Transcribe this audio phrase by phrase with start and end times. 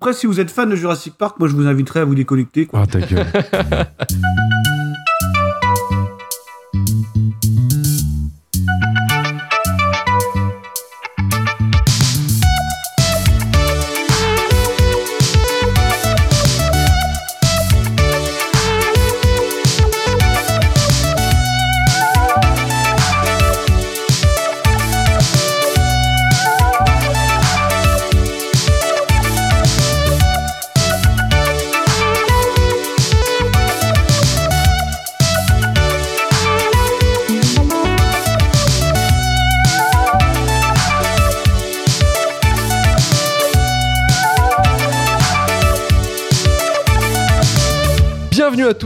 [0.00, 2.66] Après, si vous êtes fan de Jurassic Park, moi je vous inviterai à vous déconnecter.
[2.66, 2.82] Quoi.
[2.82, 3.26] Ah, ta gueule.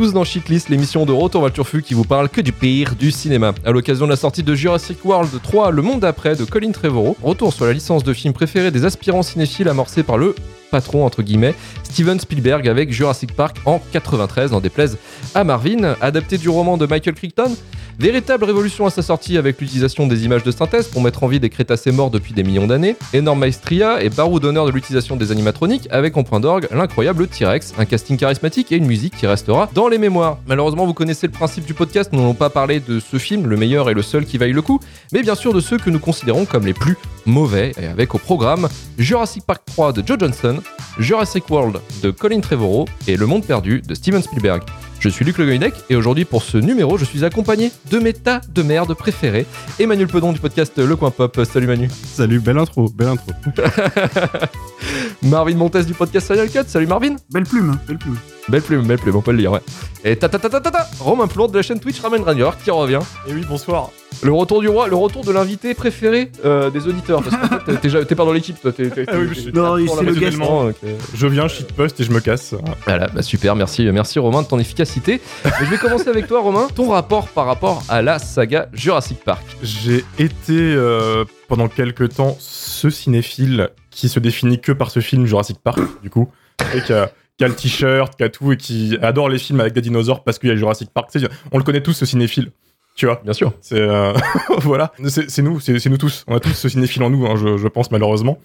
[0.02, 2.96] tous dans Shitlist, l'émission de Retour vers le Turfu qui vous parle que du pire
[2.96, 3.54] du cinéma.
[3.64, 7.16] À l'occasion de la sortie de Jurassic World 3, Le Monde d'après de Colin Trevorrow,
[7.22, 10.34] retour sur la licence de film préférée des aspirants cinéphiles amorcée par le
[10.72, 14.98] patron entre guillemets Steven Spielberg avec Jurassic Park en 93 n'en déplaise
[15.36, 17.54] à Marvin, adapté du roman de Michael Crichton.
[17.98, 21.40] Véritable révolution à sa sortie avec l'utilisation des images de synthèse pour mettre en vie
[21.40, 22.96] des crétacés morts depuis des millions d'années.
[23.12, 27.74] Énorme maestria et barreau d'honneur de l'utilisation des animatroniques avec en point d'orgue l'incroyable T-Rex,
[27.78, 30.38] un casting charismatique et une musique qui restera dans les mémoires.
[30.46, 33.56] Malheureusement, vous connaissez le principe du podcast, nous n'allons pas parler de ce film, le
[33.56, 34.80] meilleur et le seul qui vaille le coup,
[35.12, 36.96] mais bien sûr de ceux que nous considérons comme les plus
[37.26, 38.68] mauvais, et avec au programme
[38.98, 40.60] Jurassic Park 3 de Joe Johnston,
[40.98, 44.62] Jurassic World de Colin Trevorrow et Le Monde Perdu de Steven Spielberg.
[45.02, 48.12] Je suis Luc Le Goynec et aujourd'hui pour ce numéro, je suis accompagné de mes
[48.12, 49.46] tas de merde préférés.
[49.80, 51.40] Emmanuel Pedon du podcast Le Coin Pop.
[51.44, 51.88] Salut Manu.
[51.90, 53.32] Salut, belle intro, belle intro.
[55.24, 56.68] Marvin Montes du podcast Serial Cut.
[56.68, 57.16] Salut Marvin.
[57.32, 58.16] Belle plume, hein, belle plume.
[58.48, 59.60] Belle plume, belle plume, on peut le lire, ouais.
[60.04, 62.50] Et ta ta ta ta ta ta Romain Plante de la chaîne Twitch Ramen Ranger
[62.62, 62.98] qui revient.
[63.28, 63.90] Et oui, bonsoir.
[64.22, 67.22] Le retour du roi, le retour de l'invité préféré euh, des auditeurs.
[67.22, 68.72] Parce qu'en fait, t'es pas dans l'équipe, toi.
[68.72, 70.38] T'es, t'es- Ah oui, je suis- Non, c'est le guest.
[70.42, 70.74] ok.
[71.14, 72.54] Je viens, shitpost et je me casse.
[72.84, 75.20] Voilà, bah super, merci, merci Romain de ton efficacité.
[75.44, 79.44] Je vais commencer avec toi Romain, ton rapport par rapport à la saga Jurassic Park.
[79.62, 85.26] J'ai été euh, pendant quelques temps ce cinéphile qui se définit que par ce film
[85.26, 86.28] Jurassic Park, du coup,
[86.74, 87.10] et qui a,
[87.42, 90.22] qui a le t-shirt, qui a tout, et qui adore les films avec des dinosaures
[90.22, 91.10] parce qu'il y a Jurassic Park.
[91.10, 92.52] Tu sais, on le connaît tous ce cinéphile,
[92.94, 93.20] tu vois?
[93.24, 93.52] Bien sûr.
[93.60, 94.12] C'est euh,
[94.60, 96.24] voilà, c'est c'est nous, c'est c'est nous tous.
[96.28, 98.38] On a tous ce cinéphile en nous, hein, je, je pense malheureusement.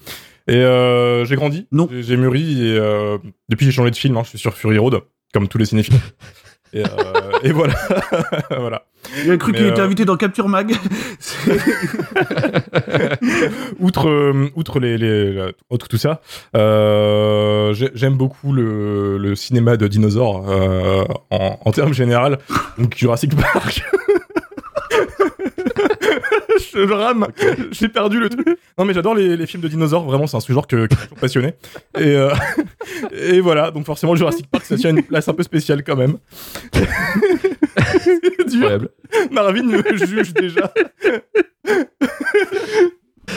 [0.48, 1.88] Et euh, j'ai grandi, Non.
[1.92, 3.20] j'ai j'ai mûri et euh,
[3.50, 4.18] depuis j'ai changé de film.
[4.18, 5.00] hein, je suis sur Fury Road,
[5.32, 5.94] comme tous les cinéphiles.
[6.74, 6.88] et, euh,
[7.44, 7.76] et voilà,
[8.50, 8.86] voilà.
[9.26, 10.72] Il a cru qu'il était euh, invité dans Capture Mag.
[13.80, 16.22] Outre, euh, outre les, outre tout ça,
[16.56, 20.46] euh, j'ai- j'aime beaucoup le, le cinéma de dinosaures
[21.30, 22.40] en, en termes général.
[22.78, 23.84] Donc Jurassic Park.
[26.74, 27.28] je, rame,
[27.72, 28.48] j'ai perdu le truc.
[28.78, 31.06] Non mais j'adore les, les films de dinosaures, vraiment c'est un genre que, que je
[31.08, 31.54] suis passionné.
[31.98, 32.34] Et, euh,
[33.12, 36.18] et voilà, donc forcément Jurassic Park ça tient une place un peu spéciale quand même.
[38.00, 38.88] C'est dur.
[39.32, 40.72] Marvin me juge déjà.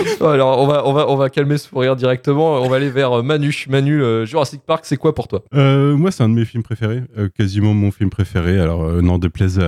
[0.21, 2.91] Alors on va, on, va, on va calmer ce fou rire directement, on va aller
[2.91, 3.55] vers euh, Manu.
[3.69, 5.43] Manu, euh, Jurassic Park, c'est quoi pour toi?
[5.55, 7.03] Euh, moi, c'est un de mes films préférés,
[7.37, 8.59] quasiment mon film préféré.
[8.61, 9.61] Alors, n'en déplaise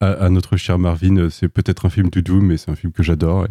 [0.00, 3.46] à, notre cher Marvin, c'est peut-être un film doudou, mais c'est un film que j'adore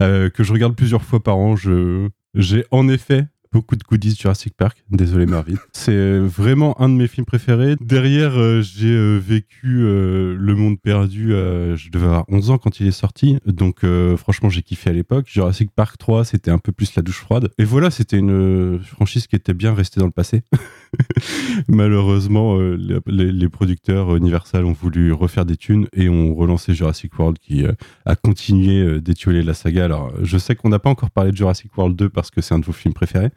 [0.00, 1.56] et que je regarde plusieurs fois par an.
[1.56, 4.82] Je, j'ai en effet beaucoup de goodies Jurassic Park.
[4.90, 5.54] Désolé Marvin.
[5.72, 7.76] C'est vraiment un de mes films préférés.
[7.80, 11.32] Derrière, euh, j'ai euh, vécu euh, Le Monde Perdu.
[11.32, 14.90] euh, je devais avoir 11 ans quand il est sorti, donc euh, franchement, j'ai kiffé
[14.90, 15.26] à l'époque.
[15.28, 17.50] Jurassic Park 3, c'était un peu plus la douche froide.
[17.58, 20.42] Et voilà, c'était une euh, franchise qui était bien restée dans le passé.
[21.68, 22.76] Malheureusement, euh,
[23.06, 27.72] les, producteurs Universal ont voulu refaire des thunes et ont relancé Jurassic World qui euh,
[28.04, 29.84] a continué euh, d'étioler la saga.
[29.84, 32.54] Alors, je sais qu'on n'a pas encore parlé de Jurassic World 2 parce que c'est
[32.54, 33.30] un de vos films préférés,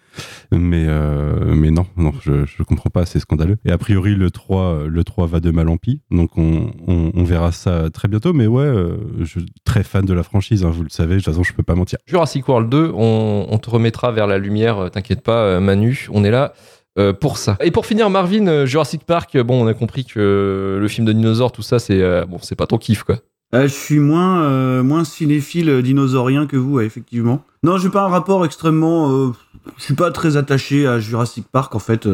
[0.51, 3.57] mais, euh, mais non, non, je, je comprends pas, c'est scandaleux.
[3.65, 6.71] Et a priori, le 3, euh, le 3 va de mal en pis, donc on,
[7.23, 8.33] verra ça très bientôt.
[8.33, 11.19] Mais ouais, euh, je suis très fan de la franchise, hein, vous le savez, de
[11.19, 11.99] toute façon, je peux pas mentir.
[12.07, 16.07] Jurassic World 2, on, on te remettra vers la lumière, euh, t'inquiète pas euh, Manu,
[16.11, 16.53] on est là
[16.99, 17.57] euh, pour ça.
[17.61, 21.07] Et pour finir Marvin, euh, Jurassic Park, euh, bon on a compris que le film
[21.07, 23.17] de dinosaures, tout ça, c'est bon, c'est pas ton kiff quoi.
[23.51, 27.43] Je suis moins, moins cinéphile dinosaurien que vous, effectivement.
[27.63, 29.11] Non, j'ai pas un rapport extrêmement.
[29.11, 29.31] euh,
[29.77, 32.07] je suis pas très attaché à Jurassic Park, en fait.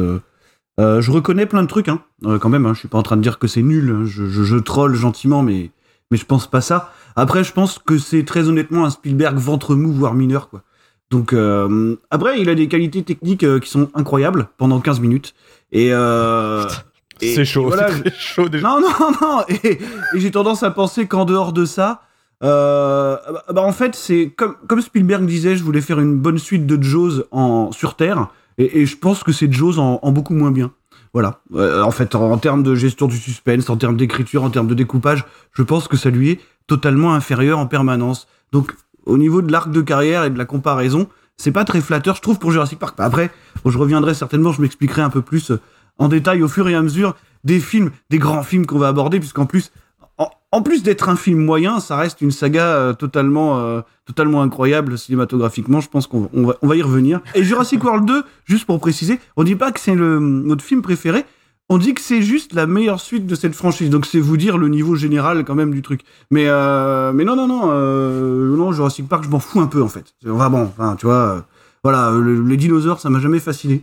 [0.78, 2.64] je reconnais plein de trucs, hein, quand même.
[2.64, 3.90] Hein, je suis pas en train de dire que c'est nul.
[3.90, 5.70] hein, je troll gentiment, mais,
[6.10, 6.92] mais je pense pas ça.
[7.16, 10.62] Après, je pense que c'est très honnêtement un Spielberg ventre mou, voire mineur, quoi.
[11.10, 15.34] Donc, euh, après, il a des qualités techniques euh, qui sont incroyables pendant 15 minutes.
[15.72, 15.88] Et.
[15.92, 16.64] Euh,
[17.20, 18.66] et- C'est chaud, voilà, c'est chaud déjà.
[18.68, 19.42] non, non, non.
[19.48, 19.72] Et,
[20.14, 22.02] et j'ai tendance à penser qu'en dehors de ça,
[22.42, 26.38] euh, bah, bah, en fait, c'est comme, comme Spielberg disait, je voulais faire une bonne
[26.38, 28.28] suite de Jaws en, sur Terre.
[28.58, 30.72] Et, et je pense que c'est Jaws en, en beaucoup moins bien.
[31.12, 31.40] Voilà.
[31.54, 34.66] Euh, en fait, en, en termes de gestion du suspense, en termes d'écriture, en termes
[34.66, 38.26] de découpage, je pense que ça lui est totalement inférieur en permanence.
[38.52, 38.74] Donc,
[39.06, 42.22] au niveau de l'arc de carrière et de la comparaison, c'est pas très flatteur, je
[42.22, 42.96] trouve, pour Jurassic Park.
[42.98, 43.30] Après,
[43.64, 45.60] bon, je reviendrai certainement, je m'expliquerai un peu plus euh,
[45.98, 47.14] en détail au fur et à mesure
[47.44, 49.70] des films, des grands films qu'on va aborder, puisqu'en plus,
[50.18, 54.42] en, en plus d'être un film moyen, ça reste une saga euh, totalement, euh, totalement
[54.42, 55.80] incroyable cinématographiquement.
[55.80, 57.20] Je pense qu'on on va, va y revenir.
[57.34, 61.24] Et Jurassic World 2, juste pour préciser, on dit pas que c'est notre film préféré.
[61.68, 64.56] On dit que c'est juste la meilleure suite de cette franchise, donc c'est vous dire
[64.56, 66.02] le niveau général quand même du truc.
[66.30, 69.82] Mais euh, mais non non non euh, non Jurassic Park je m'en fous un peu
[69.82, 70.14] en fait.
[70.24, 71.40] Vraiment enfin tu vois euh,
[71.82, 73.82] voilà euh, le- les dinosaures ça m'a jamais fasciné.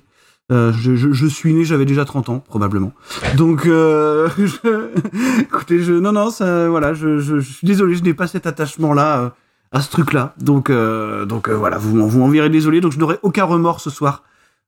[0.52, 2.94] Euh, je, je, je suis né j'avais déjà 30 ans probablement.
[3.36, 8.28] Donc je- écoutez je non non ça voilà je, je, suis désolé je n'ai pas
[8.28, 9.36] cet attachement là
[9.74, 10.34] à ce truc là.
[10.40, 14.24] Donc donc voilà vous m'en vous m'en désolé donc je n'aurai aucun remords ce soir.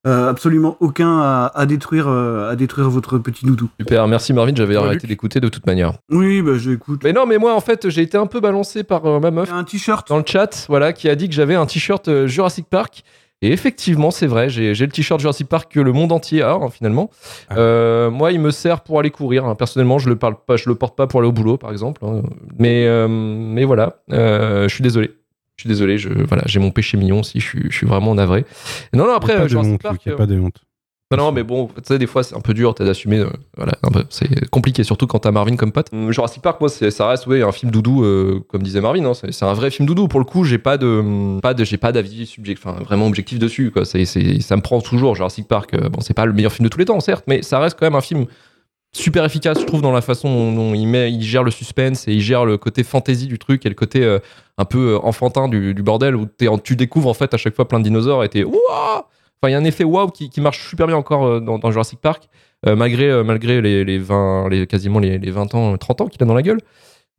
[0.05, 3.69] Euh, absolument aucun à, à détruire euh, à détruire votre petit doudou.
[3.79, 5.93] Super, merci Marvin, j'avais Ouais, arrêté d'écouter de toute manière.
[6.11, 7.01] Oui bah j'écoute.
[7.03, 9.51] Mais non, mais moi en fait, j'ai été un peu balancé par euh, ma meuf
[9.51, 10.07] Un t-shirt.
[10.09, 13.03] dans le chat, voilà, qui a dit que j'avais un t-shirt euh, Jurassic Park.
[13.41, 16.53] Et effectivement, c'est vrai, j'ai j'ai le t-shirt Jurassic Park que le monde entier a
[16.53, 17.09] hein, finalement.
[17.49, 17.57] Ah.
[17.57, 19.45] Euh, moi, il me sert pour aller courir.
[19.45, 19.55] hein.
[19.55, 22.01] Personnellement, je le parle pas, je le porte pas pour aller au boulot, par exemple.
[22.05, 22.21] hein.
[22.57, 25.11] Mais euh, mais voilà, euh, je suis désolé.
[25.57, 28.13] Je suis désolé, je, voilà, j'ai mon péché mignon aussi, je suis, je suis vraiment
[28.13, 28.45] navré.
[28.93, 29.93] Non, non, après, y a pas euh, de Jurassic honte, Park.
[29.93, 30.57] Luc, y a pas de honte.
[31.11, 33.19] non, non, mais bon, tu sais, des fois, c'est un peu dur t'as d'assumer.
[33.19, 33.73] euh, voilà,
[34.09, 35.87] c'est compliqué, surtout quand t'as Marvin comme pote.
[35.93, 39.05] Hum, Jurassic Park, moi, ça reste, ouais, un film doudou, euh, comme disait Marvin.
[39.05, 40.09] hein, c'est un vrai film doudou.
[40.09, 43.39] Pour le coup, j'ai pas de, pas de, j'ai pas d'avis subjectif, enfin, vraiment objectif
[43.39, 43.71] dessus.
[43.71, 43.85] Quoi.
[43.85, 45.15] Ça me prend toujours.
[45.15, 47.41] Jurassic Park, euh, bon, c'est pas le meilleur film de tous les temps, certes, mais
[47.43, 48.25] ça reste quand même un film
[48.95, 52.13] super efficace, je trouve, dans la façon dont, il met, il gère le suspense et
[52.13, 54.19] il gère le côté fantasy du truc et le côté euh,
[54.57, 56.27] un peu euh, enfantin du, bordel où
[56.63, 59.09] tu découvres en fait à chaque fois plein de dinosaures et t'es Ouah
[59.41, 61.99] Enfin, il y a un effet waouh qui, marche super bien encore euh, dans, Jurassic
[61.99, 62.29] Park,
[62.65, 66.25] malgré, malgré les, les 20, les, quasiment les, les 20 ans, 30 ans qu'il a
[66.25, 66.59] dans la gueule.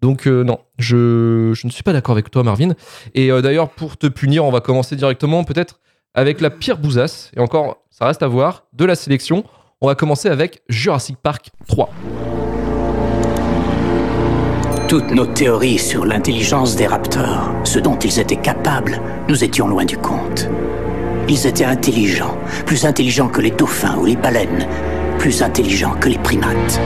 [0.03, 2.71] Donc, non, je, ne suis pas d'accord avec toi, Marvin.
[3.15, 5.79] Et d'ailleurs, pour te punir, on va commencer directement, peut-être
[6.15, 7.31] avec la pire bousasse.
[7.37, 9.45] Et encore, ça reste à voir, de la sélection.
[9.83, 11.91] On va commencer avec Jurassic Park 3.
[14.89, 19.85] Toutes nos théories sur l'intelligence des raptors, ce dont ils étaient capables, nous étions loin
[19.85, 20.49] du compte.
[21.29, 24.67] Ils étaient intelligents, plus intelligents que les dauphins ou les baleines,
[25.19, 26.81] plus intelligents que les primates.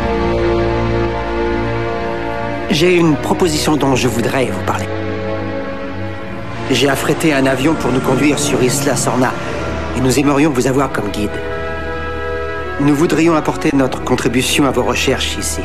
[2.70, 4.88] J'ai une proposition dont je voudrais vous parler.
[6.72, 9.32] J'ai affrété un avion pour nous conduire sur Isla Sorna
[9.96, 11.30] et nous aimerions vous avoir comme guide.
[12.80, 15.60] Nous voudrions apporter notre contribution à vos recherches ici.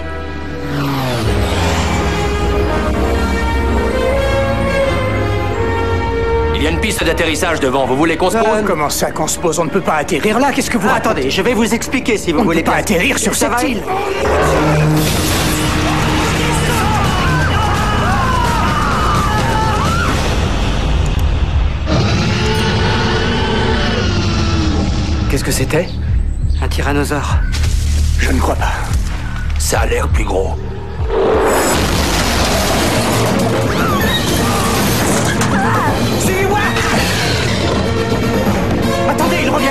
[6.55, 9.27] Il y a une piste d'atterrissage devant, vous voulez qu'on se pose comment ça qu'on
[9.27, 9.59] se pose?
[9.59, 12.31] On ne peut pas atterrir là, qu'est-ce que vous Attendez, je vais vous expliquer si
[12.31, 12.81] vous On ne voulez peut pas bien.
[12.81, 13.83] atterrir sur Ça cette va île.
[25.29, 25.87] Qu'est-ce que c'était?
[26.65, 27.35] Un tyrannosaure.
[28.17, 28.73] Je ne crois pas.
[29.59, 30.55] Ça a l'air plus gros.
[39.07, 39.67] Attendez, il revient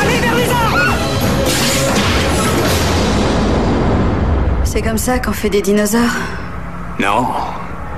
[0.00, 0.94] Allez vers les arbres
[4.64, 6.00] C'est comme ça qu'on fait des dinosaures?
[6.98, 7.26] Non,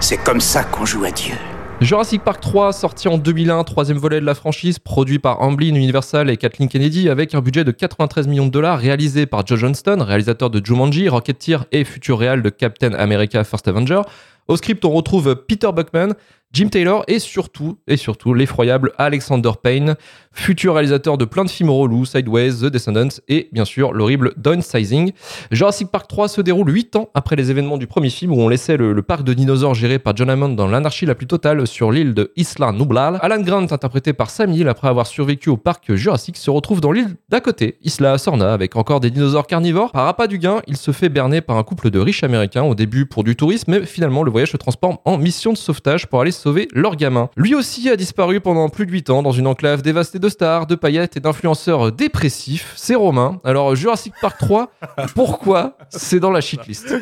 [0.00, 1.36] c'est comme ça qu'on joue à Dieu.
[1.82, 6.30] Jurassic Park 3, sorti en 2001, troisième volet de la franchise, produit par Amblin Universal
[6.30, 9.98] et Kathleen Kennedy, avec un budget de 93 millions de dollars, réalisé par Joe Johnston,
[10.00, 14.00] réalisateur de Jumanji, Rocketeer et futur réal de Captain America First Avenger.
[14.48, 16.14] Au script, on retrouve Peter Buckman,
[16.52, 19.96] Jim Taylor et surtout, et surtout, l'effroyable Alexander Payne,
[20.32, 25.12] futur réalisateur de plein de films relous, Sideways, The Descendants et bien sûr l'horrible Downsizing.
[25.50, 28.48] Jurassic Park 3 se déroule 8 ans après les événements du premier film où on
[28.48, 31.90] laissait le, parc de dinosaures géré par John Hammond dans l'anarchie la plus totale sur
[31.90, 33.22] l'île de Isla Nublar.
[33.24, 36.92] Alan Grant, interprété par Sam Neill après avoir survécu au parc Jurassic, se retrouve dans
[36.92, 39.92] l'île d'à côté, Isla Sorna, avec encore des dinosaures carnivores.
[39.92, 42.74] Par appât du gain, il se fait berner par un couple de riches américains au
[42.74, 46.20] début pour du tourisme, mais finalement le voyage se transforme en mission de sauvetage pour
[46.20, 47.28] aller sauver leur gamin.
[47.36, 50.68] Lui aussi a disparu pendant plus de 8 ans dans une enclave dévastée de stars,
[50.68, 52.72] de paillettes et d'influenceurs dépressifs.
[52.76, 53.40] C'est Romain.
[53.42, 54.70] Alors Jurassic Park 3,
[55.16, 56.94] pourquoi c'est dans la shitlist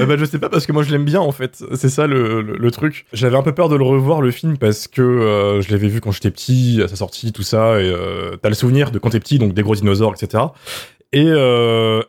[0.00, 1.64] Euh, bah, je sais pas parce que moi je l'aime bien en fait.
[1.74, 3.06] C'est ça le, le- le truc.
[3.12, 6.00] J'avais un peu peur de le revoir le film parce que euh, je l'avais vu
[6.00, 7.80] quand j'étais petit, à sa sortie, tout ça.
[7.80, 10.44] Et euh, t'as le souvenir de quand t'es petit, donc des gros dinosaures, etc.
[11.12, 12.02] Et euh,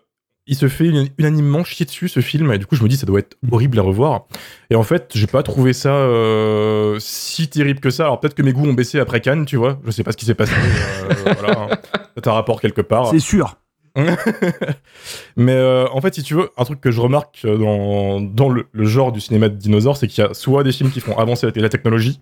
[0.48, 3.06] il se fait unanimement chier dessus ce film et du coup je me dis ça
[3.06, 4.25] doit être horrible à revoir
[4.70, 8.44] et en fait j'ai pas trouvé ça euh, si terrible que ça alors peut-être que
[8.44, 10.54] mes goûts ont baissé après Cannes tu vois je sais pas ce qui s'est passé
[10.56, 11.68] euh, voilà hein.
[12.16, 13.58] c'est un rapport quelque part C'est sûr.
[15.38, 18.68] mais euh, en fait si tu veux un truc que je remarque dans, dans le,
[18.72, 21.18] le genre du cinéma de dinosaures c'est qu'il y a soit des films qui font
[21.18, 22.20] avancer la, la technologie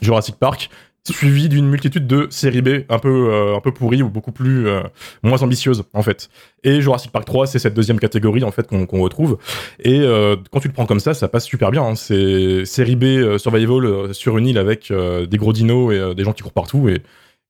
[0.00, 0.70] Jurassic Park
[1.10, 4.68] suivi d'une multitude de séries B un peu euh, un peu pourries ou beaucoup plus
[4.68, 4.82] euh,
[5.24, 6.28] moins ambitieuses en fait
[6.62, 9.38] et Jurassic Park 3 c'est cette deuxième catégorie en fait qu'on retrouve
[9.80, 11.94] et euh, quand tu le prends comme ça ça passe super bien hein.
[11.96, 16.14] c'est série B euh, survival euh, sur une île avec euh, des gros dinos et
[16.14, 17.02] des gens qui courent partout et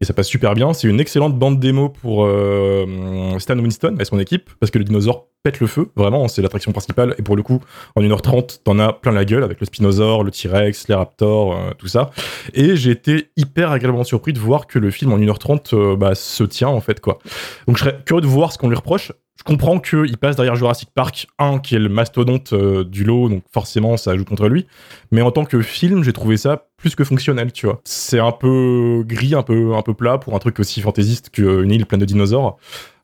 [0.02, 0.73] et ça passe super bien.
[0.73, 4.85] C'est une excellente bande démo pour euh, Stan Winston et son équipe, parce que le
[4.85, 7.14] dinosaure pète le feu, vraiment, c'est l'attraction principale.
[7.18, 7.61] Et pour le coup,
[7.94, 11.71] en 1h30, t'en as plein la gueule avec le Spinosaure, le T-Rex, les Raptors, euh,
[11.78, 12.11] tout ça.
[12.52, 16.16] Et j'ai été hyper agréablement surpris de voir que le film en 1h30 euh, bah,
[16.16, 17.21] se tient, en fait, quoi.
[17.68, 19.12] Donc je serais curieux de voir ce qu'on lui reproche.
[19.38, 23.42] Je comprends qu'il passe derrière Jurassic Park 1, qui est le mastodonte du lot, donc
[23.52, 24.66] forcément ça joue contre lui.
[25.11, 27.80] Mais en tant que film, j'ai trouvé ça plus que fonctionnel, tu vois.
[27.84, 31.70] C'est un peu gris, un peu, un peu plat pour un truc aussi fantaisiste qu'une
[31.70, 32.58] île pleine de dinosaures.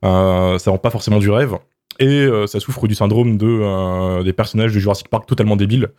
[0.04, 1.54] Euh, ça rend pas forcément du rêve.
[2.00, 5.90] Et euh, ça souffre du syndrome de, euh, des personnages de Jurassic Park totalement débiles,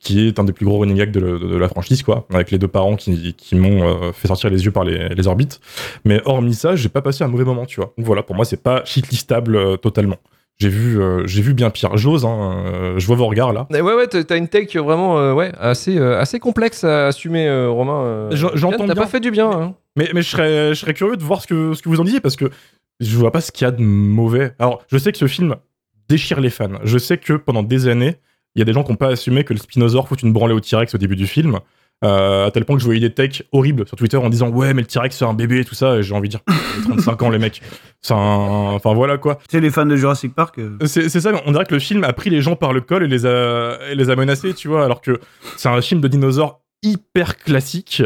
[0.00, 2.68] qui est un des plus gros running gags de, la franchise, quoi, avec les deux
[2.68, 5.60] parents qui, m'ont fait sortir les yeux par les, orbites.
[6.04, 7.92] Mais hormis ça, j'ai pas passé un mauvais moment, tu vois.
[7.98, 10.18] Donc voilà, pour moi, c'est pas shitlistable totalement.
[10.58, 11.96] J'ai vu, euh, j'ai vu bien pire.
[11.96, 13.66] J'ose, hein, euh, je vois vos regards là.
[13.74, 17.48] Et ouais, ouais, t'as une take vraiment euh, ouais, assez, euh, assez complexe à assumer,
[17.48, 18.04] euh, Romain.
[18.04, 19.50] euh, J'en- j'entends T'as pas fait du bien.
[19.50, 19.74] hein.
[19.96, 22.04] Mais, mais je, serais, je serais curieux de voir ce que, ce que vous en
[22.04, 22.50] disiez parce que
[23.00, 24.52] je vois pas ce qu'il y a de mauvais.
[24.60, 25.56] Alors, je sais que ce film
[26.08, 26.68] déchire les fans.
[26.84, 28.16] Je sais que pendant des années,
[28.54, 30.54] il y a des gens qui n'ont pas assumé que le Spinosaure fout une branlée
[30.54, 31.58] au T-Rex au début du film.
[32.02, 34.74] Euh, à tel point que je voyais des takes horribles sur Twitter en disant ouais
[34.74, 36.40] mais le T-Rex c'est un bébé et tout ça et j'ai envie de dire
[36.76, 37.62] J'ai 35 ans les mecs
[38.02, 40.58] c'est un enfin voilà quoi Tu sais, les fans de Jurassic Park.
[40.58, 42.80] euh, c'est c'est ça, on dirait que le film a pris les gens par le
[42.80, 45.20] col et les a, et les a menacés, tu vois, alors que
[45.56, 48.02] c'est un film de dinosaures hyper classique,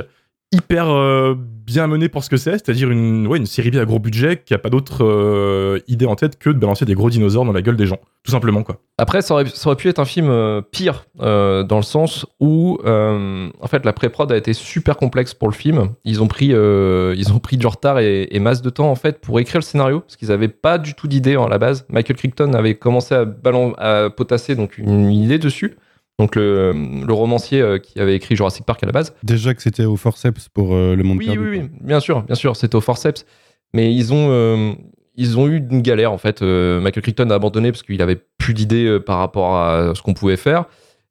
[0.53, 1.35] hyper euh,
[1.69, 4.43] bien mené pour ce que c'est, c'est-à-dire une, ouais, une série B à gros budget
[4.43, 7.53] qui a pas d'autre euh, idée en tête que de balancer des gros dinosaures dans
[7.53, 8.81] la gueule des gens, tout simplement, quoi.
[8.97, 13.67] Après, ça aurait, pu être un film euh, pire, euh, dans le sens où, en
[13.67, 15.91] fait, la pré-prod a été super complexe pour le film.
[16.05, 19.39] Ils ont pris, ils ont pris du retard et, masse de temps, en fait, pour
[19.39, 21.87] écrire le scénario, parce qu'ils n'avaient pas du tout d'idée hein, à la base.
[21.91, 23.27] Michael Crichton avait commencé à,
[23.79, 25.77] à potasser donc, une idée dessus.
[26.19, 26.73] Donc, le,
[27.07, 29.15] le romancier euh, qui avait écrit Jurassic Park à la base.
[29.23, 31.51] Déjà que c'était au forceps pour euh, le monde Oui, perdu.
[31.51, 33.25] oui, oui, bien sûr, bien sûr, c'était au forceps.
[33.73, 34.73] Mais ils ont, euh,
[35.17, 36.43] ils ont eu une galère en fait.
[36.43, 40.37] Michael Crichton a abandonné parce qu'il avait plus d'idées par rapport à ce qu'on pouvait
[40.37, 40.65] faire.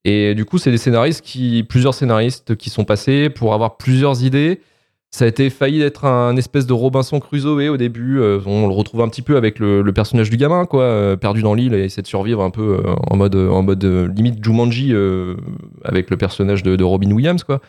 [0.06, 4.24] Et du coup, c'est des scénaristes qui, plusieurs scénaristes qui sont passés pour avoir plusieurs
[4.24, 4.62] idées.
[5.10, 8.20] Ça a été failli d'être un espèce de Robinson Crusoe au début.
[8.20, 11.16] Euh, on le retrouve un petit peu avec le, le personnage du gamin, quoi, euh,
[11.16, 13.84] perdu dans l'île et essaie de survivre un peu euh, en mode, en mode
[14.16, 14.94] limite Jumanji
[15.84, 17.62] avec le personnage de, de Robin Williams, quoi.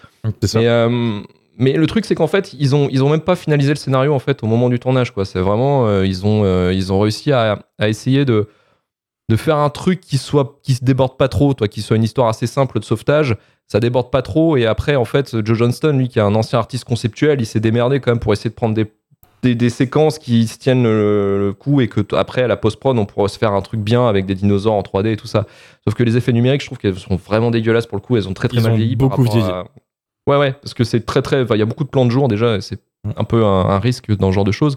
[0.42, 0.58] Ça.
[0.60, 1.22] Mais,
[1.60, 4.12] mais le truc, c'est qu'en fait, ils ont, ils ont même pas finalisé le scénario
[4.12, 5.12] en fait au moment du tournage.
[5.12, 5.24] quoi.
[5.24, 8.48] C'est vraiment, ils, ont, ils ont réussi à, à essayer de,
[9.28, 12.04] de faire un truc qui soit, qui se déborde pas trop, toi, qui soit une
[12.04, 13.36] histoire assez simple de sauvetage.
[13.66, 14.56] Ça déborde pas trop.
[14.56, 17.60] Et après, en fait, Joe Johnston, lui, qui est un ancien artiste conceptuel, il s'est
[17.60, 18.90] démerdé quand même pour essayer de prendre des,
[19.42, 22.98] des, des séquences qui se tiennent le, le coup et que après, à la post-prod,
[22.98, 25.44] on pourra se faire un truc bien avec des dinosaures en 3D et tout ça.
[25.84, 28.16] Sauf que les effets numériques, je trouve qu'elles sont vraiment dégueulasses pour le coup.
[28.16, 28.96] Elles ont très très Ils mal ont vieilli.
[28.96, 29.42] beaucoup vieilli.
[29.42, 29.64] à-
[30.26, 31.42] Ouais, ouais, parce que c'est très très.
[31.42, 32.78] Il y a beaucoup de plans de jour déjà, c'est
[33.16, 34.76] un peu un, un risque dans ce genre de choses.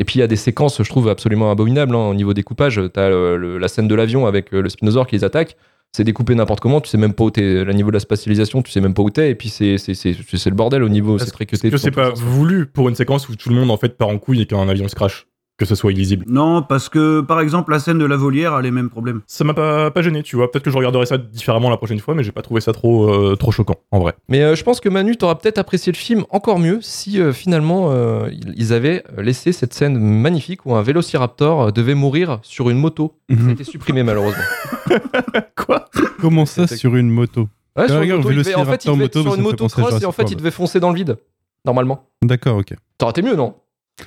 [0.00, 2.80] Et puis il y a des séquences, je trouve, absolument abominables hein, au niveau découpage.
[2.92, 5.56] T'as euh, le- la scène de l'avion avec euh, le spinosaure qui les attaque.
[5.92, 8.62] C'est découpé n'importe comment, tu sais même pas où t'es, le niveau de la spatialisation,
[8.62, 11.18] tu sais même pas où t'es, et puis c'est, le bordel au niveau,
[11.56, 14.06] c'est que c'est pas voulu pour une séquence où tout le monde en fait part
[14.08, 15.26] en couille et qu'un avion se crache,
[15.60, 18.62] que ce soit illisible Non, parce que par exemple, la scène de la volière a
[18.62, 19.20] les mêmes problèmes.
[19.26, 20.50] Ça m'a pas, pas gêné, tu vois.
[20.50, 23.08] Peut-être que je regarderai ça différemment la prochaine fois, mais j'ai pas trouvé ça trop,
[23.12, 24.14] euh, trop choquant, en vrai.
[24.30, 27.32] Mais euh, je pense que Manu, t'auras peut-être apprécié le film encore mieux si euh,
[27.34, 32.78] finalement euh, ils avaient laissé cette scène magnifique où un vélociraptor devait mourir sur une
[32.78, 33.18] moto.
[33.28, 33.50] Ça a Mhm.
[33.50, 34.42] été supprimé malheureusement.
[35.56, 35.84] Quoi?
[36.20, 37.48] Comment ça sur une moto?
[37.76, 40.02] Ouais, sur une regarde, moto, devait- en fait, il devait moto, sur une moto cross
[40.02, 41.18] et en fait, il devait foncer dans le vide,
[41.66, 42.08] normalement.
[42.22, 42.74] D'accord, ok.
[42.98, 43.54] T'aurais été mieux, non?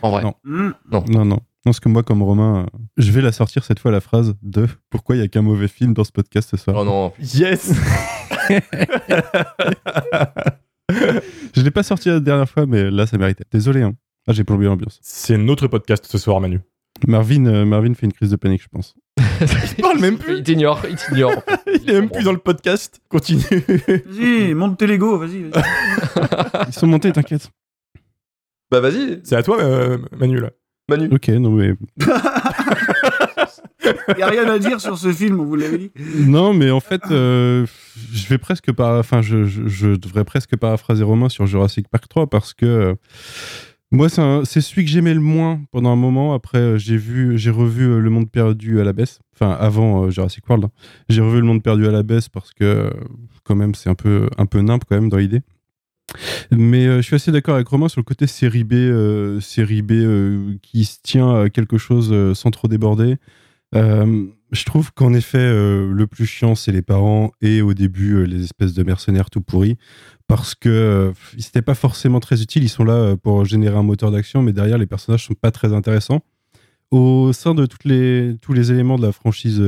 [0.01, 0.23] En vrai.
[0.23, 0.33] Non.
[0.43, 0.71] Hmm.
[0.91, 1.25] Non, non.
[1.65, 2.65] Non, parce que moi, comme Romain,
[2.97, 5.69] je vais la sortir cette fois la phrase de Pourquoi il y a qu'un mauvais
[5.69, 6.75] film dans ce podcast ce soir?
[6.77, 7.13] Oh non.
[7.19, 7.71] Yes
[11.55, 13.45] Je l'ai pas sorti la dernière fois, mais là, ça méritait.
[13.51, 13.93] Désolé, hein.
[14.27, 14.99] Ah, j'ai plombé l'ambiance.
[15.01, 16.59] C'est notre podcast ce soir, Manu.
[17.07, 18.95] Marvin, euh, Marvin fait une crise de panique, je pense.
[19.77, 21.31] Il parle même plus Il t'ignore, il t'ignore.
[21.31, 21.79] en fait.
[21.83, 23.01] Il est même plus dans le podcast.
[23.09, 25.43] Continue Vas-y, monte tes Lego, vas-y.
[25.49, 25.63] vas-y.
[26.67, 27.49] Ils sont montés, t'inquiète.
[28.73, 30.49] Bah vas-y, C'est à toi, euh, Manu, là.
[30.89, 31.07] Manu.
[31.13, 31.75] Ok, non, mais.
[33.85, 35.91] Il n'y a rien à dire sur ce film, vous l'avez dit.
[36.27, 37.65] Non, mais en fait, euh,
[38.11, 38.97] je vais presque pas.
[38.99, 42.95] Enfin, je, je- je devrais presque paraphraser Romain sur Jurassic Park 3 parce que euh,
[43.91, 46.33] moi, c'est celui que j'aimais le moins pendant un moment.
[46.33, 49.19] Après, euh, j'ai vu, j'ai revu Le Monde Perdu à la baisse.
[49.35, 50.65] Enfin, avant euh, Jurassic World.
[50.65, 50.71] hein.
[51.09, 52.89] J'ai revu Le Monde Perdu à la baisse parce que,
[53.43, 55.41] quand même, c'est un peu, un peu nimp quand même dans l'idée.
[56.51, 59.81] Mais euh, je suis assez d'accord avec Romain sur le côté série B, euh, série
[59.81, 63.17] B euh, qui se tient à quelque chose sans trop déborder.
[63.73, 68.75] Je trouve qu'en effet, le plus chiant, c'est les parents et au début, les espèces
[68.75, 69.77] de mercenaires tout pourris.
[70.27, 72.63] Parce que ils n'étaient pas forcément très utiles.
[72.63, 75.73] Ils sont là pour générer un moteur d'action, mais derrière, les personnages sont pas très
[75.73, 76.21] intéressants.
[76.91, 79.59] Au sein de les, tous les éléments de la franchise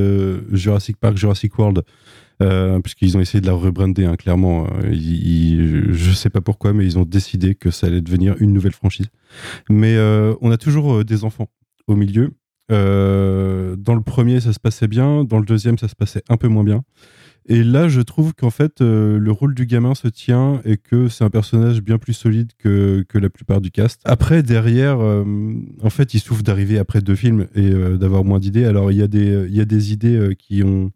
[0.52, 1.84] Jurassic Park, Jurassic World,
[2.42, 4.66] euh, puisqu'ils ont essayé de la rebrander, hein, clairement.
[4.68, 5.54] euh, ils-
[5.88, 8.74] ils- je sais pas pourquoi, mais ils ont décidé que ça allait devenir une nouvelle
[8.74, 9.08] franchise.
[9.70, 11.48] Mais euh, on a toujours des enfants
[11.88, 12.32] au milieu.
[12.70, 15.24] Dans le premier, ça se passait bien.
[15.24, 16.84] Dans le deuxième, ça se passait un peu moins bien.
[17.48, 21.24] Et là, je trouve qu'en fait, le rôle du gamin se tient et que c'est
[21.24, 24.02] un personnage bien plus solide que, que la plupart du cast.
[24.04, 28.66] Après, derrière, en fait, il souffre d'arriver après deux films et d'avoir moins d'idées.
[28.66, 30.92] Alors, il y, a des- il y a des idées qui ont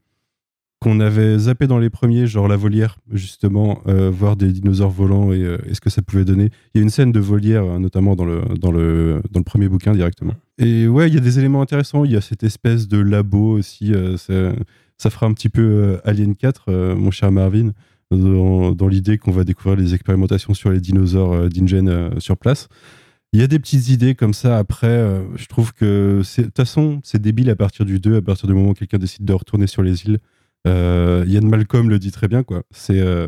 [0.80, 5.34] qu'on avait zappé dans les premiers, genre la volière, justement, euh, voir des dinosaures volants
[5.34, 6.50] et, euh, ce que ça pouvait donner.
[6.74, 9.44] Il y a une scène de volière, euh, notamment dans le, dans, le, dans le
[9.44, 10.34] premier bouquin directement.
[10.58, 12.06] Et ouais, il y a des éléments intéressants.
[12.06, 13.94] Il y a cette espèce de labo aussi.
[14.18, 17.72] ça, fera un petit peu Alien 4, euh, mon cher Marvin,
[18.10, 22.70] dans, dans l'idée qu'on va découvrir les expérimentations sur les dinosaures d'Ingen sur place.
[23.34, 24.58] Il y a des petites idées comme ça.
[24.58, 28.48] Après, je trouve que de toute façon, c'est débile à partir du 2, à partir
[28.48, 30.20] du moment où quelqu'un décide de retourner sur les îles.
[30.68, 32.64] Euh, Ian Malcolm le dit très bien, quoi.
[32.72, 33.28] C'est euh,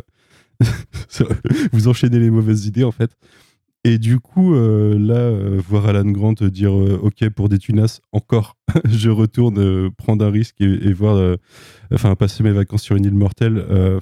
[1.72, 3.12] vous enchaînez les mauvaises idées en fait.
[3.84, 8.00] Et du coup, euh, là, euh, voir Alan Grant dire euh, OK pour des tunas,
[8.12, 11.38] encore, je retourne euh, prendre un risque et, et voir, euh,
[11.92, 13.58] enfin, passer mes vacances sur une île mortelle.
[13.58, 14.00] euh,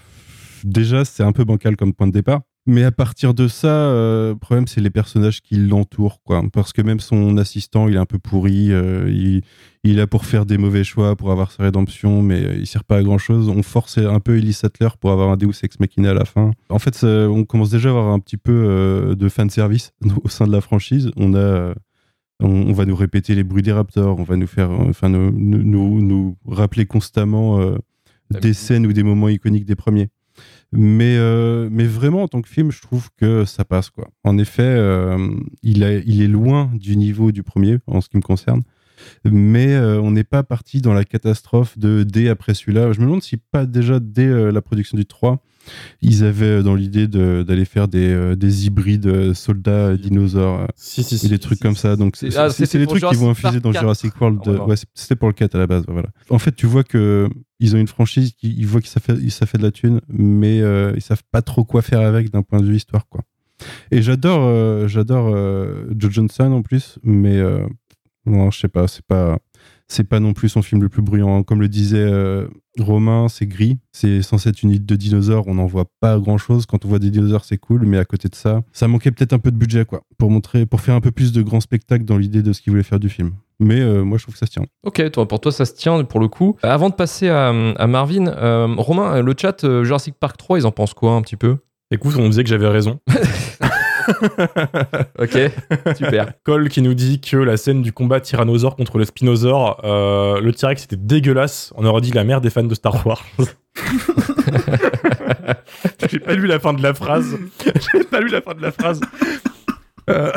[0.65, 2.41] déjà, c'est un peu bancal comme point de départ.
[2.69, 6.43] Mais à partir de ça, euh, le problème, c'est les personnages qui l'entourent, quoi.
[6.53, 8.71] Parce que même son assistant, il est un peu pourri.
[8.71, 9.41] euh, il,
[9.83, 12.67] il est là pour faire des mauvais choix, pour avoir sa rédemption, mais euh, il
[12.67, 13.49] sert pas à grand chose.
[13.49, 16.51] On force un peu Ellie Sattler pour avoir un Deus Ex Machina à la fin.
[16.69, 19.91] En fait, ça- on commence déjà à avoir un petit peu euh, de fanservice
[20.23, 21.10] au sein de la franchise.
[21.17, 21.73] On a.
[22.41, 25.63] on, va nous répéter les bruits des raptors, on va nous faire, enfin, nous, nous,
[25.63, 27.75] nous- nous rappeler constamment euh,
[28.41, 30.10] des scènes ou des moments iconiques des premiers.
[30.71, 33.89] Mais, euh, mais vraiment, en tant que film, je trouve que ça passe.
[33.89, 34.08] Quoi.
[34.23, 35.17] En effet, euh,
[35.63, 38.62] il, est loin du niveau du premier, en ce qui me concerne.
[39.25, 42.91] Mais euh, on n'est pas parti dans la catastrophe de dès après celui-là.
[42.93, 45.43] Je me demande si pas déjà dès euh, la production du 3,
[46.01, 50.62] ils avaient dans l'idée de- d'aller faire des, euh, des hybrides euh, soldats, dinosaures.
[50.62, 51.29] euh, Si, si, et si.
[51.29, 51.95] des trucs comme ça.
[51.95, 52.53] Donc, C'est- ah, pour
[52.97, 53.81] trucs qui vont Jurassic infuser dans 4.
[53.81, 54.39] Jurassic World.
[54.47, 55.83] Ah, ouais, c'était pour le 4 à la base.
[55.88, 56.09] Voilà.
[56.29, 59.29] En fait, tu vois que ils ont une franchise qui ils voient que ça fait,
[59.29, 62.41] ça fait de la thune, mais euh, ils savent pas trop quoi faire avec d'un
[62.41, 63.07] point de vue histoire.
[63.09, 63.21] Quoi.
[63.91, 67.65] Et j'adore euh, j'adore euh, Joe Johnson en plus, mais euh,
[68.25, 69.38] non, je sais pas, c'est pas.
[69.91, 71.41] C'est pas non plus son film le plus bruyant.
[71.41, 73.79] Comme le disait euh, Romain, c'est gris.
[73.91, 75.47] C'est censé être une île de dinosaures.
[75.47, 76.67] On n'en voit pas grand chose.
[76.67, 77.88] Quand on voit des dinosaures, c'est cool.
[77.88, 80.03] Mais à côté de ça, ça manquait peut-être un peu de budget, quoi.
[80.19, 82.69] Pour montrer, pour faire un peu plus de grand spectacle dans l'idée de ce qu'il
[82.71, 83.32] voulait faire du film.
[83.60, 84.63] Mais euh, moi, je trouve que ça se tient.
[84.84, 86.55] Ok, toi, pour toi, ça se tient pour le coup.
[86.63, 90.60] Euh, Avant de passer à, à Marvin, euh, Romain, le chat euh, Jurassic Park 3,
[90.60, 91.58] ils en pensent quoi un petit peu?
[91.89, 92.99] Écoute, on me disait que j'avais raison.
[95.19, 95.38] Ok,
[95.95, 96.32] super.
[96.43, 100.54] Cole qui nous dit que la scène du combat tyrannosaure contre le spinosaure, euh, le
[100.54, 101.74] T-Rex c'était dégueulasse.
[101.76, 103.24] On aurait dit la mère des fans de Star Wars.
[106.10, 107.38] J'ai pas lu la fin de la phrase.
[107.93, 109.00] J'ai pas lu la fin de la phrase.
[110.10, 110.32] Euh,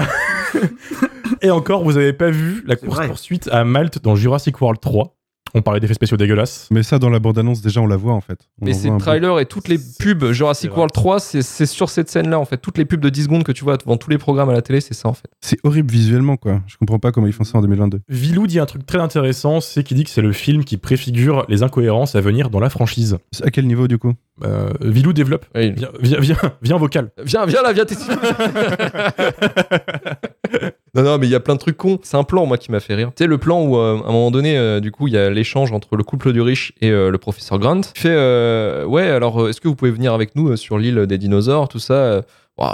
[1.41, 3.07] Et encore, vous avez pas vu la C'est course vrai.
[3.09, 5.17] poursuite à Malte dans Jurassic World 3.
[5.55, 6.69] On parlait d'effets spéciaux dégueulasses.
[6.71, 8.39] Mais ça, dans la bande-annonce, déjà, on la voit, en fait.
[8.61, 10.75] On Mais c'est le un trailer et toutes les pubs Jurassic.
[10.75, 12.57] World 3, c'est c'est sur cette scène-là en fait.
[12.57, 14.63] Toutes les pubs de 10 secondes que tu vois devant tous les programmes à la
[14.63, 15.29] télé, c'est ça en fait.
[15.41, 16.63] C'est horrible visuellement, quoi.
[16.67, 18.01] Je comprends pas comment ils font ça en 2022.
[18.09, 21.45] Vilou dit un truc très intéressant, c'est qu'il dit que c'est le film qui préfigure
[21.49, 23.19] les incohérences à venir dans la franchise.
[23.43, 24.15] À quel niveau, du coup?
[24.45, 25.47] Euh, Vilou développe.
[25.55, 25.73] Oui.
[25.77, 27.11] Viens, viens, viens, viens vocal.
[27.23, 27.95] Viens, viens là, viens t'es
[30.95, 31.99] Non, non, mais il y a plein de trucs cons.
[32.03, 33.09] C'est un plan, moi, qui m'a fait rire.
[33.17, 35.19] Tu sais, le plan où, euh, à un moment donné, euh, du coup, il y
[35.19, 37.81] a l'échange entre le couple du riche et euh, le professeur Grant.
[37.95, 41.07] Il fait euh, Ouais, alors, est-ce que vous pouvez venir avec nous euh, sur l'île
[41.07, 42.23] des dinosaures, tout ça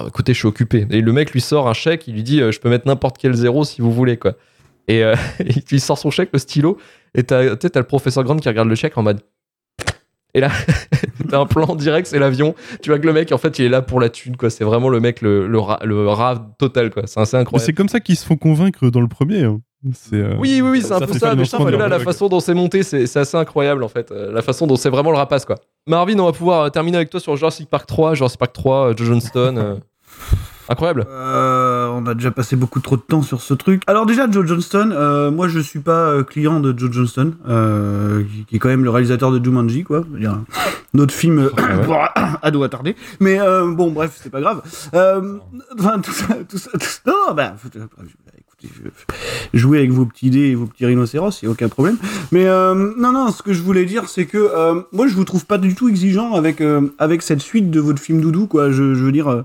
[0.07, 0.87] Écoutez, je suis occupé.
[0.90, 3.16] Et le mec lui sort un chèque, il lui dit euh, Je peux mettre n'importe
[3.18, 4.35] quel zéro si vous voulez, quoi.
[4.87, 5.14] Et euh,
[5.71, 6.79] il sort son chèque, le stylo,
[7.14, 9.21] et t'as tu sais, t'as le professeur Grant qui regarde le chèque en mode.
[10.35, 10.51] Et là,
[11.29, 12.55] t'as un plan direct, c'est l'avion.
[12.83, 14.51] Tu vois que le mec, en fait, il est là pour la thune, quoi.
[14.51, 17.03] C'est vraiment le mec, le, le, rat, le rat total, quoi.
[17.07, 17.61] C'est incroyable.
[17.61, 19.45] c'est comme ça qu'ils se font convaincre dans le premier.
[19.45, 19.61] hein.
[20.12, 21.31] Euh, Oui, oui, oui, c'est un Ça peu ça.
[21.31, 23.88] le Mais je trouve que là, la façon dont c'est monté, c'est assez incroyable en
[23.88, 24.11] fait.
[24.11, 25.55] Euh, La façon dont c'est vraiment le rapace quoi.
[25.87, 28.88] Marvin, on va pouvoir euh, terminer avec toi sur Jurassic Park 3, Jurassic Park 3,
[28.91, 29.79] euh, Joe Johnston.
[30.70, 31.07] Incroyable.
[31.09, 33.83] Euh, on a déjà passé beaucoup trop de temps sur ce truc.
[33.87, 38.22] Alors déjà, Joe Johnston, euh, moi je suis pas euh, client de Joe Johnston, euh,
[38.46, 40.04] qui, est quand même le réalisateur de Jumanji, quoi.
[40.18, 40.38] Dire,
[40.98, 41.96] autre film euh, pour
[42.42, 42.96] ado attardé.
[43.20, 44.61] Mais bon, bref, c'est pas grave.
[44.92, 47.00] Enfin, tout ça, tout ça, tout ça.
[47.07, 47.78] Non, bah, écoutez,
[48.62, 51.96] je- jouez avec vos petits dés et vos petits rhinocéros, y a aucun problème.
[52.33, 55.57] Mais non, non, ce que je voulais dire, c'est que moi je vous trouve pas
[55.59, 56.62] du tout exigeant avec
[56.98, 58.70] avec cette suite de votre film doudou, quoi.
[58.70, 59.44] Je, je veux dire.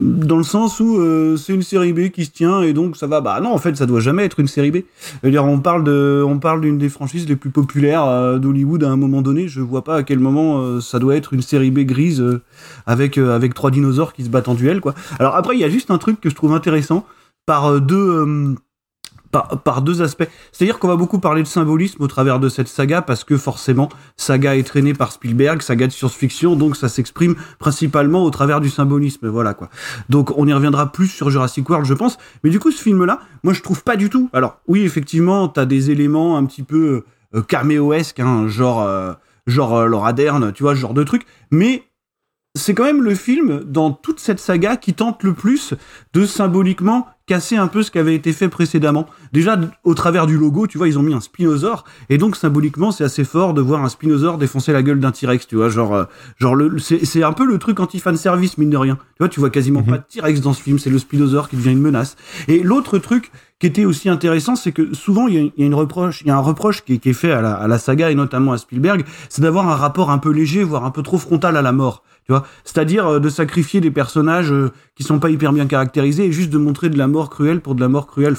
[0.00, 3.06] Dans le sens où euh, c'est une série B qui se tient et donc ça
[3.06, 3.20] va.
[3.20, 4.78] Bah non, en fait, ça doit jamais être une série B.
[5.22, 8.96] On parle de, on parle d'une des franchises les plus populaires euh, d'Hollywood à un
[8.96, 9.48] moment donné.
[9.48, 12.24] Je vois pas à quel moment euh, ça doit être une série B grise
[12.86, 14.94] avec avec trois dinosaures qui se battent en duel, quoi.
[15.18, 17.04] Alors après, il y a juste un truc que je trouve intéressant
[17.46, 18.56] par deux.
[19.30, 20.28] Par, par deux aspects.
[20.52, 23.88] C'est-à-dire qu'on va beaucoup parler de symbolisme au travers de cette saga parce que forcément,
[24.16, 28.70] saga est traînée par Spielberg, saga de science-fiction, donc ça s'exprime principalement au travers du
[28.70, 29.70] symbolisme, voilà quoi.
[30.08, 32.18] Donc on y reviendra plus sur Jurassic World, je pense.
[32.44, 34.28] Mais du coup, ce film-là, moi je trouve pas du tout.
[34.32, 37.42] Alors oui, effectivement, t'as des éléments un petit peu euh,
[38.18, 39.12] hein, genre euh,
[39.46, 41.26] genre euh, Laura tu vois, genre de truc.
[41.50, 41.84] Mais
[42.56, 45.74] c'est quand même le film dans toute cette saga qui tente le plus
[46.14, 49.06] de symboliquement casser un peu ce qui avait été fait précédemment.
[49.32, 52.90] Déjà, au travers du logo, tu vois, ils ont mis un spinosaure, et donc symboliquement,
[52.90, 55.94] c'est assez fort de voir un spinosaure défoncer la gueule d'un T-Rex, tu vois, genre,
[55.94, 56.04] euh,
[56.40, 58.96] genre le, c'est un peu le truc anti-fan service, mine de rien.
[58.96, 61.54] Tu vois, tu vois quasiment pas de T-Rex dans ce film, c'est le spinosaure qui
[61.54, 62.16] devient une menace.
[62.48, 65.62] Et l'autre truc qui était aussi intéressant, c'est que souvent, il y, a- il y
[65.62, 67.52] a une reproche, il y a un reproche qui, est- qui est fait à la,
[67.54, 70.84] à la saga, et notamment à Spielberg, c'est d'avoir un rapport un peu léger, voire
[70.84, 72.02] un peu trop frontal à la mort.
[72.64, 76.50] C'est-à-dire euh, de sacrifier des personnages euh, qui sont pas hyper bien caractérisés et juste
[76.50, 78.36] de montrer de la mort cruelle pour de la mort cruelle.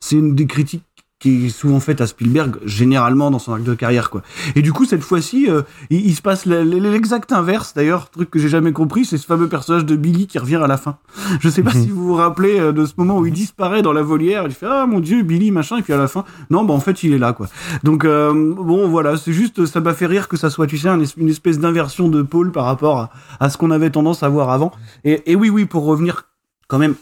[0.00, 0.84] C'est une des critiques
[1.24, 4.20] qui est souvent faite à Spielberg, généralement dans son arc de carrière, quoi.
[4.56, 7.72] Et du coup, cette fois-ci, euh, il, il se passe le- le- l'exact inverse.
[7.72, 10.66] D'ailleurs, truc que j'ai jamais compris, c'est ce fameux personnage de Billy qui revient à
[10.66, 10.98] la fin.
[11.40, 13.94] Je sais pas si vous vous rappelez euh, de ce moment où il disparaît dans
[13.94, 14.44] la volière.
[14.46, 16.80] Il fait ah mon dieu, Billy machin, et puis à la fin, non, bah en
[16.80, 17.46] fait, il est là, quoi.
[17.84, 20.90] Donc euh, bon, voilà, c'est juste, ça m'a fait rire que ça soit, tu sais,
[21.16, 23.10] une espèce d'inversion de pôle par rapport à,
[23.40, 24.72] à ce qu'on avait tendance à voir avant.
[25.04, 26.24] Et, et oui, oui, pour revenir
[26.68, 26.94] quand même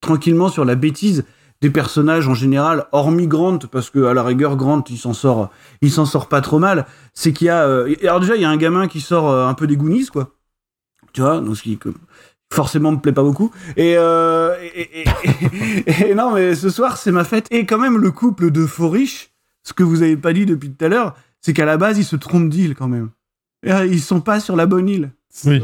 [0.00, 1.24] tranquillement sur la bêtise
[1.60, 5.50] des personnages en général, hormis Grant, parce que à la rigueur Grant il s'en sort,
[5.82, 6.86] il s'en sort pas trop mal.
[7.14, 9.28] C'est qu'il y a, euh, et alors déjà il y a un gamin qui sort
[9.30, 10.30] euh, un peu des Goonies quoi,
[11.12, 11.88] tu vois, donc ce qui que-
[12.52, 13.50] forcément me plaît pas beaucoup.
[13.76, 15.04] Et, euh, et, et-
[15.86, 17.46] et- et non mais ce soir c'est ma fête.
[17.50, 19.30] Et quand même le couple de faux riches,
[19.64, 22.04] ce que vous avez pas dit depuis tout à l'heure, c'est qu'à la base ils
[22.04, 23.10] se trompent d'île quand même.
[23.66, 25.10] Et, Ils sont pas sur la bonne île.
[25.44, 25.60] Oui.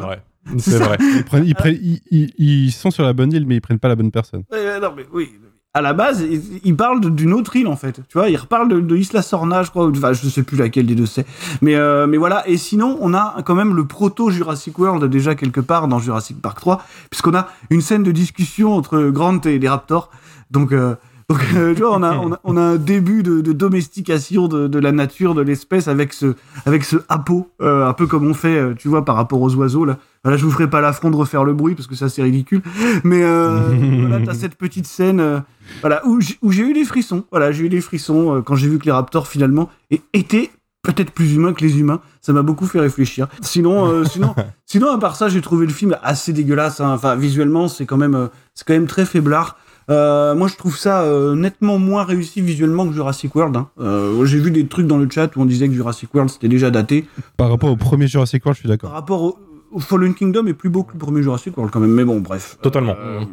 [0.58, 0.98] C'est vrai.
[0.98, 1.16] C'est.
[1.16, 3.78] Ils, prennent- ils prennent- ils- ils- ils sont sur la bonne île, mais ils prennent
[3.78, 4.42] pas la bonne personne.
[4.52, 5.30] Euh, non, mais oui.
[5.76, 6.24] À la base,
[6.62, 8.00] il, parle d'une autre île, en fait.
[8.08, 9.88] Tu vois, il reparle de, de Isla Sorna, je crois.
[9.88, 11.26] Enfin, je sais plus laquelle des deux c'est.
[11.62, 12.48] Mais, euh, mais voilà.
[12.48, 16.40] Et sinon, on a quand même le proto Jurassic World déjà quelque part dans Jurassic
[16.40, 20.10] Park 3, puisqu'on a une scène de discussion entre Grant et les Raptors.
[20.52, 20.94] Donc, euh,
[21.28, 24.48] donc euh, tu vois, on a, on a, on a un début de, de domestication
[24.48, 26.34] de, de la nature, de l'espèce, avec ce,
[26.66, 29.54] avec ce hapeau, euh, un peu comme on fait, euh, tu vois, par rapport aux
[29.54, 29.98] oiseaux, là.
[30.26, 32.62] Là, je vous ferai pas l'affront de refaire le bruit, parce que ça, c'est ridicule.
[33.04, 33.60] Mais euh,
[34.08, 35.40] voilà, t'as cette petite scène euh,
[35.82, 37.24] voilà, où j'ai eu des frissons.
[37.30, 39.68] Voilà, j'ai eu des frissons euh, quand j'ai vu que les raptors, finalement,
[40.14, 40.50] étaient
[40.82, 42.00] peut-être plus humains que les humains.
[42.22, 43.28] Ça m'a beaucoup fait réfléchir.
[43.42, 44.34] Sinon, sinon,
[44.64, 46.80] sinon, à part ça, j'ai trouvé le film assez dégueulasse.
[46.80, 46.92] hein.
[46.94, 49.58] Enfin, visuellement, c'est quand même, c'est quand même très faiblard.
[49.90, 53.56] Euh, moi, je trouve ça euh, nettement moins réussi visuellement que Jurassic World.
[53.56, 53.68] hein.
[53.80, 56.48] Euh, j'ai vu des trucs dans le chat où on disait que Jurassic World c'était
[56.48, 57.04] déjà daté.
[57.36, 58.90] Par rapport au premier Jurassic World, je suis Par d'accord.
[58.92, 59.38] rapport au,
[59.72, 61.90] au Fallen Kingdom est plus beau que le premier Jurassic World quand même.
[61.92, 62.56] Mais bon, bref.
[62.62, 62.94] Totalement.
[62.98, 63.24] Euh,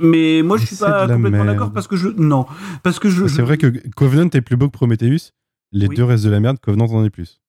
[0.00, 2.44] mais moi, je suis pas complètement d'accord parce que je non
[2.82, 5.30] parce que je C'est je- vrai que Covenant est plus beau que Prometheus.
[5.72, 5.96] Les Oui.
[5.96, 7.40] deux restent de la merde, Covenant en est plus.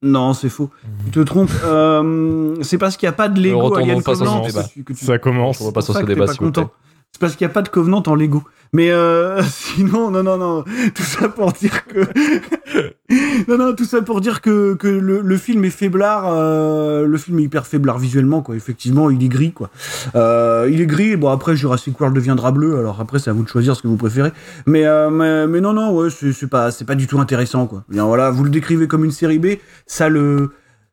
[0.00, 0.70] Non, c'est faux.
[1.06, 1.50] Tu te trompes.
[1.64, 4.94] Euh, c'est parce qu'il n'y a pas de Lego Alien pas sur ce Covenant.
[4.94, 5.60] Ça commence.
[5.60, 6.66] On va pas sur ce débat, pas s'il vous plaît.
[7.12, 8.42] C'est parce qu'il n'y a pas de Covenant en Lego.
[8.72, 10.64] Mais euh, sinon, non, non, non.
[10.94, 12.00] Tout ça pour dire que.
[13.48, 16.24] non, non, tout ça pour dire que, que le, film est faiblard.
[16.26, 18.56] euh, le film est hyper faiblard visuellement, quoi.
[18.56, 19.70] Effectivement, il est gris, quoi.
[20.14, 21.16] Euh, il est gris.
[21.16, 22.78] Bon, après, Jurassic World deviendra bleu.
[22.78, 24.32] Alors après, c'est à vous de choisir ce que vous préférez.
[24.66, 27.84] Mais, mais, mais non, non, ouais, c'est pas, pas du tout intéressant, quoi.
[27.88, 29.46] Bien, voilà, vous le décrivez comme une série B.
[29.86, 30.50] Ça le.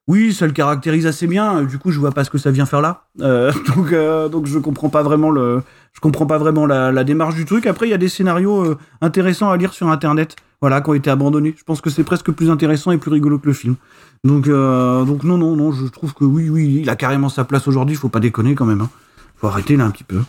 [0.08, 1.64] Oui, ça le caractérise assez bien.
[1.64, 3.06] Du coup, je vois pas ce que ça vient faire là.
[3.18, 5.64] Donc, euh, donc, je comprends pas vraiment le,
[5.96, 7.66] je comprends pas vraiment la, démarche du truc.
[7.66, 10.94] Après, il y a des scénarios euh, intéressants à lire sur Internet, voilà, qui ont
[10.94, 11.56] été abandonnés.
[11.58, 13.76] Je pense que c'est presque plus intéressant et plus rigolo que le film.
[14.26, 17.46] Donc, euh, donc non, non, non, je trouve que oui, oui, il a carrément sa
[17.46, 17.96] place aujourd'hui.
[17.96, 18.82] Faut pas déconner quand même.
[18.82, 18.90] Hein.
[19.38, 20.20] Faut arrêter là un petit peu.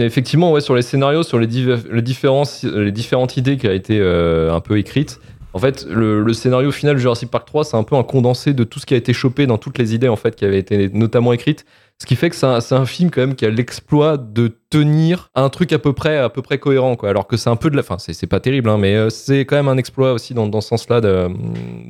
[0.00, 4.78] Effectivement, ouais, sur les scénarios, sur les différentes idées qui a été euh, un peu
[4.78, 5.20] écrites.
[5.54, 8.54] En fait, le, le scénario final de Jurassic Park 3, c'est un peu un condensé
[8.54, 10.58] de tout ce qui a été chopé dans toutes les idées en fait qui avaient
[10.58, 11.64] été notamment écrites.
[11.98, 15.48] Ce qui fait que c'est un, film quand même qui a l'exploit de tenir un
[15.50, 17.10] truc à peu près à peu près cohérent quoi.
[17.10, 19.40] Alors que c'est un peu de la, enfin c'est, pas terrible hein, mais euh, c'est
[19.42, 21.28] quand même un exploit aussi dans, dans ce sens-là de,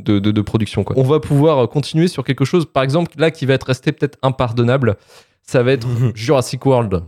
[0.05, 0.95] de, de- de production quoi.
[0.99, 4.19] On va pouvoir continuer sur quelque chose, par exemple là qui va être resté peut-être
[4.21, 4.97] impardonnable.
[5.45, 7.03] Ça va être Jurassic World.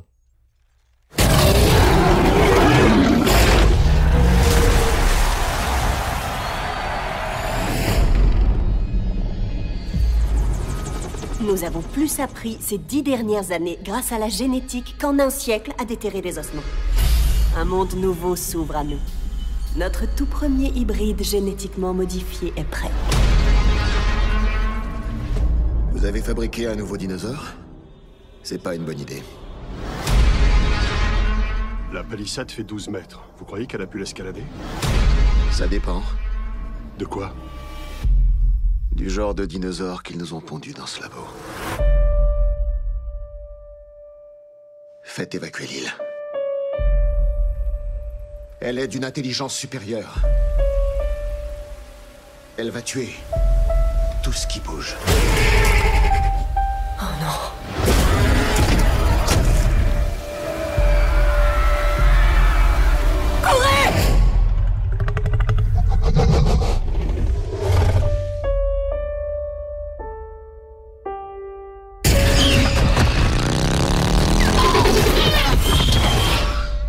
[11.54, 15.70] Nous avons plus appris ces dix dernières années grâce à la génétique qu'en un siècle
[15.78, 16.64] à déterrer des ossements.
[17.56, 18.98] Un monde nouveau s'ouvre à nous.
[19.76, 22.90] Notre tout premier hybride génétiquement modifié est prêt.
[25.92, 27.52] Vous avez fabriqué un nouveau dinosaure?
[28.42, 29.22] C'est pas une bonne idée.
[31.92, 33.20] La palissade fait 12 mètres.
[33.38, 34.42] Vous croyez qu'elle a pu l'escalader?
[35.52, 36.02] Ça dépend
[36.98, 37.32] De quoi?
[38.94, 41.26] Du genre de dinosaure qu'ils nous ont pondu dans ce labo.
[45.02, 45.92] Faites évacuer l'île.
[48.60, 50.22] Elle est d'une intelligence supérieure.
[52.56, 53.10] Elle va tuer
[54.22, 54.96] tout ce qui bouge.
[57.00, 57.54] Oh non.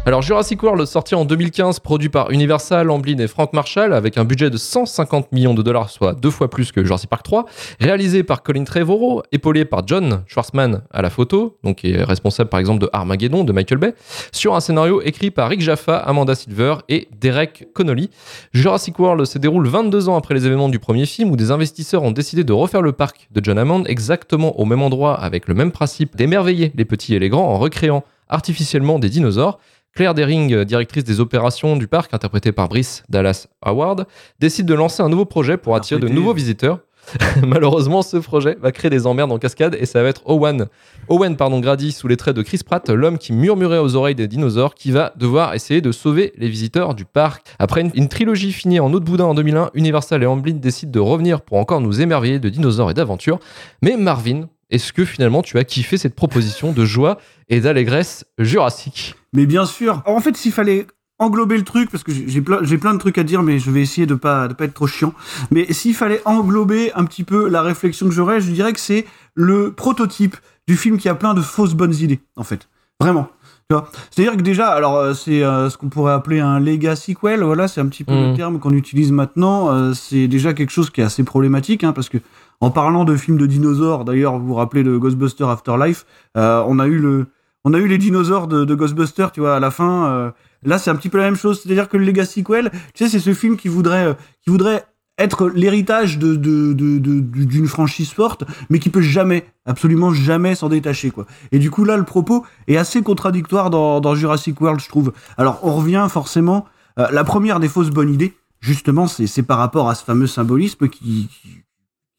[0.07, 4.23] Alors Jurassic World sorti en 2015, produit par Universal, Amblin et Frank Marshall, avec un
[4.23, 7.45] budget de 150 millions de dollars, soit deux fois plus que Jurassic Park 3,
[7.79, 12.59] réalisé par Colin Trevorrow, épaulé par John Schwartzman à la photo, donc est responsable par
[12.59, 13.95] exemple de Armageddon de Michael Bay,
[14.31, 18.11] sur un scénario écrit par Rick Jaffa, Amanda Silver et Derek Connolly.
[18.53, 22.03] Jurassic World se déroule 22 ans après les événements du premier film où des investisseurs
[22.03, 25.55] ont décidé de refaire le parc de John Hammond exactement au même endroit avec le
[25.55, 29.59] même principe d'émerveiller les petits et les grands en recréant artificiellement des dinosaures.
[29.95, 34.07] Claire Dering, directrice des opérations du parc, interprétée par Brice Dallas Howard,
[34.41, 36.79] décide de lancer un nouveau projet pour attirer de nouveaux visiteurs.
[37.47, 40.65] Malheureusement, ce projet va créer des emmerdes en cascade et ça va être Owen,
[41.07, 44.27] Owen pardon, Grady sous les traits de Chris Pratt, l'homme qui murmurait aux oreilles des
[44.27, 47.47] dinosaures, qui va devoir essayer de sauver les visiteurs du parc.
[47.57, 50.91] Après une, une trilogie finie en eau de boudin en 2001, Universal et Amblin décident
[50.91, 53.39] de revenir pour encore nous émerveiller de dinosaures et d'aventures.
[53.81, 59.15] Mais Marvin, est-ce que finalement tu as kiffé cette proposition de joie et d'allégresse jurassique?
[59.35, 60.01] Mais bien sûr.
[60.05, 60.87] En fait, s'il fallait
[61.19, 63.71] englober le truc, parce que j'ai plein, j'ai plein de trucs à dire, mais je
[63.71, 65.13] vais essayer de pas, de pas être trop chiant.
[65.51, 69.05] Mais s'il fallait englober un petit peu la réflexion que j'aurais, je dirais que c'est
[69.33, 70.35] le prototype
[70.67, 72.67] du film qui a plein de fausses bonnes idées, en fait.
[72.99, 73.29] Vraiment.
[73.69, 73.89] Tu vois?
[74.11, 77.67] C'est-à-dire que déjà, alors euh, c'est euh, ce qu'on pourrait appeler un legacy sequel, voilà,
[77.67, 79.73] c'est un petit peu le terme qu'on utilise maintenant.
[79.73, 82.19] euh, c'est déjà quelque chose qui est assez problématique, hein, parce que
[82.61, 86.05] en parlant de films de dinosaures, d'ailleurs, vous vous rappelez de Ghostbusters Afterlife,
[86.37, 87.27] euh, on a eu le,
[87.65, 90.05] on a eu les dinosaures de, Ghostbusters, tu vois, à la fin.
[90.07, 90.31] euh,
[90.63, 91.61] là, c'est un petit peu la même chose.
[91.61, 94.85] C'est-à-dire que le Legacy Sequel, tu sais, c'est ce film qui voudrait, euh, qui voudrait
[95.17, 100.13] être l'héritage de, de, de, de- du- d'une franchise forte, mais qui peut jamais, absolument
[100.13, 101.25] jamais s'en détacher, quoi.
[101.51, 105.11] Et du coup, là, le propos est assez contradictoire dans, dans Jurassic World, je trouve.
[105.37, 106.65] Alors, on revient forcément.
[106.99, 110.27] euh, la première des fausses bonnes idées, justement, c'est, c'est par rapport à ce fameux
[110.27, 111.49] symbolisme qui, qui,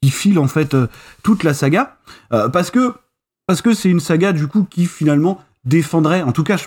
[0.01, 0.87] qui file en fait euh,
[1.23, 1.97] toute la saga,
[2.33, 2.93] euh, parce que
[3.47, 6.57] parce que c'est une saga du coup qui finalement défendrait, en tout cas,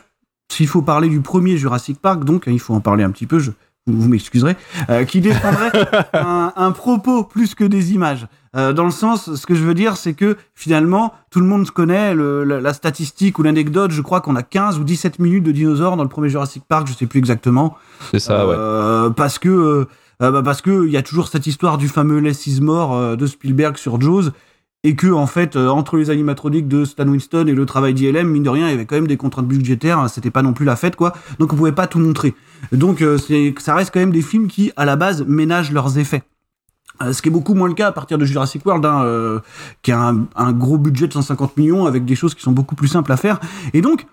[0.53, 3.27] s'il faut parler du premier Jurassic Park, donc hein, il faut en parler un petit
[3.27, 3.51] peu, je,
[3.87, 4.57] vous, m'excuserez,
[4.89, 5.71] euh, qui défendrait
[6.13, 8.27] un, un propos plus que des images.
[8.57, 11.71] Euh, dans le sens, ce que je veux dire, c'est que finalement, tout le monde
[11.71, 13.93] connaît le- la, la statistique ou l'anecdote.
[13.93, 16.89] Je crois qu'on a 15 ou 17 minutes de dinosaures dans le premier Jurassic Park,
[16.89, 17.77] je sais plus exactement.
[18.11, 18.55] C'est ça, ouais.
[18.59, 19.87] Euh, Parce que
[20.19, 23.27] bah, parce que il y a toujours cette histoire du fameux Less is More de
[23.27, 24.31] Spielberg sur Jaws
[24.83, 28.29] et que en fait euh, entre les animatroniques de Stan Winston et le travail d'ILM
[28.29, 30.53] mine de rien il y avait quand même des contraintes budgétaires hein, c'était pas non
[30.53, 31.13] plus la fête quoi.
[31.39, 32.35] Donc on pouvait pas tout montrer.
[32.73, 35.99] Donc euh, c'est ça reste quand même des films qui à la base ménagent leurs
[35.99, 36.23] effets.
[37.03, 39.41] Euh, ce qui est beaucoup moins le cas à partir de Jurassic World, hein,
[39.83, 42.89] qui a un, gros budget de 150 millions avec des choses qui sont beaucoup plus
[42.89, 43.41] simples à faire.
[43.73, 44.07] Et donc,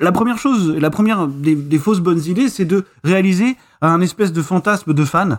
[0.00, 4.32] la première chose, la première des, des fausses bonnes idées, c'est de réaliser un espèce
[4.32, 5.38] de fantasme de fan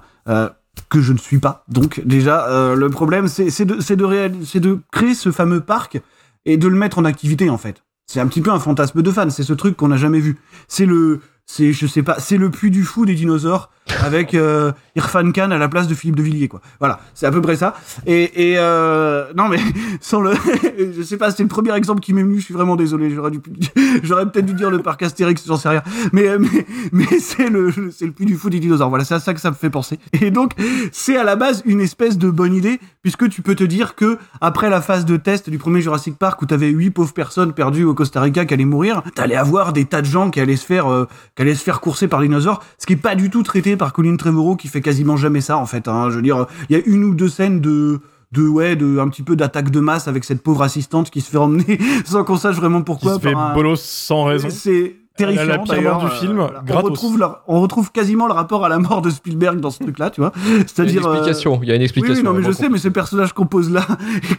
[0.90, 1.64] que je ne suis pas.
[1.68, 6.02] Donc déjà, euh, le problème, c'est de, de, de créer ce fameux parc
[6.46, 7.84] et de le mettre en activité en fait.
[8.08, 9.32] C'est un petit peu un fantasme de fan.
[9.32, 10.38] C'est ce truc qu'on n'a jamais vu.
[10.68, 13.70] C'est le, c'est je sais pas, c'est le puits du fou des dinosaures.
[14.04, 16.60] avec euh, Irfan Khan à la place de Philippe de Villiers, quoi.
[16.80, 17.76] Voilà, c'est à peu près ça.
[18.08, 19.60] Et, et euh, non, mais
[20.02, 20.34] sans le,
[20.98, 22.40] je sais pas, c'est le premier exemple qui m'est venu.
[22.40, 23.12] Je suis vraiment désolé.
[23.12, 23.40] J'aurais dû,
[24.04, 25.84] j'aurais peut-être dû dire le parc Astérix, j'en sais rien.
[26.14, 28.90] Mais euh, mais mais c'est le, c'est le plus du fou des dinosaures.
[28.90, 30.00] Voilà, c'est à ça que ça me fait penser.
[30.20, 30.54] Et donc,
[30.92, 34.18] c'est à la base une espèce de bonne idée, puisque tu peux te dire que
[34.42, 37.84] après la phase de test du premier Jurassic Park où t'avais huit pauvres personnes perdues
[37.84, 40.66] au Costa Rica qui allaient mourir, t'allais avoir des tas de gens qui allaient se
[40.66, 43.30] faire, euh, qui allaient se faire courser par les dinosaures, ce qui est pas du
[43.30, 45.88] tout traité par Colin Trevorrow qui fait quasiment jamais ça en fait.
[45.88, 46.10] Hein.
[46.10, 48.00] Je veux dire, il y a une ou deux scènes de
[48.32, 51.30] de ouais de un petit peu d'attaque de masse avec cette pauvre assistante qui se
[51.30, 54.50] fait emmener sans qu'on sache vraiment pourquoi Qui se fait un- bolos sans raison.
[54.50, 56.62] c'est terrifiant mort du euh, film, voilà.
[56.70, 59.82] on retrouve leur- on retrouve quasiment le rapport à la mort de Spielberg dans ce
[59.84, 61.60] truc là tu vois Il y a une c'est-à-dire euh, explication.
[61.64, 62.16] Il y a une oui, explication.
[62.22, 63.86] oui, non, mais je sais, mais ce personnage qu'on pose là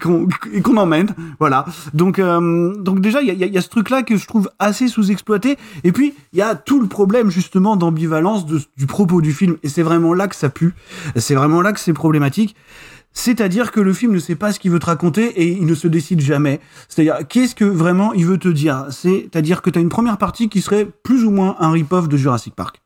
[0.53, 1.65] et qu'on emmène, voilà.
[1.95, 4.03] Donc, euh, donc déjà, il y a, il y a- il y a ce truc-là
[4.03, 5.57] que je trouve assez sous-exploité.
[5.85, 9.57] Et puis, il y a tout le problème justement d'ambivalence du propos du film.
[9.63, 10.75] Et c'est vraiment là que ça pue.
[11.17, 12.55] C'est vraiment là que c'est problématique.
[13.17, 15.75] C'est-à-dire que le film ne sait pas ce qu'il veut te raconter et il ne
[15.75, 16.61] se décide jamais.
[16.87, 18.89] C'est-à-dire, qu'est-ce que vraiment il veut te dire?
[18.91, 22.17] C'est-à-dire que tu as une première partie qui serait plus ou moins un rip-off de
[22.19, 22.83] Jurassic Park.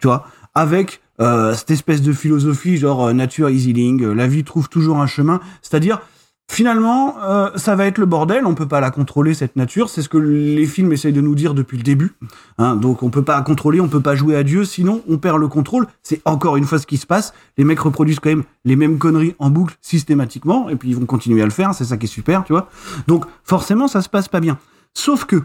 [0.00, 0.26] Tu vois?
[0.56, 4.68] Avec euh, cette espèce de philosophie genre euh, nature is healing, euh, la vie trouve
[4.68, 5.38] toujours un chemin.
[5.62, 6.00] C'est-à-dire,
[6.50, 9.88] finalement, euh, ça va être le bordel, on peut pas la contrôler, cette nature.
[9.90, 12.14] C'est ce que les films essayent de nous dire depuis le début.
[12.56, 15.38] Hein, donc on peut pas contrôler, on peut pas jouer à Dieu, sinon on perd
[15.38, 15.86] le contrôle.
[16.02, 17.32] C'est encore une fois ce qui se passe.
[17.58, 21.06] Les mecs reproduisent quand même les mêmes conneries en boucle systématiquement, et puis ils vont
[21.06, 22.68] continuer à le faire, c'est ça qui est super, tu vois.
[23.06, 24.58] Donc forcément, ça se passe pas bien.
[24.94, 25.42] Sauf que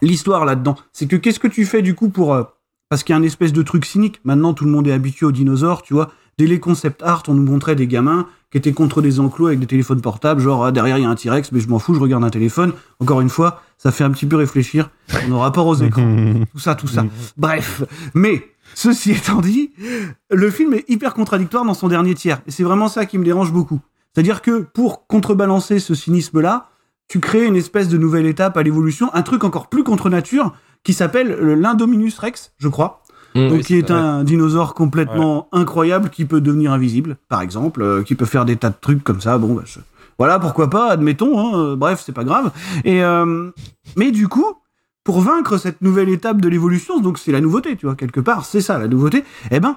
[0.00, 2.32] l'histoire là-dedans, c'est que qu'est-ce que tu fais du coup pour...
[2.32, 2.44] euh,
[2.88, 4.20] parce qu'il y a un espèce de truc cynique.
[4.22, 6.10] Maintenant, tout le monde est habitué aux dinosaures, tu vois.
[6.38, 9.60] Dès les concept art, on nous montrait des gamins qui étaient contre des enclos avec
[9.60, 11.94] des téléphones portables, genre ah, derrière il y a un T-Rex, mais je m'en fous,
[11.94, 12.72] je regarde un téléphone.
[13.00, 16.58] Encore une fois, ça fait un petit peu réfléchir sur nos rapports aux écrans, tout
[16.58, 17.04] ça, tout ça.
[17.36, 17.82] Bref,
[18.14, 19.72] mais ceci étant dit,
[20.30, 23.24] le film est hyper contradictoire dans son dernier tiers, et c'est vraiment ça qui me
[23.24, 23.80] dérange beaucoup.
[24.14, 26.68] C'est-à-dire que pour contrebalancer ce cynisme-là,
[27.08, 30.54] tu crées une espèce de nouvelle étape à l'évolution, un truc encore plus contre nature
[30.82, 33.01] qui s'appelle le l'Indominus Rex, je crois.
[33.34, 37.82] Mmh, Donc, oui, qui est un dinosaure complètement incroyable qui peut devenir invisible, par exemple,
[37.82, 39.38] euh, qui peut faire des tas de trucs comme ça.
[39.38, 39.80] Bon, bah, je-
[40.18, 41.38] voilà, pourquoi pas, admettons.
[41.38, 42.50] hein, euh, bref, c'est pas grave.
[42.84, 43.50] Et euh,
[43.96, 44.44] mais du coup,
[45.04, 48.44] pour vaincre cette nouvelle étape de l'évolution, donc c'est la nouveauté, tu vois, quelque part,
[48.44, 49.24] c'est ça la nouveauté.
[49.50, 49.76] Eh ben,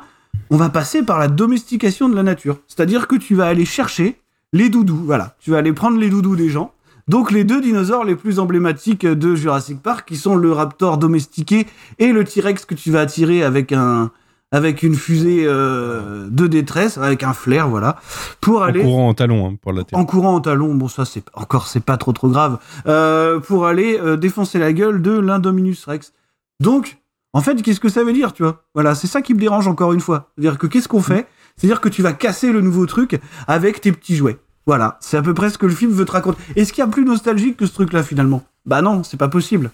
[0.52, 2.58] on va passer par la domestication de la nature.
[2.68, 4.20] C'est-à-dire que tu vas aller chercher
[4.54, 5.02] les doudous.
[5.04, 6.74] Voilà, tu vas aller prendre les doudous des gens.
[7.08, 11.68] Donc les deux dinosaures les plus emblématiques de Jurassic Park, qui sont le raptor domestiqué
[12.00, 14.12] et le T-Rex que tu vas attirer avec un
[14.52, 17.98] avec une fusée euh, de détresse, avec un flair, voilà,
[18.42, 20.00] pour En aller courant en talon hein, pour la terre.
[20.00, 23.66] en courant en talon, bon ça c'est encore c'est pas trop trop grave, euh, pour
[23.66, 26.14] aller euh, défoncer la gueule de l'Indominus Rex.
[26.62, 26.98] Donc,
[27.34, 28.64] en fait, qu'est-ce que ça veut dire, tu vois?
[28.74, 30.32] Voilà, c'est ça qui me dérange encore une fois.
[30.38, 31.28] C'est-à-dire que qu'est-ce qu'on fait?
[31.58, 34.38] C'est-à-dire que tu vas casser le nouveau truc avec tes petits jouets.
[34.66, 36.40] Voilà, c'est à peu près ce que le film veut te raconter.
[36.56, 38.44] Est-ce qu'il y a plus nostalgique que ce truc-là finalement?
[38.66, 39.72] Bah non, c'est pas possible.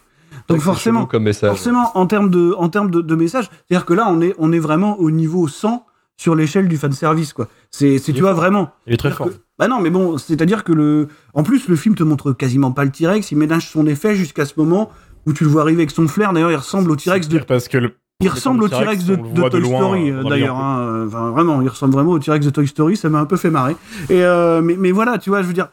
[0.47, 1.49] Donc forcément, comme message.
[1.49, 4.51] forcément, en termes de, en termes de, de message, c'est-à-dire que là, on est, on
[4.51, 5.86] est vraiment au niveau 100
[6.17, 7.47] sur l'échelle du fan service, quoi.
[7.69, 8.38] C'est, tu vois, fort.
[8.39, 8.71] vraiment.
[8.88, 9.27] Il est très fort.
[9.27, 12.71] que- bah non, mais bon, c'est-à-dire que le, en plus, le film te montre quasiment
[12.71, 14.91] pas le T-Rex, il ménage son effet jusqu'à ce moment
[15.25, 16.34] où tu le vois arriver avec son flair.
[16.34, 17.93] D'ailleurs, il ressemble au T-Rex de, Parce que le.
[18.21, 20.57] Il ressemble au T-Rex de, Toy loin, Story, d'ailleurs.
[20.57, 22.95] hein, euh, enfin, vraiment, il ressemble vraiment au T-Rex de Toy Story.
[22.97, 23.75] Ça m'a un peu fait marrer.
[24.10, 25.67] Et euh, mais, mais voilà, tu vois, je veux dire,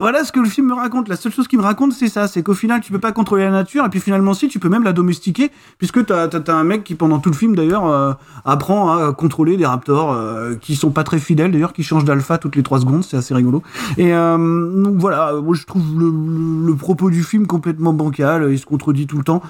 [0.00, 1.08] voilà ce que le film me raconte.
[1.08, 3.44] La seule chose qu'il me raconte, c'est ça, c'est qu'au final, tu peux pas contrôler
[3.44, 6.64] la nature, et puis finalement, si, tu peux même la domestiquer, puisque t'as as, un
[6.64, 8.12] mec qui, pendant tout le film, d'ailleurs, euh,
[8.44, 12.38] apprend à contrôler des raptors euh, qui sont pas très fidèles, d'ailleurs, qui changent d'alpha
[12.38, 13.62] toutes les trois secondes, c'est assez rigolo.
[13.96, 18.58] Et donc voilà, moi je trouve le, le- le propos du film complètement bancal, il
[18.58, 19.42] se contredit tout le temps.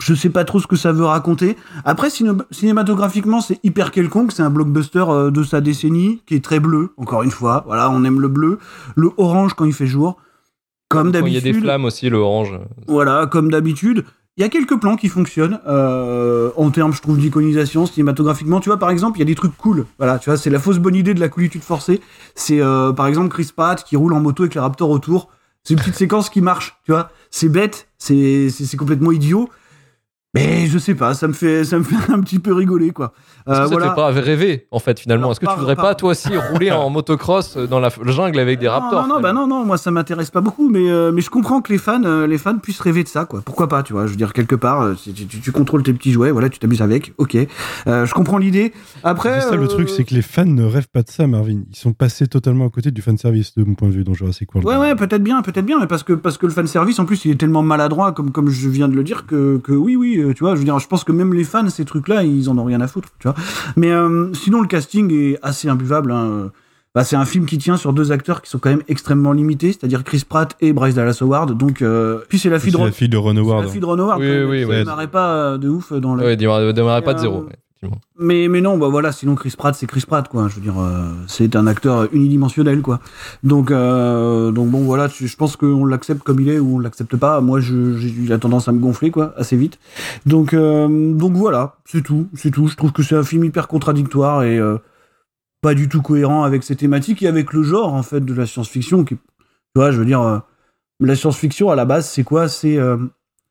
[0.00, 1.56] Je sais pas trop ce que ça veut raconter.
[1.84, 4.30] Après, ciné- cinématographiquement, c'est hyper quelconque.
[4.32, 6.92] C'est un blockbuster euh, de sa décennie qui est très bleu.
[6.96, 8.58] Encore une fois, voilà, on aime le bleu,
[8.94, 10.16] le orange quand il fait jour,
[10.88, 11.54] comme Quand il y a d'habitude.
[11.54, 12.58] des flammes aussi, le orange.
[12.86, 14.04] Voilà, comme d'habitude.
[14.36, 18.60] Il y a quelques plans qui fonctionnent euh, en termes, je trouve, d'iconisation cinématographiquement.
[18.60, 19.84] Tu vois, par exemple, il y a des trucs cool.
[19.98, 22.00] Voilà, tu vois, c'est la fausse bonne idée de la coolitude forcée.
[22.36, 25.28] C'est euh, par exemple Chris Pratt qui roule en moto avec les Raptors autour.
[25.64, 27.10] C'est une petite séquence qui marche, tu vois.
[27.32, 29.50] C'est bête, c'est complètement idiot.
[30.34, 33.12] Mais je sais pas, ça me fait ça me fait un petit peu rigoler quoi.
[33.46, 33.86] Est-ce Euh, que ça voilà.
[33.86, 35.30] te fait pas rêver, en fait, finalement?
[35.32, 38.06] Est-ce que par- tu voudrais par- pas, toi aussi, rouler en motocross dans la f-
[38.10, 40.90] jungle avec des raptors Non, non, bah non, non, moi ça m'intéresse pas beaucoup, mais,
[40.90, 43.40] euh, mais je comprends que les fans, euh, les fans puissent rêver de ça, quoi.
[43.42, 44.04] Pourquoi pas, tu vois?
[44.06, 46.58] Je veux dire, quelque part, euh, tu, tu- tu contrôles tes petits jouets, voilà, tu
[46.58, 47.36] t'amuses avec, ok.
[47.86, 48.74] Euh, je comprends l'idée.
[49.04, 49.40] Après.
[49.40, 51.60] C'est ça le euh, truc, c'est que les fans ne rêvent pas de ça, Marvin.
[51.70, 54.12] Ils sont passés totalement à côté du fan service, de mon point de vue, dans
[54.12, 54.68] Jurassic World.
[54.68, 57.06] Ouais, ouais, peut-être bien, peut-être bien, mais parce que, parce que le fan service, en
[57.06, 59.96] plus, il est tellement maladroit, comme, comme je viens de le dire, que, que oui,
[59.96, 61.84] oui, oui, euh, tu vois, je veux dire, je pense que même les fans, ces
[61.84, 63.34] trucs-là, ils en ont rien à foutre, tu vois.
[63.76, 66.12] Mais euh, sinon, le casting est assez imbuvable.
[66.12, 66.50] Hein.
[66.94, 69.68] Bah, c'est un film qui tient sur deux acteurs qui sont quand même extrêmement limités,
[69.72, 71.56] c'est-à-dire Chris Pratt et Bryce Dallas Howard.
[71.56, 73.64] Donc, euh, puis c'est la fille de Ron- la fille de Ron c'est Howard.
[73.64, 74.20] la fille de Ron Howard.
[74.20, 74.78] Oui, oui, ouais.
[74.78, 76.34] démarrait pas euh, de ouf dans le.
[76.34, 77.42] Démarrer pas de zéro.
[77.42, 77.56] euh, ouais,
[78.18, 80.48] Mais, mais non, bah voilà, sinon Chris Pratt, c'est Chris Pratt, quoi.
[80.48, 83.00] Je veux dire, euh, c'est un acteur unidimensionnel, quoi.
[83.44, 87.16] Donc, euh, donc bon, voilà, je pense qu'on l'accepte comme il est ou on l'accepte
[87.16, 87.40] pas.
[87.40, 89.78] Moi, j'ai eu la tendance à me gonfler, quoi, assez vite.
[90.26, 92.66] Donc, euh, donc voilà, c'est tout, c'est tout.
[92.66, 94.60] Je trouve que c'est un film hyper contradictoire et
[95.60, 98.46] pas du tout cohérent avec ses thématiques et avec le genre, en fait, de la
[98.46, 99.04] science-fiction.
[99.04, 99.18] Tu
[99.76, 100.42] vois, je veux dire,
[100.98, 102.48] la science-fiction, à la base, c'est quoi?
[102.48, 102.76] C'est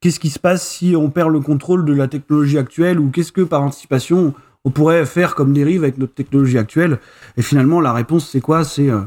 [0.02, 3.32] qu'est-ce qui se passe si on perd le contrôle de la technologie actuelle ou qu'est-ce
[3.32, 4.34] que, par anticipation,
[4.66, 7.00] on pourrait faire comme dérive avec notre technologie actuelle?
[7.38, 8.64] Et finalement, la réponse, c'est quoi?
[8.64, 9.02] C'est euh,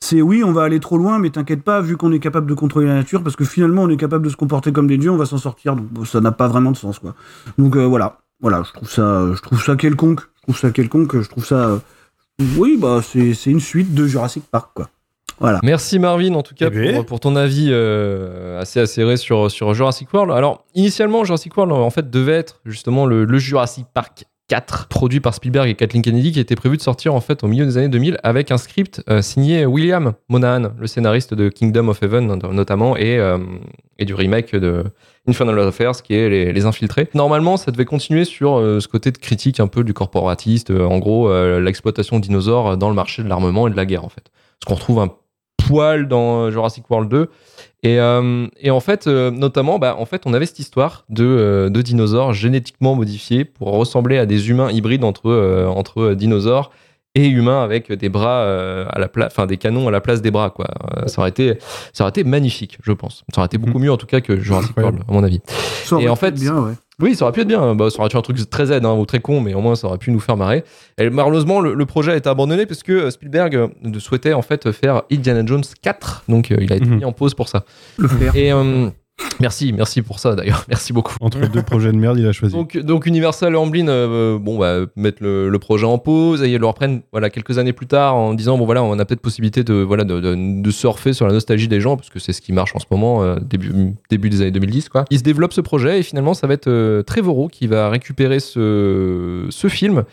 [0.00, 2.54] c'est oui, on va aller trop loin, mais t'inquiète pas, vu qu'on est capable de
[2.54, 5.10] contrôler la nature, parce que finalement, on est capable de se comporter comme des dieux,
[5.10, 5.76] on va s'en sortir.
[5.76, 7.14] Donc ça n'a pas vraiment de sens, quoi.
[7.56, 10.20] Donc euh, voilà, voilà, je trouve ça, je trouve ça quelconque.
[10.36, 11.20] Je trouve ça quelconque.
[11.22, 11.78] Je trouve ça, euh,
[12.58, 14.90] oui, bah c'est une suite de Jurassic Park, quoi.
[15.40, 15.60] Voilà.
[15.62, 19.74] Merci Marvin en tout cas Eh pour, pour ton avis euh, assez acéré sur, sur
[19.74, 20.32] Jurassic World.
[20.32, 25.20] Alors initialement Jurassic World en fait devait être justement le, le Jurassic Park 4 produit
[25.20, 27.78] par Spielberg et Kathleen Kennedy qui était prévu de sortir en fait au milieu des
[27.78, 32.26] années 2000 avec un script euh, signé William Monahan, le scénariste de Kingdom of Heaven
[32.26, 33.38] not- notamment et, euh,
[33.98, 34.84] et du remake de
[35.26, 37.08] Infernal Affairs qui est les, les Infiltrés.
[37.14, 40.84] Normalement ça devait continuer sur euh, ce côté de critique un peu du corporatiste, euh,
[40.84, 44.04] en gros euh, l'exploitation de dinosaures dans le marché de l'armement et de la guerre
[44.04, 44.24] en fait.
[44.62, 45.08] Ce qu'on retrouve un
[45.66, 47.30] poil dans euh, Jurassic World 2.
[47.82, 51.68] Et, euh, et en fait, euh, notamment, bah, en fait, on avait cette histoire de,
[51.70, 56.70] de dinosaures génétiquement modifiés pour ressembler à des humains hybrides entre, entre dinosaures
[57.14, 60.20] et humains avec des bras euh, à la place, enfin des canons à la place
[60.22, 60.66] des bras, quoi.
[60.98, 61.58] Euh, ça aurait été,
[61.92, 63.24] ça aurait été magnifique, je pense.
[63.34, 65.40] Ça aurait été beaucoup mieux en tout cas que Jurassic World, à mon avis.
[65.84, 66.72] Ça Et en fait, bien, ouais.
[67.00, 67.74] oui, ça aurait pu être bien.
[67.76, 69.76] Bah, ça aurait été un truc très Z hein, ou très con, mais au moins
[69.76, 70.64] ça aurait pu nous faire marrer.
[70.98, 73.68] Et malheureusement, le, le projet a été abandonné parce que euh, Spielberg
[74.00, 76.24] souhaitait en fait faire Indiana Jones 4.
[76.28, 76.96] Donc il a été Mhm.
[76.96, 77.64] mis en pause pour ça.
[77.98, 78.34] Le faire.
[78.34, 78.88] Et euh,
[79.40, 80.64] merci, merci pour ça d'ailleurs.
[80.68, 81.14] Merci beaucoup.
[81.20, 82.54] Entre deux projets de merde, il a choisi.
[82.54, 86.48] Donc, donc Universal et Amblin, euh, bon, bah, mettent le, le projet en pause et
[86.48, 89.20] ils le reprennent voilà, quelques années plus tard en disant bon voilà, on a peut-être
[89.20, 92.32] possibilité de, voilà, de, de, de surfer sur la nostalgie des gens parce que c'est
[92.32, 94.88] ce qui marche en ce moment, euh, début, début des années 2010.
[94.88, 95.04] Quoi.
[95.10, 98.40] Il se développe ce projet et finalement, ça va être euh, Trevorrow qui va récupérer
[98.40, 100.04] ce, ce film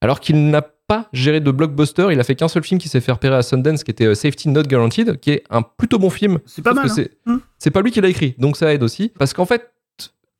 [0.00, 0.77] alors qu'il n'a pas
[1.12, 2.08] géré de blockbuster.
[2.12, 4.14] Il a fait qu'un seul film qui s'est fait repérer à Sundance qui était euh,
[4.14, 6.38] Safety Not Guaranteed, qui est un plutôt bon film.
[6.46, 6.86] C'est pas mal.
[6.86, 6.92] hein.
[6.94, 7.36] c'est- Hmm.
[7.58, 9.12] c'est pas lui qui l'a écrit, donc ça aide aussi.
[9.18, 9.70] Parce qu'en fait,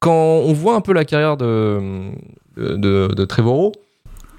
[0.00, 2.10] quand on voit un peu la carrière de,
[2.56, 3.72] de, de, de Trevorrow,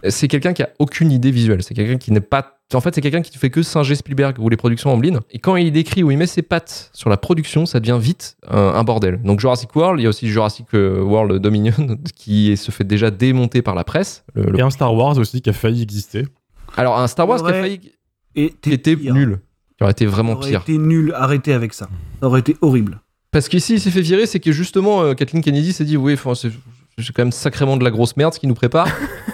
[0.07, 1.61] c'est quelqu'un qui a aucune idée visuelle.
[1.63, 2.58] C'est quelqu'un qui n'est pas.
[2.73, 5.19] En fait, c'est quelqu'un qui ne fait que singer Spielberg ou les productions Amblin.
[5.31, 8.37] Et quand il décrit ou il met ses pattes sur la production, ça devient vite
[8.47, 9.19] un, un bordel.
[9.23, 11.73] Donc Jurassic World, il y a aussi Jurassic euh, World Dominion
[12.15, 14.23] qui se fait déjà démonter par la presse.
[14.35, 16.27] Le- le- Et un Star Wars aussi qui a failli exister.
[16.77, 17.79] Alors un Star Wars qui a failli
[18.35, 19.15] Et qui était pire.
[19.15, 19.39] nul,
[19.77, 20.61] qui aurait été vraiment aurait pire.
[20.61, 21.11] été nul.
[21.15, 21.89] Arrêtez avec ça.
[22.21, 23.01] Ça aurait été horrible.
[23.31, 26.13] Parce qu'ici, il s'est fait virer, c'est que justement, euh, Kathleen Kennedy s'est dit, oui,
[26.13, 26.33] enfin,
[27.03, 28.87] c'est quand même sacrément de la grosse merde ce qui nous prépare.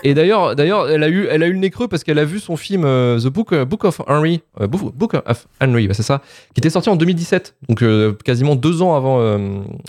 [0.03, 2.25] et d'ailleurs, d'ailleurs, elle a eu, elle a eu le nez creux parce qu'elle a
[2.25, 5.87] vu son film euh, The Book, euh, Book of Henry, euh, Book, Book of Henry,
[5.87, 6.21] bah, c'est ça,
[6.53, 7.83] qui était sorti en 2017, donc
[8.23, 9.19] quasiment deux ans avant,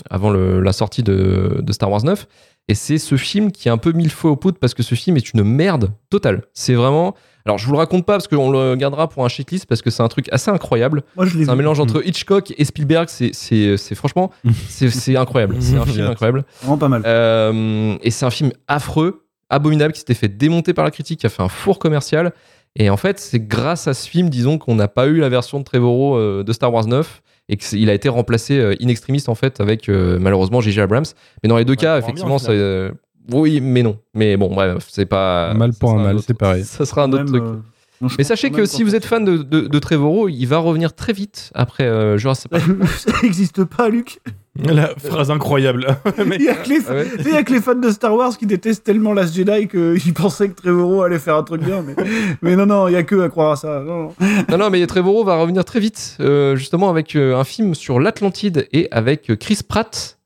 [0.09, 2.27] avant le- la sortie de, Star Wars 9.
[2.69, 4.93] Et c'est ce film qui est un peu mille fois au poudre parce que ce
[4.95, 6.43] film est une merde totale.
[6.53, 7.15] C'est vraiment.
[7.47, 9.89] Alors, je vous le raconte pas parce qu'on le gardera pour un checklist parce que
[9.89, 11.03] c'est un truc assez incroyable.
[11.15, 11.59] Moi, je l'ai C'est un vu.
[11.59, 13.07] mélange entre Hitchcock et Spielberg.
[13.07, 14.31] C'est, franchement,
[14.67, 15.55] c'est, c'est incroyable.
[15.61, 16.43] C'est un film incroyable.
[16.61, 17.03] Vraiment pas mal.
[17.05, 21.25] Euh, et c'est un film affreux, abominable, qui s'était fait démonter par la critique, qui
[21.25, 22.33] a fait un four commercial.
[22.75, 25.59] Et en fait, c'est grâce à ce film, disons, qu'on n'a pas eu la version
[25.59, 29.23] de Trevorrow euh, de Star Wars 9 et qu'il a été remplacé euh, in extremis
[29.27, 30.81] en fait avec euh, malheureusement J.J.
[30.81, 31.05] Abrams.
[31.41, 32.91] Mais dans les deux Ouais, cas, effectivement, euh,
[33.31, 33.97] oui, mais non.
[34.13, 36.63] Mais bon, bref, c'est pas Mal pour un mal, c'est pareil.
[36.63, 37.43] Ça sera un autre Même, truc.
[37.43, 37.55] euh,
[38.01, 40.93] non, Mais sachez que si vous êtes fan de, de, de Trevorrow, il va revenir
[40.93, 42.63] très vite après euh, Jurassic Park.
[42.97, 44.19] ça n'existe pas, Luc.
[44.63, 45.85] La phrase incroyable.
[46.25, 48.35] Mais- Il y a que les, Ah ouais a que les fans de Star Wars
[48.37, 51.83] qui détestent tellement Last Jedi qu'ils pensaient que Trevorrow allait faire un truc bien.
[51.83, 51.95] Mais,
[52.41, 53.83] mais non, non, il y a que à croire à ça.
[53.85, 54.13] Non, non.
[54.49, 57.99] Non, non, mais Trevorrow va revenir très vite, euh, justement avec euh, un film sur
[57.99, 60.16] l'Atlantide et avec Chris Pratt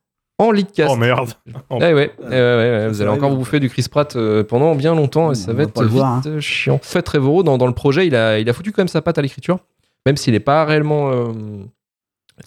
[0.48, 0.92] en lead cast.
[0.94, 1.32] Oh merde.
[1.70, 4.44] Oh, Eh ouais, ouais, ouais, ouais, vous allez encore vous bouffer du Chris Pratt euh,
[4.44, 6.40] pendant bien longtemps et On ça va être vite voir, hein.
[6.40, 6.76] chiant.
[6.76, 9.02] En fait, Trevorrow, dans, dans le projet, il a, il a foutu quand même sa
[9.02, 9.60] patte à l'écriture,
[10.06, 11.26] même s'il n'est pas réellement euh,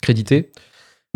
[0.01, 0.51] crédité.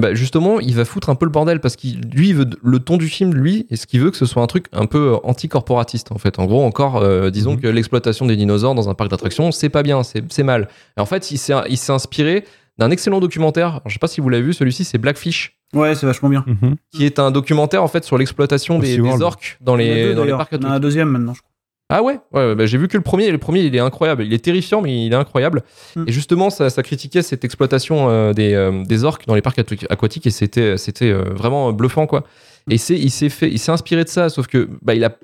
[0.00, 2.78] Bah, justement, il va foutre un peu le bordel parce qu'il lui il veut le
[2.78, 5.14] ton du film, lui, et ce qu'il veut que ce soit un truc un peu
[5.14, 6.38] euh, anti-corporatiste en fait.
[6.38, 7.60] En gros, encore, euh, disons Mhm.
[7.62, 10.68] que l'exploitation des dinosaures dans un parc d'attractions, c'est pas bien, c'est c'est mal.
[10.96, 12.44] Et en fait, il s'est il s'est inspiré
[12.78, 13.68] d'un excellent documentaire.
[13.70, 16.44] Alors, je sais pas si vous l'avez vu, celui-ci, c'est Blackfish Ouais, c'est vachement bien.
[16.46, 16.76] Mhm.
[16.92, 19.94] qui est un documentaire en fait sur l'exploitation des, orques dans Il y en a
[19.96, 21.48] les, deux, dans les parcs Il y en a un deuxième maintenant, je crois.
[21.90, 24.22] Ah ouais, ouais, bah, j'ai vu que le premier, et le premier il est incroyable,
[24.22, 25.62] il est terrifiant mais il est incroyable.
[25.96, 26.04] Mm.
[26.06, 29.58] Et justement ça, ça critiquait cette exploitation euh, des, euh, des orques dans les parcs
[29.58, 32.24] aqu- aquatiques et c'était c'était euh, vraiment bluffant quoi.
[32.70, 35.16] Et c'est il s'est fait il s'est inspiré de ça sauf que bah il a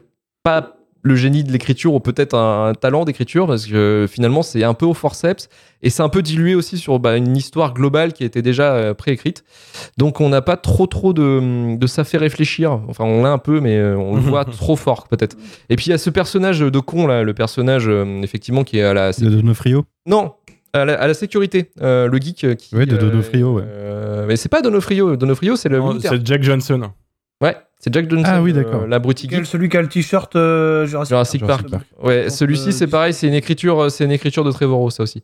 [0.42, 4.64] pas le génie de l'écriture ou peut-être un, un talent d'écriture parce que finalement c'est
[4.64, 5.48] un peu au forceps
[5.82, 8.94] et c'est un peu dilué aussi sur bah, une histoire globale qui était déjà euh,
[8.94, 9.44] préécrite.
[9.98, 12.80] Donc on n'a pas trop trop de, de ça fait réfléchir.
[12.88, 15.36] Enfin on l'a un peu mais euh, on le voit trop fort peut-être.
[15.68, 18.78] Et puis il y a ce personnage de con là, le personnage euh, effectivement qui
[18.78, 19.84] est à la De Donofrio?
[20.06, 20.32] Non
[20.74, 23.62] à la, à la sécurité, euh, le geek qui Ouais, de euh, Donofrio, ouais.
[23.64, 25.80] euh, mais c'est pas Donofrio, Donofrio c'est le.
[26.00, 26.90] C'est Jack Johnson.
[27.40, 28.24] Ouais, c'est Jack Johnson.
[28.26, 28.86] Ah oui, euh.
[28.86, 31.68] L'abruti celui qui a le t-shirt euh, Jurassic, Jurassic Park.
[31.68, 31.84] Park.
[32.02, 35.02] Ouais, celui-ci euh, c'est pareil, c'est une écriture, euh, c'est une écriture de Trevorrow ça
[35.02, 35.22] aussi.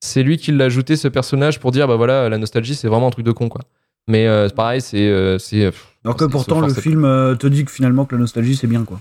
[0.00, 3.08] C'est lui qui l'a ajouté ce personnage pour dire bah voilà la nostalgie c'est vraiment
[3.08, 3.62] un truc de con quoi.
[4.06, 5.70] Mais euh, c'est pareil c'est euh, c'est euh,
[6.04, 8.84] Alors que pourtant, le film euh, te dit que finalement que la nostalgie c'est bien
[8.84, 9.00] quoi.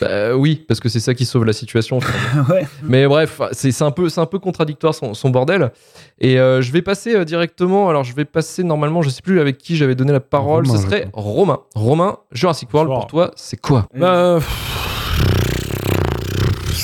[0.00, 1.98] Bah, oui parce que c'est ça qui sauve la situation.
[2.50, 2.66] ouais.
[2.82, 5.72] Mais bref, c'est c'est un peu, c'est un peu contradictoire son, son bordel.
[6.20, 7.88] Et euh, je vais passer euh, directement.
[7.88, 10.66] Alors je vais passer normalement, je sais plus avec qui j'avais donné la parole.
[10.66, 11.08] Romain, Ce serait.
[11.12, 11.58] Romain.
[11.74, 13.06] Romain, Jurassic World Bonsoir.
[13.06, 14.40] pour toi, c'est quoi Bah,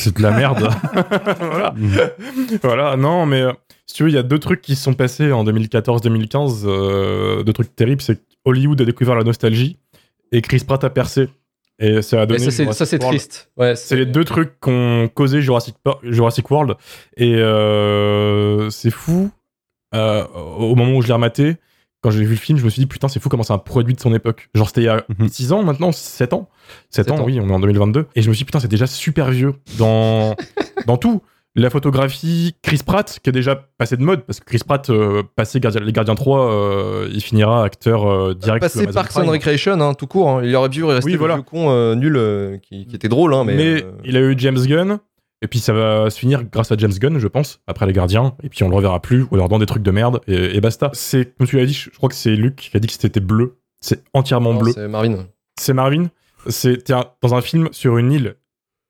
[0.03, 0.69] c'est de la merde.
[1.41, 1.75] voilà.
[2.63, 3.53] voilà, non, mais euh,
[3.87, 7.43] si tu veux, il y a deux trucs qui se sont passés en 2014-2015, euh,
[7.45, 9.79] deux trucs terribles, c'est que Hollywood a découvert la nostalgie
[10.33, 11.29] et Chris Pratt a percé.
[11.79, 12.39] Et ça a donné.
[12.39, 13.51] ça c'est, ça triste.
[13.57, 15.75] Ouais, C'est les deux trucs qu'ont causé Jurassic,
[16.05, 16.77] Jurassic World.
[17.17, 19.31] Et euh, c'est fou.
[19.95, 20.25] Euh,
[20.59, 21.57] au moment où je l'ai rematé,
[22.03, 23.59] quand j'ai vu le film, je me suis dit, putain, c'est fou comment c'est un
[23.59, 24.49] produit de son époque.
[24.55, 25.29] Genre, c'était il y a Mhm.
[25.29, 26.49] 6 ans maintenant, 7 ans?
[26.91, 27.25] 7 ans, Sept ans.
[27.25, 28.07] oui, on est en 2022.
[28.15, 30.35] Et je me suis dit, putain, c'est déjà super vieux dans,
[30.87, 31.23] dans tout.
[31.55, 35.23] La photographie, Chris Pratt, qui est déjà passé de mode, parce que Chris Pratt, euh,
[35.37, 38.65] passé Gardien- Les Gardiens 3, euh, il finira acteur euh, direct.
[38.65, 39.27] Amazon Parks and.
[39.31, 40.31] Recreation, hein, tout court.
[40.31, 40.41] hein.
[40.45, 41.35] Il aurait dû rester Oui, le voilà.
[41.35, 43.55] vieux con euh, nul euh, qui, qui était drôle, hein, mais.
[43.57, 44.99] Mais, euh, il a eu James Gunn,
[45.43, 48.35] et puis ça va se finir grâce à James Gunn, je pense, après les gardiens,
[48.43, 50.61] et puis on le reverra plus, ou alors dans des trucs de merde, et, et
[50.63, 50.89] basta.
[50.95, 53.21] C'est, comme tu l'as dit, je crois que c'est Luc qui a dit que c'était
[53.21, 53.59] bleu.
[53.81, 54.73] C'est entièrement non, bleu.
[54.75, 55.27] C'est Marvin.
[55.61, 56.07] C'est Marvin.
[56.47, 58.37] C'est dans un film sur une île.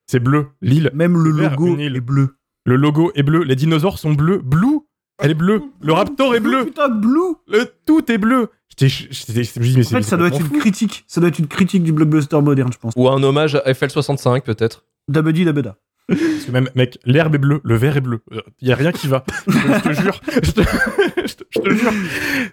[0.07, 0.49] C'est bleu.
[0.61, 0.91] L'île.
[0.95, 1.97] Même le logo une île.
[1.97, 2.37] est bleu.
[2.65, 3.43] Le logo est bleu.
[3.43, 4.39] Les dinosaures sont bleus.
[4.39, 4.81] Blue.
[5.19, 5.63] Elle est bleue.
[5.81, 6.65] Le raptor est bleu.
[6.67, 7.35] Putain, blue.
[7.49, 8.49] Le tout est bleu.
[8.69, 9.97] J'étais, j'étais, je me dis, mais En c'est.
[9.97, 10.59] fait, ça doit être une fou.
[10.59, 11.05] critique.
[11.07, 12.95] Ça doit être une critique du blockbuster moderne, je pense.
[12.97, 14.85] Ou un hommage à FL65 peut-être.
[15.09, 15.77] Dabedi Dabeda.
[16.09, 18.21] Parce que même, mec, l'herbe est bleue, le vert est bleu.
[18.61, 19.25] Il y a rien qui va.
[19.47, 20.21] je, te jure.
[20.43, 21.91] Je te, je te- je te jure.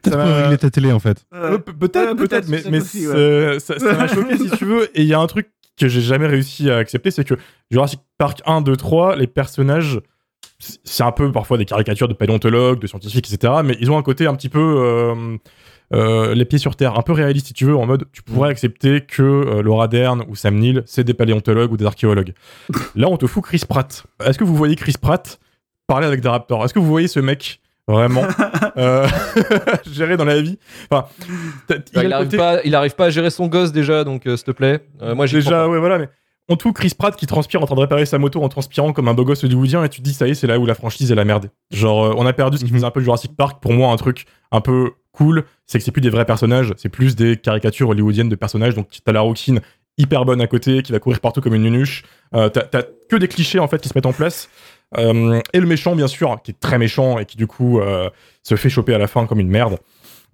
[0.02, 1.26] Peut-être Ça pour régler ta télé en fait.
[1.34, 4.86] Euh, peut-être, euh, peut-être, peut-être, mais, c'est mais ça m'a choqué si tu veux.
[4.98, 5.50] Et il y a un truc
[5.80, 7.36] que j'ai jamais réussi à accepter, c'est que
[7.72, 10.00] Jurassic Park 1, 2, 3, les personnages,
[10.60, 13.54] c'est- un peu parfois des caricatures de paléontologues, de scientifiques, etc.
[13.64, 15.38] Mais ils ont un côté un petit peu euh,
[15.94, 18.50] euh, les pieds sur terre, un peu réaliste si tu veux, en mode tu pourrais
[18.50, 22.34] accepter que euh, Laura Dern ou Sam Neill, c'est des paléontologues ou des archéologues.
[22.96, 24.06] Là, on te fout Chris Pratt.
[24.24, 25.40] Est-ce que vous voyez Chris Pratt
[25.88, 26.64] parler avec des raptors?
[26.66, 27.60] Est-ce que vous voyez ce mec
[27.92, 28.24] vraiment
[28.78, 29.08] euh,
[29.92, 30.58] gérer dans la vie
[30.90, 31.08] Enfin,
[31.68, 34.26] t'as- Bah, il, arrive côté- pas, il arrive pas à gérer son gosse déjà, donc
[34.28, 34.82] euh, s'il te plaît.
[35.02, 36.10] Euh, moi, Déjà, ouais, voilà, mais
[36.52, 39.08] on tout Chris Pratt qui transpire en train de réparer sa moto en transpirant comme
[39.08, 40.74] un beau gosse hollywoodien et tu te dis, ça y est, c'est là où la
[40.76, 41.52] franchise est la merde.
[41.72, 42.78] Genre, on a perdu ce qui Mhm.
[42.78, 43.62] faisait un peu Jurassic Park.
[43.62, 46.90] Pour moi, un truc un peu cool, c'est que c'est plus des vrais personnages, c'est
[46.90, 48.74] plus des caricatures hollywoodiennes de personnages.
[48.74, 49.60] Donc, t'as la Rockin
[50.00, 52.04] hyper bonne à côté qui va courir partout comme une nunuche.
[52.32, 52.50] T'as
[53.10, 54.50] que des clichés en fait qui se mettent en place.
[54.98, 58.10] Euh, et le méchant, bien sûr, qui est très méchant et qui du coup euh,
[58.44, 59.78] se fait choper à la fin comme une merde.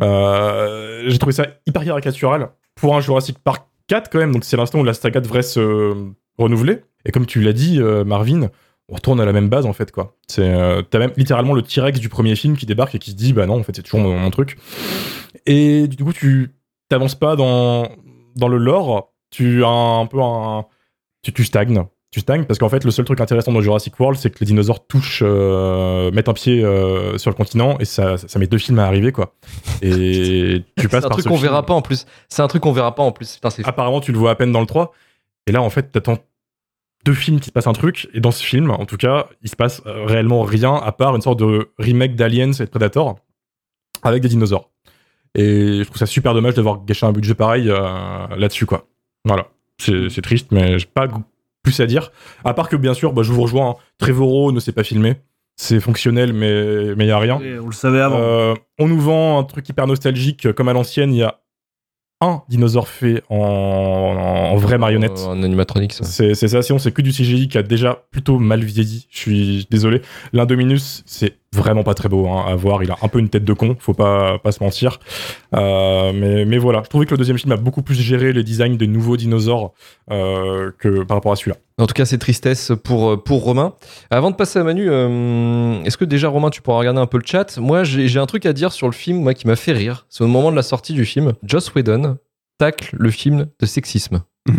[0.02, 4.34] Euh, j'ai trouvé ça hyper caricatural pour un Jurassic Park 4 quand même.
[4.34, 5.94] Donc c'est l'instant où la saga devrait se
[6.38, 6.82] renouveler.
[7.06, 8.50] Et comme tu l'as dit, Marvin,
[8.90, 10.16] on retourne à la même base en fait quoi.
[10.28, 10.52] C'est
[10.90, 13.46] t'as même littéralement le T-Rex du premier film qui débarque et qui se dit bah
[13.46, 14.58] non en fait c'est toujours mon, mon truc.
[15.46, 16.56] Et du coup tu
[16.90, 17.90] t'avances pas dans
[18.36, 19.14] dans le lore.
[19.30, 20.66] Tu as un peu un
[21.22, 21.86] tu, tu stagnes.
[22.16, 24.46] Tu stagnes parce qu'en fait le seul truc intéressant dans Jurassic World c'est que les
[24.46, 28.58] dinosaures touchent euh, mettent un pied euh, sur le continent et ça, ça, met deux
[28.58, 29.34] films à arriver quoi.
[29.82, 32.06] Et tu C'est passes un par truc qu'on verra pas en plus.
[32.30, 33.34] C'est un truc qu'on verra pas en plus.
[33.34, 34.94] Putain, c'est Apparemment, tu le vois à peine dans le 3.
[35.46, 36.18] Et là, en fait, t'attends
[37.04, 38.08] deux films qui se passent un truc.
[38.14, 41.18] Et dans ce film, en tout cas, il se passe euh, réellement rien à part
[41.18, 43.20] une sorte de remake d'Aliens et de Predator
[44.04, 44.72] avec des dinosaures.
[45.36, 48.88] Et je trouve ça super dommage d'avoir gâché un budget pareil euh, là-dessus, quoi.
[49.26, 49.50] Voilà.
[49.80, 51.10] C'est c'est triste, mais j'ai pas
[51.66, 52.12] plus à dire.
[52.46, 53.72] À part que, bien sûr, bah, je vous rejoins.
[53.72, 55.16] hein, Trevorrow ne s'est pas filmé.
[55.58, 57.40] C'est fonctionnel, mais il y a rien.
[57.42, 58.20] Et on le savait avant.
[58.20, 61.40] Euh, on nous vend un truc hyper nostalgique, comme à l'ancienne, il y a
[62.22, 65.20] un dinosaure fait en, en, en vraie marionnette.
[65.28, 66.04] En animatronique, ça.
[66.04, 69.08] C'est c'est ça, sinon c'est que du CGI qui a déjà plutôt mal vieilli.
[69.12, 70.02] Je suis désolé.
[70.34, 72.84] L'Indominus, c'est vraiment pas très beau hein, à voir.
[72.84, 75.00] Il a un peu une tête de con, faut pas, pas se mentir.
[75.56, 78.44] Euh, mais, mais voilà, je trouvais que le deuxième film a beaucoup plus géré les
[78.44, 79.74] designs des nouveaux dinosaures
[80.12, 81.58] euh, que par rapport à celui-là.
[81.78, 83.74] En tout cas, c'est tristesse pour, euh, pour Romain.
[84.10, 87.18] Avant de passer à Manu, euh, est-ce que déjà, Romain, tu pourras regarder un peu
[87.18, 87.58] le chat?
[87.58, 90.06] Moi, j'ai j'ai un truc à dire sur le film moi, qui m'a fait rire.
[90.10, 91.34] C'est au moment de la sortie du film.
[91.44, 92.18] Joss Whedon
[92.58, 94.24] tacle le film de sexisme.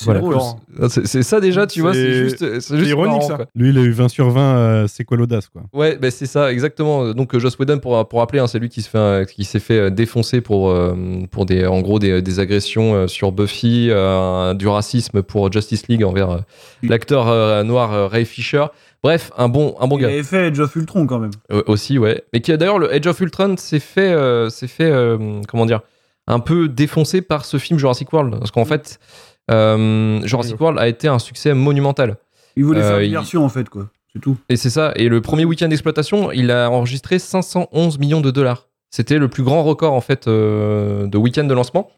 [0.00, 0.20] C'est Voilà.
[0.20, 0.36] drôle.
[0.80, 3.34] Ah, C'est ça déjà, tu vois, c'est juste, c'est juste ironique, marrant, ça.
[3.36, 3.46] quoi.
[3.56, 5.62] Lui, il a eu 20 sur 20, euh, c'est quoi l'audace, quoi.
[5.72, 7.12] Ouais, bah c'est ça, exactement.
[7.14, 9.58] Donc euh, Joss Whedon, pour, pour rappeler, hein, c'est lui qui se fait, qui s'est
[9.58, 10.94] fait euh, défoncer pour, euh,
[11.32, 16.04] pour des, en gros, des, des agressions sur Buffy, euh, du racisme pour Justice League
[16.04, 16.38] envers euh,
[16.84, 18.66] l'acteur euh, noir euh, Ray Fisher.
[19.02, 20.08] Bref, un bon, un bon Il gars.
[20.08, 21.30] avait fait Edge of Ultron quand même.
[21.52, 22.22] Euh, aussi, ouais.
[22.32, 25.66] Mais qui a d'ailleurs le Edge of Ultron s'est fait, euh, s'est fait, euh, comment
[25.66, 25.80] dire,
[26.28, 30.88] un peu défoncé par ce film Jurassic World, parce qu'en fait, euh, Jurassic World a
[30.88, 32.16] été un succès monumental.
[32.56, 33.88] Il voulait Euh, faire une il- version en fait, quoi.
[34.12, 34.36] C'est tout.
[34.48, 34.92] Et c'est ça.
[34.96, 38.68] Et le premier week-end d'exploitation, il a enregistré 511 millions de dollars.
[38.90, 41.90] C'était le plus grand record en fait euh, de week-end de lancement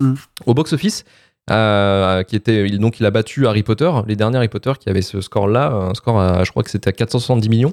[0.00, 0.14] Mm.
[0.46, 1.04] au box-office.
[1.50, 5.02] Euh, qui était donc il a battu Harry Potter, les derniers Harry Potter qui avaient
[5.02, 7.72] ce score-là, un score à, je crois que c'était à 470 millions.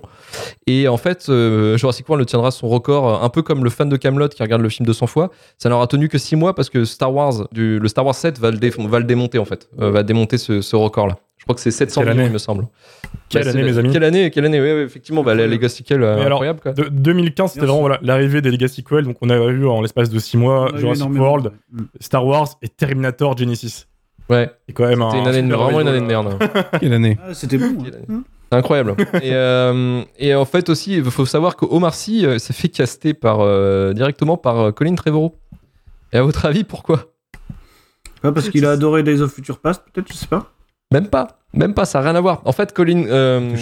[0.68, 3.90] Et en fait, euh, Jurassic World tiendra son record, euh, un peu comme le fan
[3.90, 5.32] de Camelot qui regarde le film 200 fois.
[5.58, 8.40] Ça n'aura tenu que 6 mois parce que Star Wars, du, le Star Wars 7
[8.40, 11.18] va le, dé- va le démonter en fait, euh, va démonter ce, ce record-là.
[11.46, 12.68] Je crois que c'est 700 Quelle millions, il me semble.
[13.30, 15.84] Quelle Bah, année, mes amis Quelle année, quelle année, oui, oui, effectivement, bah, la Legacy
[15.84, 16.74] Call, euh, incroyable quoi.
[16.74, 19.04] De 2015, c'était vraiment voilà, l'arrivée des Legacy Quell.
[19.04, 21.52] Donc, on a vu en l'espace de 6 mois Jurassic World, ouais.
[21.82, 21.86] Mm.
[22.02, 23.86] Star Wars et Terminator Genesis.
[24.28, 25.22] Ouais, C'est quand même c'était un.
[25.22, 26.40] une année de- super vraiment une année de merde.
[26.80, 27.78] Quelle année Ah, C'était bon.
[28.10, 28.24] Hein.
[28.50, 28.96] incroyable.
[29.22, 32.70] et, euh, et en fait aussi, il faut savoir que Omar Sy euh, s'est fait
[32.70, 35.36] caster par, euh, directement par euh, Colin Trevorrow.
[36.12, 37.12] Et à votre avis, pourquoi?
[38.22, 40.52] Parce qu'il a adoré Days of Future Past, peut-être, je sais pas.
[40.96, 41.40] Même pas.
[41.54, 42.42] Même pas, ça n'a rien à voir.
[42.46, 43.56] En fait, Colin, euh.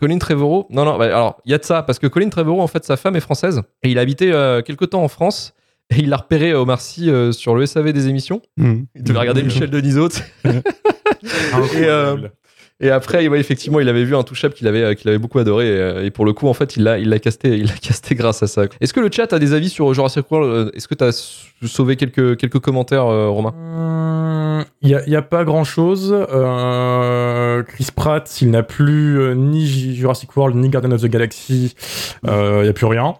[0.00, 2.62] Colin Trevorrow, non, non, bah, alors, il y a de ça, parce que Colin Trevorrow,
[2.62, 5.54] en fait, sa femme est française, et il a habité euh, quelque temps en France,
[5.90, 8.40] et il a repéré Omar Sy euh, sur le SAV des émissions.
[8.56, 8.86] Mhm.
[8.94, 10.08] Il devait regarder Michel Denisot.
[11.74, 12.16] Et, euh,
[12.80, 15.68] Et après, effectivement, il avait vu un touchable qu'il avait, euh, qu'il avait beaucoup adoré.
[15.68, 17.74] Et, euh, et pour le coup, en fait, il l'a, il l'a casté, il l'a
[17.82, 18.64] casté grâce à ça.
[18.80, 21.46] Est-ce que le chat a des avis sur Jurassic World euh, Est-ce que tu as
[21.66, 23.54] sauvé quelques, quelques commentaires, euh, Romain?
[24.82, 26.14] Il n'y a, pas grand chose.
[27.66, 31.74] Chris Pratt, s'il n'a plus euh, ni Jurassic World ni Guardian of the Galaxy,
[32.26, 33.14] euh, il n'y a plus rien.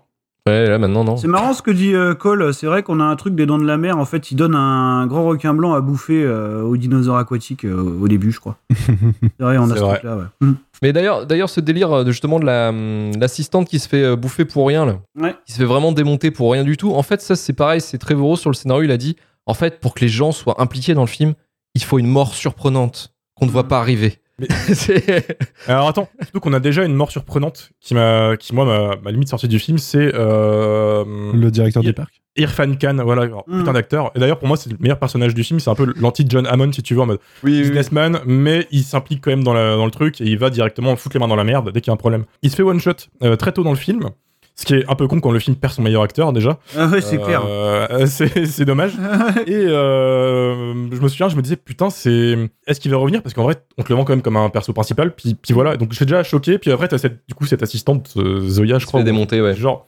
[0.50, 1.16] Ouais, là maintenant, non.
[1.16, 2.52] C'est marrant ce que dit euh, Cole.
[2.52, 3.98] C'est vrai qu'on a un truc des dents de la mer.
[3.98, 7.98] En fait, il donne un grand requin blanc à bouffer euh, aux dinosaures aquatiques euh,
[8.00, 8.56] au début, je crois.
[8.74, 9.98] C'est vrai, on a ce vrai.
[9.98, 10.24] truc-là, ouais.
[10.48, 10.54] Mm.
[10.82, 14.44] Mais d'ailleurs, d'ailleurs, ce délire de, justement de la, hum, l'assistante qui se fait bouffer
[14.44, 15.34] pour rien, là, Ouais.
[15.46, 16.92] qui se fait vraiment démonter pour rien du tout.
[16.92, 17.80] En fait, ça, c'est pareil.
[17.80, 18.82] C'est Trevorrow sur le scénario.
[18.84, 21.34] Il a dit en fait, pour que les gens soient impliqués dans le film,
[21.74, 24.18] il faut une mort surprenante qu'on ne voit pas arriver.
[24.40, 24.48] Mais-
[25.68, 29.10] Alors attends, surtout qu'on a déjà une mort surprenante qui m'a, qui moi m'a, m'a
[29.10, 32.20] limite sorti du film, c'est euh, Le directeur du parc.
[32.36, 33.58] Irfan Khan, voilà, alors, Mm.
[33.58, 34.10] putain d'acteur.
[34.14, 36.72] Et d'ailleurs pour moi c'est le meilleur personnage du film, c'est un peu l'anti-John Hammond
[36.72, 37.62] si tu veux en mode oui, oui, oui.
[37.62, 40.94] businessman, mais il s'implique quand même dans, la- dans le truc et il va directement
[40.96, 42.24] foutre les mains dans la merde dès qu'il y a un problème.
[42.42, 44.10] Il se fait one shot euh, très tôt dans le film,
[44.56, 46.58] ce qui est un peu con quand le film perd son meilleur acteur déjà.
[46.76, 48.06] Ah ouais, c'est Euh, clair.
[48.08, 48.92] c'est c'est dommage.
[49.46, 52.36] Et euh, je me souviens, je me disais, putain, c'est.
[52.66, 53.22] Est-ce qu'il va revenir?
[53.22, 55.14] Parce qu'en vrai, on te le vend quand même comme un perso principal.
[55.14, 56.58] Puis, puis voilà, donc je suis déjà choqué.
[56.58, 59.02] Puis après, t'as cette, du coup cette assistante, euh, Zoya, je crois.
[59.02, 59.54] démonter, ouais.
[59.54, 59.86] Genre,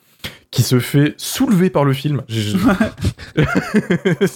[0.51, 2.23] qui se fait soulever par le film.
[2.29, 2.57] J'ai-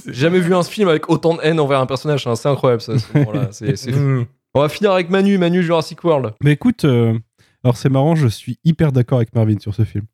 [0.08, 2.26] jamais vu un film avec autant de haine envers un personnage.
[2.26, 2.34] hein.
[2.36, 2.94] C'est incroyable, ça.
[2.98, 3.76] ce.
[3.76, 3.92] C'est.
[3.94, 4.24] Hmm.
[4.54, 6.32] On va finir avec Manu, Manu Jurassic World.
[6.42, 7.18] Mais écoute, euh,
[7.62, 10.04] alors c'est marrant, je suis hyper d'accord avec Marvin sur ce film.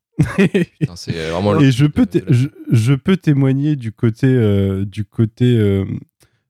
[0.79, 5.57] Putain, c'est vraiment Et je peux, je, je peux témoigner du côté, euh, du côté
[5.57, 5.85] euh,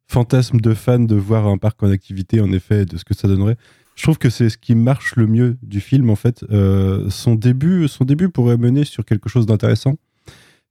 [0.07, 3.27] fantasme de fan de voir un parc en activité, en effet, de ce que ça
[3.27, 3.57] donnerait.
[3.95, 6.43] Je trouve que c'est ce qui marche le mieux du film, en fait.
[6.51, 9.95] Euh, son, début, son début pourrait mener sur quelque chose d'intéressant.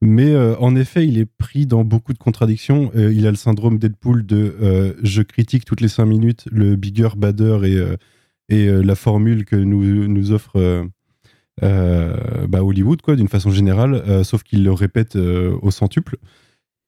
[0.00, 2.90] Mais euh, en effet, il est pris dans beaucoup de contradictions.
[2.96, 6.74] Euh, il a le syndrome Deadpool de euh, je critique toutes les cinq minutes le
[6.74, 7.96] bigger, badder et, euh,
[8.48, 10.88] et euh, la formule que nous, nous offre euh, euh,
[11.60, 16.16] bah, Hollywood, quoi, d'une façon générale, euh, sauf qu'il le répète euh, au centuple.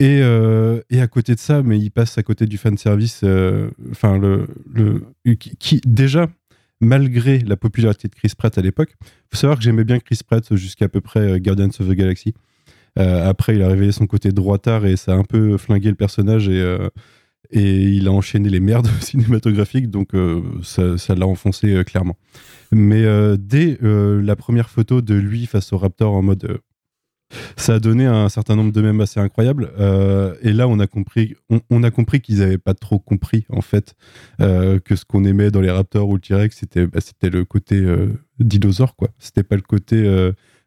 [0.01, 3.21] Et, euh, et à côté de ça, mais il passe à côté du fan service,
[3.23, 5.05] euh, enfin le, le
[5.37, 6.29] qui, déjà
[6.81, 8.97] malgré la popularité de Chris Pratt à l'époque,
[9.31, 12.35] faut savoir que j'aimais bien Chris Pratt jusqu'à peu près euh, Guardians of the Galaxy.
[12.99, 15.95] Euh, après, il a révélé son côté droitard et ça a un peu flingué le
[15.95, 16.89] personnage et, euh,
[17.55, 22.17] et il a enchaîné les merdes cinématographiques, donc euh, ça ça l'a enfoncé euh, clairement.
[22.73, 26.59] Mais euh, dès la première photo de lui face au Raptor en mode
[27.57, 29.73] ça a donné un certain nombre de mèmes assez incroyables.
[30.43, 33.61] Et là, on a compris, on, on a compris qu'ils n'avaient pas trop compris en
[33.61, 33.95] fait
[34.39, 37.85] que ce qu'on aimait dans les Raptors ou le T-Rex, c'était bah, c'était le côté
[38.39, 39.09] dinosaure, quoi.
[39.19, 40.05] C'était pas le côté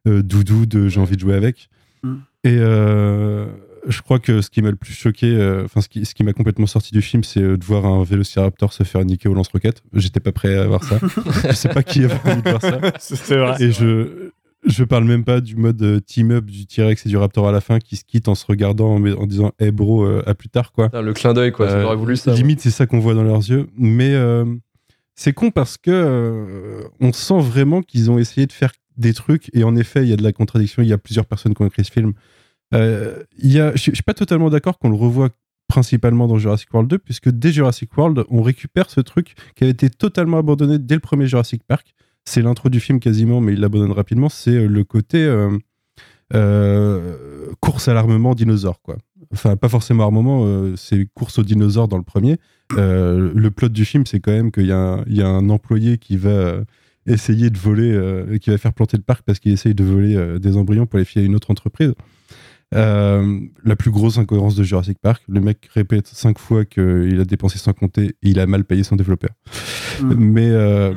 [0.06, 1.70] doudou de j'ai envie de jouer avec.
[2.04, 2.16] Mm.
[2.44, 3.48] Et euh,
[3.88, 6.24] je crois que ce qui m'a le plus choqué, euh, enfin ce qui, ce qui
[6.24, 9.34] m'a complètement sorti du film, c'est euh, de voir un Vélociraptor se faire niquer au
[9.34, 9.82] lance-roquettes.
[9.94, 11.00] J'étais pas prêt à voir ça.
[11.48, 12.80] je sais pas qui avait envie de voir ça.
[13.00, 13.56] C'est vrai.
[13.62, 14.32] Et je,
[14.66, 17.62] je parle même pas du mode euh, team-up du T-Rex et du Raptor à la
[17.62, 20.50] fin qui se quittent en se regardant en, en disant Hey bro, euh, à plus
[20.50, 20.90] tard quoi.
[20.94, 21.68] Le clin d'œil, quoi.
[21.68, 22.34] Euh, J'aurais voulu ça.
[22.34, 23.68] Limite, c'est ça qu'on voit dans leurs yeux.
[23.78, 24.46] Mais euh,
[25.16, 29.50] c'est con parce que euh, on sent vraiment qu'ils ont essayé de faire des trucs.
[29.54, 30.82] Et en effet, il y a de la contradiction.
[30.82, 32.14] Il y a plusieurs personnes qui ont écrit ce film.
[32.74, 35.30] Euh, je je suis pas totalement d'accord qu'on le revoit
[35.68, 39.72] principalement dans Jurassic World 2, puisque dès Jurassic World, on récupère ce truc qui avait
[39.72, 41.94] été totalement abandonné dès le premier Jurassic Park.
[42.26, 44.30] C'est l'intro du film quasiment, mais il l'abandonne rapidement.
[44.30, 45.58] C'est euh, le côté euh,
[46.34, 48.98] euh, course à l'armement dinosaure, quoi.
[49.34, 52.38] Enfin, pas forcément armement, c'est course aux dinosaures dans le premier.
[52.72, 56.62] Le plot du film, c'est quand même qu'il y, y a un employé qui va
[57.08, 60.56] essayer de voler, qui va faire planter le parc parce qu'il essaye de voler des
[60.56, 61.94] embryons pour les filer à une autre entreprise.
[62.76, 67.24] Euh, la plus grosse incohérence de Jurassic Park, le mec répète cinq fois qu'il a
[67.24, 69.30] dépensé sans compter et il a mal payé son développeur.
[70.02, 70.14] Mm.
[70.18, 70.94] Mais, euh,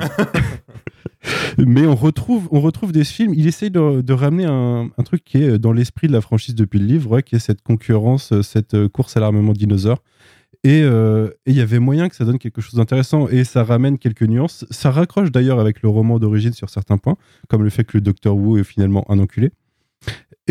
[1.58, 3.34] mais on retrouve, on retrouve des films.
[3.34, 6.56] Il essaye de, de ramener un, un truc qui est dans l'esprit de la franchise
[6.56, 10.02] depuis le livre, ouais, qui est cette concurrence, cette course à l'armement dinosaure.
[10.62, 13.64] Et euh, et il y avait moyen que ça donne quelque chose d'intéressant et ça
[13.64, 14.66] ramène quelques nuances.
[14.70, 17.16] Ça raccroche d'ailleurs avec le roman d'origine sur certains points,
[17.48, 19.52] comme le fait que le Docteur Wu est finalement un enculé.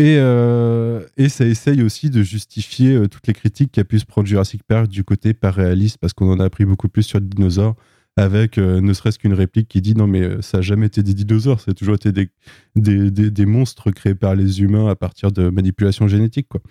[0.00, 4.06] Et, euh, et ça essaye aussi de justifier euh, toutes les critiques qu'a pu se
[4.06, 7.20] prendre Jurassic Park du côté pas réaliste, parce qu'on en a appris beaucoup plus sur
[7.20, 7.76] les dinosaures,
[8.16, 11.12] avec euh, ne serait-ce qu'une réplique qui dit non mais ça a jamais été des
[11.12, 16.08] dinosaures, ça a toujours été des, monstres créés par les humains à partir de manipulation
[16.08, 16.48] génétique.
[16.48, 16.62] Quoi.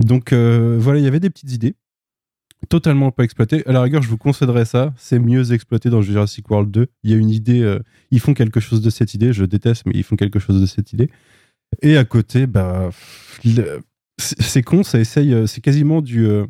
[0.00, 1.76] Donc voilà, il y avait des petites idées
[2.68, 3.66] totalement pas exploitées.
[3.66, 6.86] À la rigueur, je vous concéderais ça, c'est mieux exploité dans Jurassic World 2.
[7.04, 7.78] Il y a une idée,
[8.10, 10.66] ils font quelque chose de cette idée, je déteste, mais ils font quelque chose de
[10.66, 11.10] cette idée.
[11.80, 12.90] Et à côté, bah,
[14.18, 16.46] c'est con, ça essaye, euh, c'est quasiment du, euh,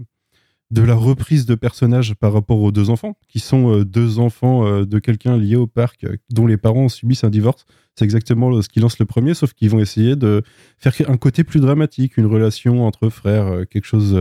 [0.70, 4.82] de la reprise de personnages par rapport aux deux enfants, qui sont euh, deux enfants
[4.84, 7.64] de quelqu'un lié au parc, dont les parents subissent un divorce.
[7.94, 10.42] C'est exactement ce qui lance le premier, sauf qu'ils vont essayer de
[10.78, 14.16] faire un côté plus dramatique, une relation entre frères, quelque chose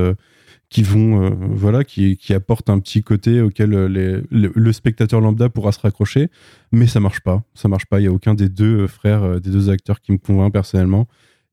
[0.72, 5.49] qui vont, euh, voilà, qui, qui apporte un petit côté auquel euh, le, spectateur lambda
[5.49, 6.30] pourra se raccrocher,
[6.72, 7.43] mais ça marche pas.
[7.53, 7.99] Ça marche pas.
[7.99, 11.07] Il y a aucun des deux euh, frères, des deux acteurs qui me convainc personnellement.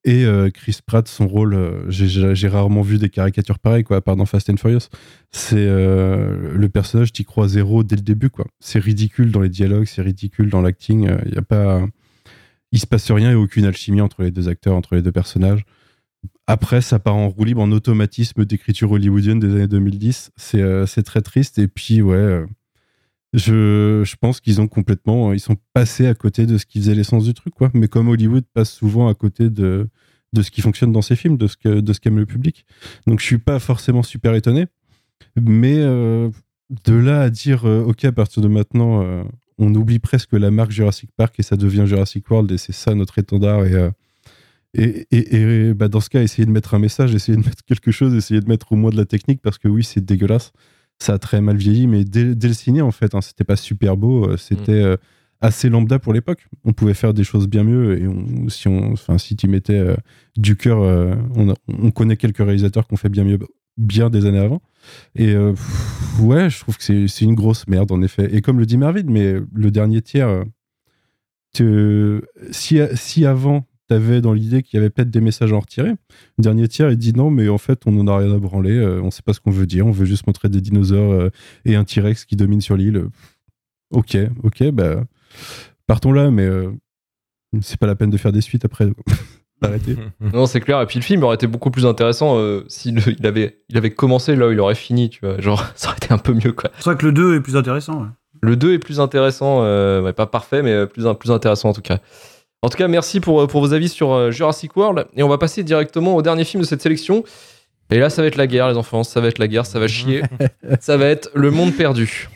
[0.04, 4.24] Et Chris Pratt, son rôle, j'ai- rarement vu des caricatures pareilles, quoi, à part dans
[4.24, 4.88] Fast and Furious.
[5.32, 8.46] C'est le personnage, t'y crois zéro dès le début, quoi.
[8.58, 11.10] C'est ridicule dans les dialogues, c'est ridicule dans l'acting.
[11.26, 11.84] Il y a pas,
[12.72, 15.66] il se passe rien et aucune alchimie entre les deux acteurs, entre les deux personnages.
[16.46, 20.30] Après, ça part en roue libre, en automatisme d'écriture hollywoodienne des années 2010.
[20.36, 21.58] C'est euh, c'est très triste.
[21.58, 22.46] Et puis, ouais, euh,
[23.34, 25.34] je, pense qu'ils ont complètement.
[25.34, 27.70] Ils sont passés à côté de ce qui faisait l'essence du truc, quoi.
[27.74, 29.88] Mais comme Hollywood passe souvent à côté de,
[30.34, 32.64] ce qui fonctionne dans ses films, de ce qu'aime le public.
[33.06, 34.66] Donc, je suis pas forcément super étonné.
[35.38, 36.30] Mais euh,
[36.86, 39.04] de là à dire, OK, à partir de maintenant,
[39.58, 42.94] on oublie presque la marque Jurassic Park et ça devient Jurassic World et c'est ça
[42.94, 43.66] notre étendard.
[43.66, 43.90] Et.
[44.74, 47.64] Et, et- et, bah, dans ce cas, essayer de mettre un message, essayer de mettre
[47.64, 50.52] quelque chose, essayer de mettre au moins de la technique, parce que oui, c'est dégueulasse.
[51.00, 53.56] Ça a très mal vieilli, mais dès, dès le ciné, en fait, hein, c'était pas
[53.56, 54.96] super beau, euh, c'était euh,
[55.40, 56.46] assez lambda pour l'époque.
[56.64, 59.94] On pouvait faire des choses bien mieux, et on- si, on, si tu mettais euh,
[60.36, 63.38] du cœur, euh, on, on connaît quelques réalisateurs qui ont fait bien mieux,
[63.76, 64.60] bien des années avant.
[65.14, 68.28] Et euh, pff, ouais, je trouve que c'est une grosse merde, en effet.
[68.34, 70.44] Et comme le dit Mervyn, mais le dernier tiers,
[72.50, 75.90] si, si avant t'avais dans l'idée qu'il y avait peut-être des messages à en retirer,
[75.90, 78.76] le dernier tiers il dit non, mais en fait on n'en a rien à branler,
[78.76, 81.30] euh, on sait pas ce qu'on veut dire, on veut juste montrer des dinosaures euh,
[81.64, 83.06] et un T-Rex qui domine sur l'île.
[83.90, 85.04] Ok, ok, bah
[85.86, 86.70] partons là, mais euh,
[87.60, 88.86] c'est pas la peine de faire des suites après.
[89.62, 89.96] Arrêtez.
[90.32, 90.80] Non, c'est clair.
[90.80, 93.90] Et puis le film aurait été beaucoup plus intéressant euh, s'il il avait, il avait
[93.90, 95.40] commencé là où il aurait fini, tu vois.
[95.40, 96.70] Genre, ça aurait été un peu mieux, quoi.
[96.76, 98.02] C'est vrai que le 2 est plus intéressant.
[98.02, 98.08] ouais.
[98.40, 101.82] Le 2 est plus intéressant, euh, ouais, pas parfait, mais plus, plus intéressant en tout
[101.82, 101.98] cas.
[102.60, 105.06] En tout cas, merci pour, pour vos avis sur euh, Jurassic World.
[105.14, 107.22] Et on va passer directement au dernier film de cette sélection.
[107.90, 109.04] Et là, ça va être la guerre, les enfants.
[109.04, 110.22] Ça va être la guerre, ça va chier.
[110.80, 112.28] ça va être Le Monde Perdu.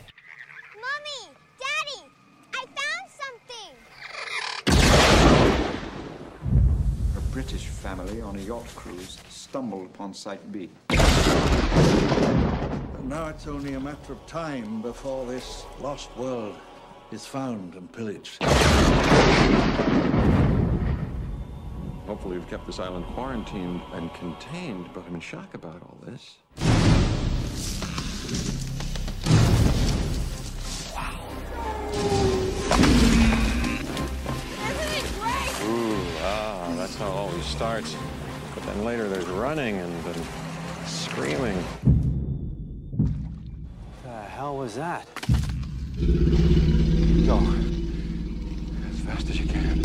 [7.17, 10.69] A British family on a yacht cruise stumbled upon Site B.
[13.09, 16.55] Now it's only a matter of time before this lost world
[17.13, 18.43] is found and pillaged.
[22.07, 26.37] Hopefully, we've kept this island quarantined and contained, but I'm in shock about all this.
[35.61, 37.95] Ooh, ah, that's how it always starts.
[38.55, 40.23] But then later there's running and then
[40.87, 41.63] screaming.
[44.03, 45.07] The hell was that?
[47.25, 47.37] Go.
[47.37, 49.81] As fast as you can.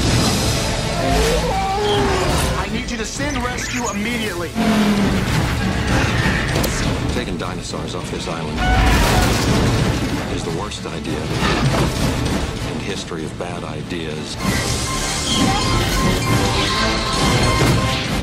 [2.59, 4.49] I need you to send rescue immediately.
[7.14, 8.59] Taking dinosaurs off this island
[10.34, 11.22] is the worst idea
[12.72, 14.36] in history of bad ideas.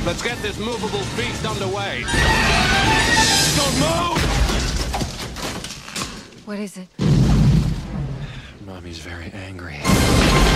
[0.06, 2.04] Let's get this movable feast underway.
[3.56, 4.20] Don't move!
[6.46, 7.15] What is it?
[8.76, 10.55] Mommy's very angry.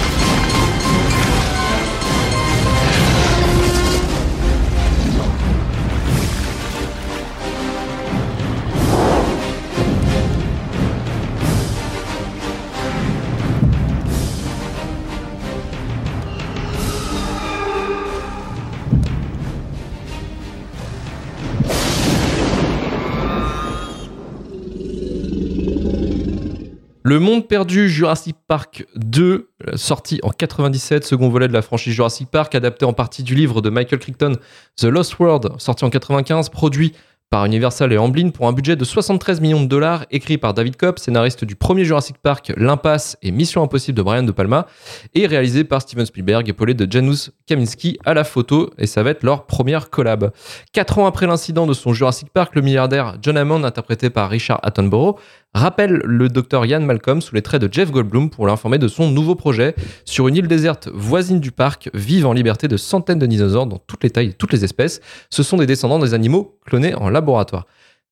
[27.09, 31.91] Le Monde perdu Jurassic Park 2, euh, sorti en 97, second volet de la franchise
[31.91, 34.33] Jurassic Park, adapté en partie du livre de Michael Crichton,
[34.77, 36.93] The Lost World, sorti en 95, produit
[37.29, 40.77] par Universal et Amblin pour un budget de 73 millions de dollars, écrit par David
[40.77, 44.65] Kopp, scénariste du premier Jurassic Park, L'Impasse et Mission Impossible de Brian De Palma,
[45.13, 49.11] et réalisé par Steven Spielberg, épaulé de Janusz Kaminski à la photo, et ça va
[49.11, 50.31] être leur première collab.
[50.73, 54.59] Quatre ans après l'incident de son Jurassic Park, le milliardaire John Hammond, interprété par Richard
[54.63, 55.19] Attenborough,
[55.53, 59.09] rappelle le docteur Ian Malcolm sous les traits de Jeff Goldblum pour l'informer de son
[59.09, 59.75] nouveau projet.
[60.05, 63.79] Sur une île déserte voisine du parc, vivent en liberté de centaines de dinosaures dans
[63.79, 65.01] toutes les tailles et toutes les espèces.
[65.29, 67.65] Ce sont des descendants des animaux clonés en laboratoire.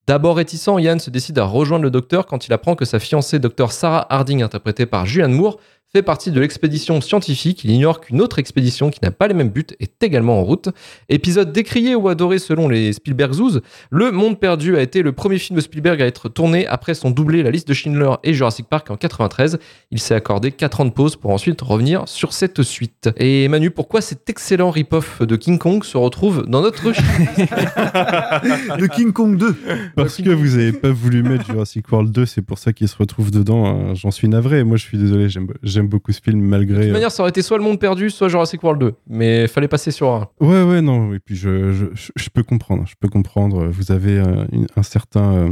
[0.07, 3.39] D'abord réticent, Ian se décide à rejoindre le docteur quand il apprend que sa fiancée,
[3.39, 5.57] docteur Sarah Harding, interprétée par Julianne Moore,
[5.93, 7.63] fait partie de l'expédition scientifique.
[7.63, 10.69] Il ignore qu'une autre expédition qui n'a pas les mêmes buts est également en route.
[11.07, 13.59] Épisode décrié ou adoré selon les Spielberg Zoos,
[13.89, 17.09] Le Monde Perdu a été le premier film de Spielberg à être tourné après son
[17.09, 19.59] doublé La Liste de Schindler et Jurassic Park en 93.
[19.91, 23.09] Il s'est accordé 4 ans de pause pour ensuite revenir sur cette suite.
[23.17, 26.83] Et Manu, pourquoi cet excellent rip-off de King Kong se retrouve dans notre
[28.77, 29.55] Le King Kong 2
[29.95, 32.97] Parce que vous avez pas voulu mettre Jurassic World 2, c'est pour ça qu'il se
[32.97, 33.65] retrouve dedans.
[33.65, 33.93] hein.
[33.95, 34.63] J'en suis navré.
[34.63, 35.29] Moi, je suis désolé.
[35.29, 35.47] J'aime
[35.77, 36.75] j'aime beaucoup ce film malgré.
[36.75, 38.93] De toute euh, manière, ça aurait été soit Le Monde Perdu, soit Jurassic World 2.
[39.07, 40.27] Mais fallait passer sur un.
[40.41, 41.13] Ouais, ouais, non.
[41.13, 42.85] Et puis, je, je, je- je peux comprendre.
[42.87, 43.67] Je peux comprendre.
[43.67, 45.49] Vous avez euh, une- un certain euh,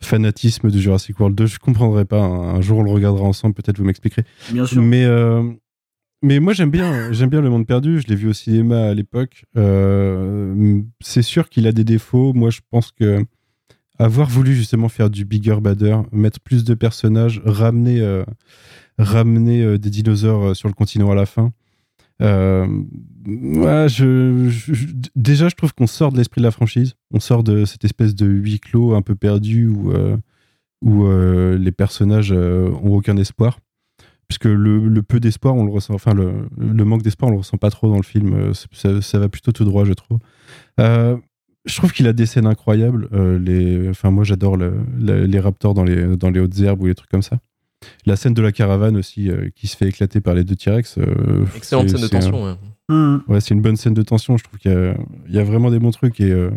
[0.00, 1.46] fanatisme de Jurassic World 2.
[1.46, 2.20] Je comprendrai pas.
[2.20, 3.54] Un, un jour, on le regardera ensemble.
[3.54, 4.24] Peut-être vous m'expliquerez.
[4.50, 4.82] Bien sûr.
[4.82, 5.42] Mais, euh,
[6.22, 8.00] mais moi, j'aime bien, j'aime bien Le Monde Perdu.
[8.00, 9.44] Je l'ai vu au cinéma à l'époque.
[9.56, 12.32] Euh, c'est sûr qu'il a des défauts.
[12.32, 13.24] Moi, je pense que
[13.98, 18.24] avoir voulu justement faire du bigger, badder, mettre plus de personnages, ramener, euh,
[18.98, 21.52] ramener euh, des dinosaures euh, sur le continent à la fin.
[22.22, 22.66] Euh,
[25.16, 26.94] déjà, je trouve qu'on sort de l'esprit de la franchise.
[27.12, 29.92] On sort de cette espèce de huis clos un peu perdu où,
[30.82, 31.06] où
[31.56, 33.58] les personnages ont aucun espoir.
[34.28, 37.58] Puisque le, le peu d'espoir, on le ressent, enfin, le, manque d'espoir, on le ressent
[37.58, 38.52] pas trop dans le film.
[38.72, 40.18] Ça, va plutôt tout droit, je trouve.
[40.78, 43.08] Je trouve qu'il a des scènes incroyables.
[43.42, 46.86] Les, enfin, moi, j'adore le- le- les raptors dans les, dans les hautes herbes ou
[46.86, 47.38] les trucs comme ça.
[48.06, 50.98] La scène de la caravane aussi, euh, qui se fait éclater par les deux T-Rex.
[50.98, 52.44] euh, Excellente scène de un- tension.
[52.44, 52.54] ouais.
[52.90, 53.22] Hum.
[53.28, 54.36] Ouais, c'est une bonne scène de tension.
[54.36, 54.94] Je trouve qu'il y a,
[55.28, 56.20] il y a vraiment des bons trucs.
[56.20, 56.50] Et, euh,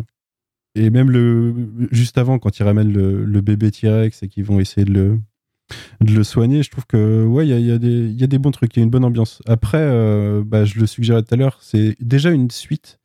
[0.75, 1.53] et même le,
[1.91, 5.19] juste avant, quand ils ramènent le, le bébé T-Rex et qu'ils vont essayer de le,
[6.01, 8.23] de le soigner, je trouve que ouais, il y a, y a des, il y
[8.23, 8.75] a des bons trucs.
[8.75, 9.41] Il y a une bonne ambiance.
[9.47, 12.99] Après, euh, bah, je le suggérais tout à l'heure, c'est déjà une suite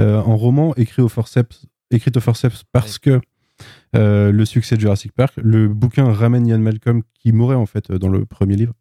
[0.00, 3.20] euh, en roman écrit au forceps, écrite au forceps parce que
[3.96, 7.90] euh, le succès de Jurassic Park, le bouquin ramène Ian Malcolm qui mourait en fait
[7.92, 8.72] dans le premier livre.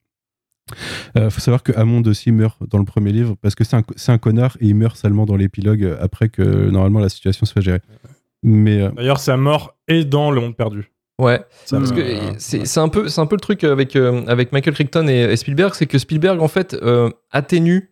[1.15, 3.83] Il faut savoir que Hammond aussi meurt dans le premier livre parce que c'est un,
[3.95, 7.45] c'est un connard et il meurt seulement dans l'épilogue euh, après que normalement la situation
[7.45, 7.79] soit gérée.
[8.43, 10.91] Mais euh, D'ailleurs, sa mort est dans Le Monde Perdu.
[11.19, 13.63] Ouais, Ça parce me- que euh, c'est c'est un peu c'est un peu le truc
[13.63, 17.91] avec euh, avec Michael Crichton et, et Spielberg, c'est que Spielberg en fait euh, atténue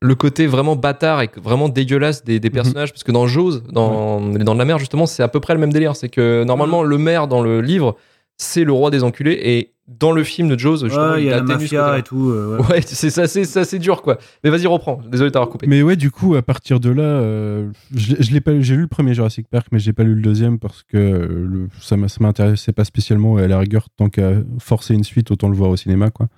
[0.00, 2.38] le côté vraiment bâtard et vraiment dégueulasse des, Mhm.
[2.40, 5.54] des personnages, parce que dans Jaws, dans de la Mer justement, c'est à peu près
[5.54, 7.96] le même délire, c'est que normalement le maire dans le livre
[8.40, 11.32] c'est le roi des enculés et dans le film de Jaws justement Ouais, il y
[11.32, 12.30] a la mafia et tout.
[12.30, 12.66] euh, ouais.
[12.74, 14.18] Ouais, c'est ça, c'est ça, c'est dur quoi.
[14.44, 15.00] Mais vas-y reprends.
[15.10, 15.66] Désolé de t'avoir coupé.
[15.66, 18.52] Mais ouais, du coup, à partir de là, euh, je, l'ai- je l'ai pas.
[18.60, 21.26] J'ai lu le premier Jurassic Park, mais j'ai pas lu le deuxième parce que euh,
[21.48, 23.38] le, ça m'a- ça m'intéressait pas spécialement.
[23.40, 24.30] Et à la rigueur, tant qu'à
[24.60, 26.28] forcer une suite, autant le voir au cinéma, quoi.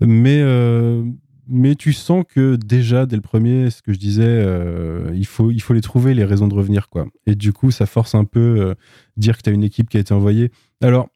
[0.00, 1.02] Mais euh,
[1.48, 5.50] mais tu sens que déjà, dès le premier, ce que je disais, euh, il, faut,
[5.50, 6.88] il faut les trouver, les raisons de revenir.
[6.88, 7.06] quoi.
[7.26, 8.74] Et du coup, ça force un peu euh,
[9.16, 10.50] dire que tu as une équipe qui a été envoyée.
[10.80, 11.08] Alors,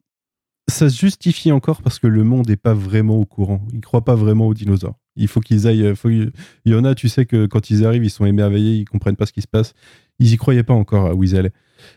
[0.68, 3.66] ça se justifie encore parce que le monde n'est pas vraiment au courant.
[3.72, 4.98] Il ne croit pas vraiment aux dinosaures.
[5.16, 5.84] Il faut qu'ils aillent.
[5.86, 6.30] euh,
[6.64, 9.16] il y en a, tu sais, que quand ils arrivent, ils sont émerveillés, ils comprennent
[9.16, 9.74] pas ce qui se passe.
[10.20, 11.52] Ils y croyaient pas encore à où ils allaient.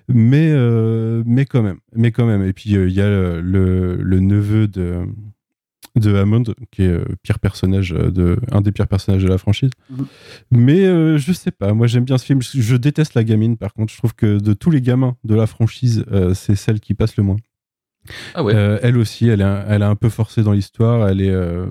[0.08, 0.54] Mais,
[1.26, 1.80] mais quand même.
[1.94, 2.44] Mais quand même.
[2.44, 5.06] Et puis, il y a le neveu de,
[5.96, 9.70] de Hammond, qui est euh, pire personnage de, un des pires personnages de la franchise.
[9.90, 10.06] Mhm.
[10.52, 11.74] Mais euh, je sais pas.
[11.74, 12.42] Moi, j'aime bien ce film.
[12.42, 13.92] Je, je déteste la gamine, par contre.
[13.94, 17.16] Je trouve que de tous les gamins de la franchise, euh, c'est celle qui passe
[17.18, 17.38] le moins.
[18.34, 18.54] Ah ouais.
[18.56, 21.08] Euh, elle aussi, elle est, un- elle est un peu forcée dans l'histoire.
[21.08, 21.68] Elle est, euh,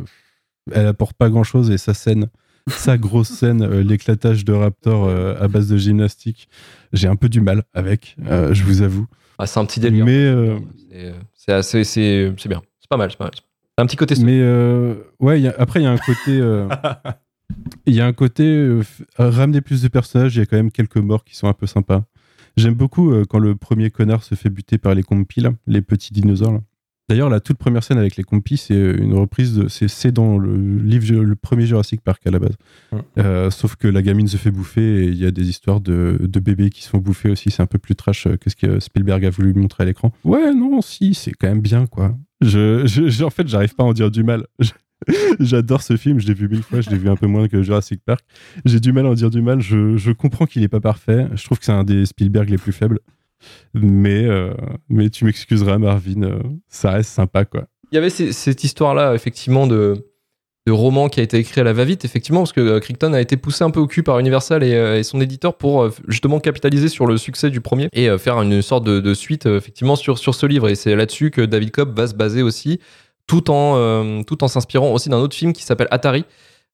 [0.70, 2.28] elle apporte pas grand chose et sa scène,
[2.68, 6.48] sa grosse scène, euh, l'éclatage de Raptor euh, à base de gymnastique,
[6.92, 9.06] j'ai un peu du mal avec, euh, je vous avoue.
[9.38, 10.04] Ah, c'est un petit délire.
[10.04, 10.58] Mais, euh,
[10.88, 12.62] C'est- C'est assez, c'est c'est bien.
[12.78, 13.32] C'est pas mal, c'est pas mal.
[13.78, 14.14] Un petit côté.
[14.22, 16.68] mais euh, ouais, y a- après il y a un côté, euh,
[17.86, 18.82] il y a un côté euh,
[19.18, 20.36] ramener plus de personnages.
[20.36, 22.04] Il y a quand même quelques morts qui sont un peu sympas.
[22.56, 25.80] J'aime beaucoup euh, quand le premier connard se fait buter par les compis, là, les
[25.82, 26.52] petits dinosaures.
[26.52, 26.60] là.
[27.08, 29.68] D'ailleurs, la toute première scène avec les compis, c'est une reprise de.
[29.68, 32.54] C'est dans le livre, le premier Jurassic Park à la base.
[33.18, 36.18] Euh, sauf que la gamine se fait bouffer et il y a des histoires de,
[36.22, 37.50] de bébés qui se font bouffer aussi.
[37.50, 40.12] C'est un peu plus trash euh, que ce que Spielberg a voulu montrer à l'écran.
[40.24, 42.16] Ouais, non, si, c'est quand même bien, quoi.
[42.42, 44.46] Je, je- en fait, j'arrive pas à en dire du mal.
[45.40, 47.62] J'adore ce film, je l'ai vu mille fois, je l'ai vu un peu moins que
[47.62, 48.20] Jurassic Park.
[48.64, 51.26] J'ai du mal à en dire du mal, je, je comprends qu'il est pas parfait,
[51.34, 53.00] je trouve que c'est un des Spielberg les plus faibles.
[53.74, 54.54] Mais, euh,
[54.88, 56.38] mais tu m'excuseras, Marvin, euh,
[56.68, 57.66] ça reste sympa, quoi.
[57.90, 60.06] Il y avait cette histoire-là, effectivement, de,
[60.66, 63.20] de roman qui a été écrit à la va-vite, effectivement, parce que euh, Crichton a
[63.20, 66.38] été poussé un peu au cul par Universal et, euh, son éditeur pour euh, justement
[66.38, 70.46] capitaliser sur le succès du premier et faire une sorte de, suite, effectivement, sur, ce
[70.46, 70.68] livre.
[70.68, 72.78] Et c'est là-dessus que David Cobb va se baser aussi,
[73.26, 76.24] tout en s'inspirant aussi d'un autre film qui s'appelle Atari.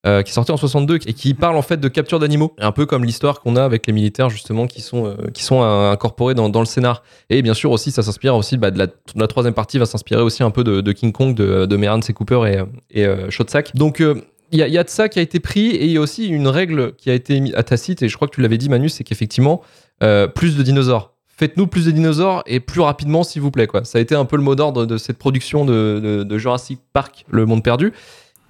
[0.06, 2.70] Euh, qui est sorti en 62 et qui parle en fait de capture d'animaux, un
[2.70, 5.90] peu comme l'histoire qu'on a avec les militaires justement qui sont, euh, qui sont euh,
[5.90, 7.02] incorporés dans, le scénar.
[7.30, 10.52] Et bien sûr aussi, ça s'inspire aussi bah, la, troisième partie va s'inspirer aussi un
[10.52, 11.98] peu de, King Kong, de, de Meran.
[12.14, 13.74] Cooper et, et Shotsack.
[13.74, 16.00] Donc il y, y a de ça qui a été pris et il y a
[16.00, 18.56] aussi une règle qui a été mise à tacite et je crois que tu l'avais
[18.56, 19.62] dit Manu, c'est qu'effectivement
[19.98, 21.16] plus de dinosaures.
[21.26, 23.84] Faites-nous plus de dinosaures et plus rapidement s'il vous plaît quoi.
[23.84, 27.46] Ça a été un peu le mot d'ordre de cette production de Jurassic Park, Le
[27.46, 27.92] Monde Perdu.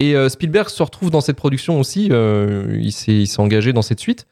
[0.01, 2.09] Et euh, Spielberg se retrouve dans cette production aussi.
[2.13, 4.27] euh, il s'est engagé dans cette suite.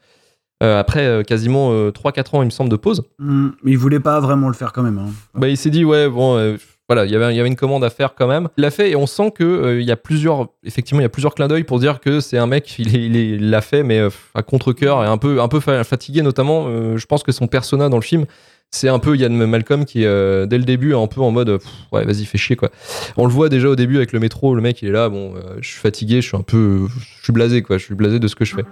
[0.63, 3.03] Euh, après euh, quasiment euh, 3-4 ans, il me semble, de pause.
[3.19, 4.97] Hmm, mais il voulait pas vraiment le faire quand même.
[4.97, 5.09] hein.
[5.35, 6.57] Bah, il s'est dit, ouais, bon,
[6.89, 8.47] voilà, il y avait- il y avait une commande à faire quand même.
[8.57, 11.09] Il l'a fait et on sent que il y a plusieurs, effectivement, il y a
[11.09, 14.01] plusieurs clins d'œil pour dire que c'est un mec, il l'a fait, mais
[14.33, 16.95] à contre-coeur et un peu, un peu fa- fatigué, notamment.
[16.97, 18.25] je pense que son persona dans le film,
[18.71, 21.57] c'est un peu Ian Malcolm qui, euh, dès le début, est un peu en mode,
[21.57, 22.69] pff, ouais, vas-y, fais chier, quoi.
[23.15, 25.33] On le voit déjà au début avec le métro, le mec, il est là, bon,
[25.35, 26.87] euh, je suis fatigué, je suis un peu,
[27.17, 28.65] je suis blasé, quoi, je suis blasé de ce que je fais.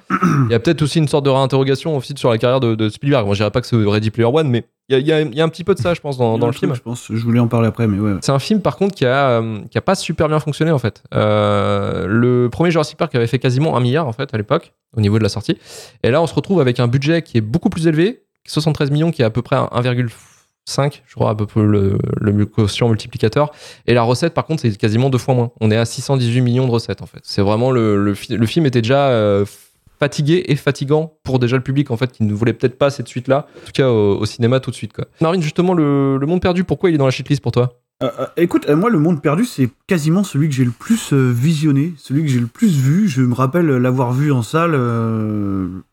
[0.48, 2.90] Il y a peut-être aussi une sorte de réinterrogation aussi sur la carrière de, de
[2.90, 3.26] Spielberg.
[3.26, 5.42] Moi, je dirais pas que c'est Ready Player One, mais il y a, y y
[5.42, 6.76] un petit peu de ça, je pense, dans, dans le film.
[6.76, 8.20] Je pense, je voulais en parler après, mais ouais.
[8.22, 10.78] C'est un film par contre qui a, euh, qui a pas super bien fonctionné en
[10.78, 11.02] fait.
[11.16, 15.02] Euh, le premier Jurassic Park avait fait quasiment un milliard en fait à l'époque au
[15.02, 15.58] niveau de la sortie.
[16.04, 19.12] Et là on se retrouve avec un budget qui est beaucoup plus élevé, 73 millions
[19.12, 23.52] qui est à peu près 1,5 je crois à peu près le, le quotient multiplicateur.
[23.88, 25.52] Et la recette par contre c'est quasiment deux fois moins.
[25.62, 27.20] On est à 618 millions de recettes en fait.
[27.24, 29.46] C'est vraiment le, le, fi- le film était déjà euh,
[30.00, 33.08] fatigué et fatigant pour déjà le public en fait qui ne voulait peut-être pas cette
[33.08, 33.48] suite là.
[33.62, 35.06] En tout cas au, cinéma tout de suite quoi.
[35.22, 37.80] Marine justement le, le monde perdu pourquoi il est dans la shitlist pour toi?
[38.04, 41.14] Euh, euh, écoute, euh, moi, Le Monde Perdu, c'est quasiment celui que j'ai le plus
[41.14, 43.08] visionné, celui que j'ai le plus vu.
[43.08, 44.76] Je me rappelle l'avoir vu en salle.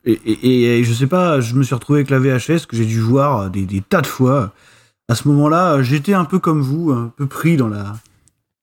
[0.05, 2.85] et, et- et je sais pas, je me suis retrouvé avec la VHS que j'ai
[2.85, 4.51] dû voir des, des tas de fois.
[5.09, 7.93] À ce moment-là, j'étais un peu comme vous, un peu pris dans la.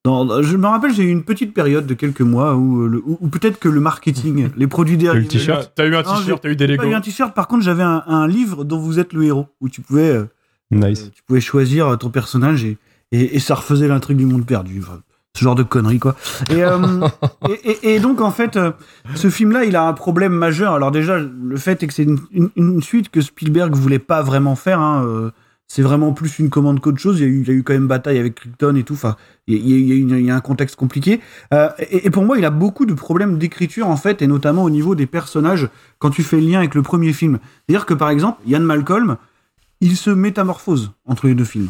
[0.04, 3.18] Dans, je me rappelle, j'ai eu une petite période de quelques mois où, le- où-
[3.20, 6.56] où peut-être que le marketing, les produits t-shirt T'as eu un Non, t-shirt, t'as eu
[6.56, 6.92] des pas Lego.
[6.92, 9.68] eu un t-shirt, par contre, j'avais un, un livre dont vous êtes le héros, où
[9.70, 10.20] tu pouvais.
[10.70, 11.10] Nice.
[11.14, 12.78] tu pouvais choisir ton personnage et,
[13.12, 14.80] et, et ça refaisait l'intrigue du monde perdu.
[14.82, 15.00] Enfin,
[15.36, 16.16] ce genre de conneries, quoi.
[16.50, 17.06] Et, euh,
[17.48, 18.72] et, et- et donc, en fait, euh,
[19.14, 20.74] ce film-là, il a un problème majeur.
[20.74, 24.22] Alors, déjà, le fait est que c'est une, une- une suite que Spielberg voulait pas
[24.22, 24.80] vraiment faire.
[24.80, 25.30] hein, euh,
[25.72, 27.20] c'est vraiment plus une commande qu'autre chose.
[27.20, 28.94] Il y, a eu, il y a eu quand même bataille avec Crichton et tout.
[28.94, 29.14] Enfin,
[29.46, 31.20] il y a, il y a une- il y a un contexte compliqué.
[31.78, 34.70] Et, et pour moi, il a beaucoup de problèmes d'écriture, en fait, et notamment au
[34.70, 35.68] niveau des personnages,
[36.00, 37.38] quand tu fais le lien avec le premier film.
[37.68, 39.16] C'est-à-dire que, par exemple, Ian Malcolm,
[39.80, 41.68] il se métamorphose entre les deux films.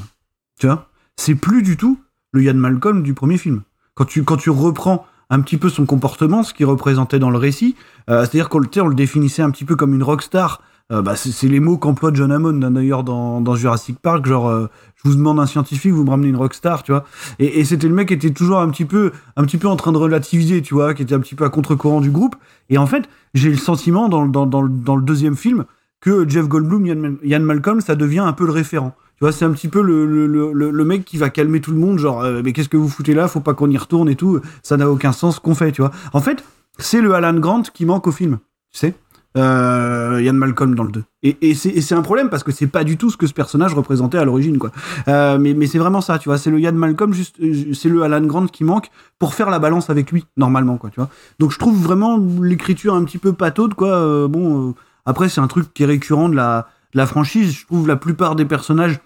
[0.58, 0.88] Tu vois?
[1.20, 1.98] C'est plus du tout
[2.32, 3.60] le Ian Malcolm du premier film.
[3.94, 7.36] Quand tu, quand tu reprends un petit peu son comportement, ce qu'il représentait dans le
[7.36, 7.76] récit,
[8.08, 11.46] euh, c'est-à-dire qu'on on le définissait un petit peu comme une rockstar euh, bah, c'est
[11.46, 15.38] les mots qu'emploie John Hammond hein, d'ailleurs dans, Jurassic Park, genre euh, je vous demande
[15.38, 17.04] un scientifique, vous me ramenez une rockstar, tu vois.
[17.38, 19.76] Et, et c'était le mec qui était toujours un petit peu, un petit peu en
[19.76, 22.34] train de relativiser, tu vois, qui était un petit peu à contre-courant du groupe.
[22.70, 25.66] Et en fait, j'ai le sentiment dans, dans, dans, le- deuxième film
[26.00, 28.96] que Jeff Goldblum, Ian Malcolm, ça devient un peu le référent.
[29.20, 31.76] Tu vois, c'est un petit peu le, le, le, mec qui va calmer tout le
[31.76, 33.28] monde, genre, euh, mais qu'est-ce que vous foutez là?
[33.28, 34.40] Faut pas qu'on y retourne et tout.
[34.62, 35.90] Ça n'a aucun sens qu'on fait, tu vois.
[36.14, 36.42] En fait,
[36.78, 38.38] c'est le Alan Grant qui manque au film,
[38.72, 38.94] tu sais.
[39.36, 41.04] Euh, Ian Malcolm dans le 2.
[41.22, 43.74] Et, et c'est un problème parce que c'est pas du tout ce que ce personnage
[43.74, 44.70] représentait à l'origine, quoi.
[45.06, 46.38] Euh, mais mais c'est vraiment ça, tu vois.
[46.38, 49.58] C'est le Ian Malcolm, juste, euh, c'est le Alan Grant qui manque pour faire la
[49.58, 51.10] balance avec lui, normalement, quoi, tu vois.
[51.38, 54.26] Donc je trouve vraiment l'écriture un petit peu pataude, quoi.
[54.28, 57.52] Bon, après, c'est un truc qui est récurrent de la, de la franchise.
[57.52, 58.98] Je trouve la plupart des personnages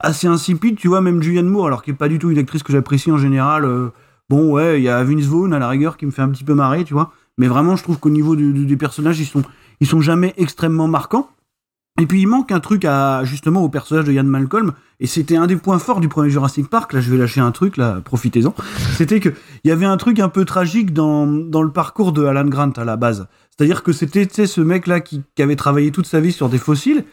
[0.00, 2.62] assez insipides, tu vois, même Julianne Moore, alors qui est pas du tout une actrice
[2.62, 3.64] que j'apprécie en général.
[3.64, 3.88] euh,
[4.28, 6.44] bon, ouais, il y a Vince Vaughn à la rigueur qui me fait un petit
[6.44, 7.12] peu marrer, tu vois.
[7.36, 9.42] Mais vraiment, je trouve qu'au niveau du- des personnages, ils sont,
[9.80, 11.30] ils sont jamais extrêmement marquants.
[12.00, 15.36] Et puis il manque un truc à justement au personnage de Ian Malcolm, et c'était
[15.36, 16.92] un des points forts du premier Jurassic Park.
[16.92, 18.54] Là, je vais lâcher un truc, là, profitez-en.
[18.94, 19.30] C'était que
[19.64, 22.70] il y avait un truc un peu tragique dans, dans le parcours de Alan Grant
[22.76, 23.26] à la base.
[23.50, 27.04] C'est-à-dire que c'était ce mec-là qui, qui avait travaillé toute sa vie sur des fossiles.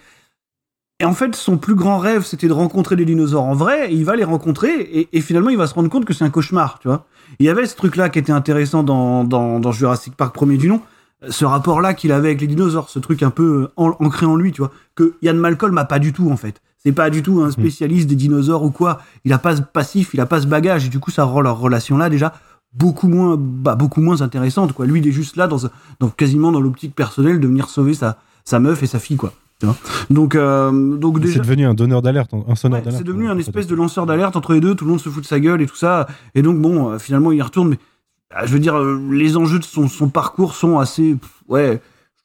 [1.02, 3.96] Et en fait, son plus grand rêve, c'était de rencontrer des dinosaures en vrai, et
[3.96, 6.30] il va les rencontrer, et, et finalement, il va se rendre compte que c'est un
[6.30, 7.06] cauchemar, tu vois.
[7.40, 10.70] Il y avait ce truc-là qui était intéressant dans, dans, dans Jurassic Park premier du
[10.70, 10.80] nom,
[11.28, 14.54] ce rapport-là qu'il avait avec les dinosaures, ce truc un peu en- ancré en lui,
[14.54, 16.62] tu vois, que Ian Malcolm a pas du tout, en fait.
[16.78, 19.00] C'est pas du tout un spécialiste des dinosaures ou quoi.
[19.26, 21.42] Il a pas ce passif, il a pas ce bagage, et du coup, ça rend
[21.42, 22.34] leur relation-là déjà
[22.74, 24.86] beaucoup moins, bah, beaucoup moins intéressante, quoi.
[24.86, 25.58] Lui, il est juste là, dans,
[26.00, 29.34] dans quasiment dans l'optique personnelle de venir sauver sa, sa meuf et sa fille, quoi.
[30.10, 31.34] Donc, euh, donc déjà.
[31.36, 32.98] C'est devenu un donneur d'alerte, un sonneur Ouais, d'alerte.
[33.04, 35.24] c'est devenu un espèce de lanceur d'alerte entre les deux, tout le monde se fout
[35.24, 36.08] de sa gueule et tout ça.
[36.36, 37.70] Et donc, bon, euh, finalement, il y retourne.
[37.70, 37.80] Mais
[38.34, 41.16] ah, je veux dire, euh, les enjeux de son, son parcours sont assez.
[41.48, 41.82] ouais.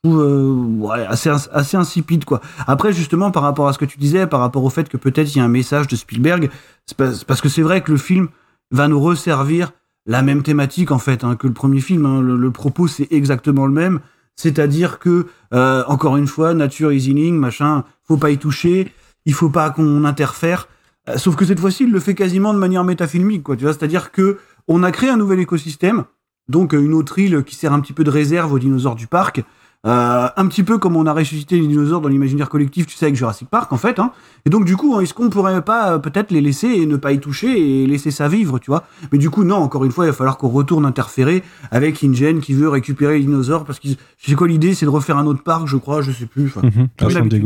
[0.07, 2.41] Euh, assez, ins- assez insipide quoi.
[2.67, 5.35] Après justement par rapport à ce que tu disais, par rapport au fait que peut-être
[5.35, 6.49] il y a un message de Spielberg,
[6.97, 8.29] parce que c'est vrai que le film
[8.71, 9.73] va nous resservir
[10.07, 12.07] la même thématique en fait hein, que le premier film.
[12.07, 12.23] hein.
[12.23, 14.01] Le, le propos c'est exactement le même,
[14.41, 18.91] c'est-à-dire que euh, encore une fois, nature is healing, machin, faut pas y toucher,
[19.27, 20.67] il faut pas qu'on interfère.
[21.11, 23.57] Euh, Sauf que cette fois-ci, il le fait quasiment de manière métafilmique, quoi.
[23.57, 26.05] Tu vois, c'est-à-dire que on a créé un nouvel écosystème,
[26.49, 29.07] donc euh, une autre île qui sert un petit peu de réserve aux dinosaures du
[29.07, 29.43] parc,
[29.87, 33.07] euh, un petit peu comme on a ressuscité les dinosaures dans l'imaginaire collectif, tu sais,
[33.07, 33.99] avec Jurassic Park, en fait.
[33.99, 34.13] Hein.
[34.45, 37.13] Et donc, du coup, est-ce qu'on pourrait pas euh, peut-être les laisser et ne pas
[37.13, 38.85] y toucher et laisser ça vivre, tu vois?
[39.11, 42.41] Mais du coup, non, encore une fois, il va falloir qu'on retourne interférer avec InGen
[42.41, 45.43] qui veut récupérer les dinosaures parce que c'est quoi l'idée C'est de refaire un autre
[45.43, 46.53] parc, je crois, je sais plus.
[46.57, 46.89] Mhm,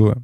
[0.00, 0.14] ouais.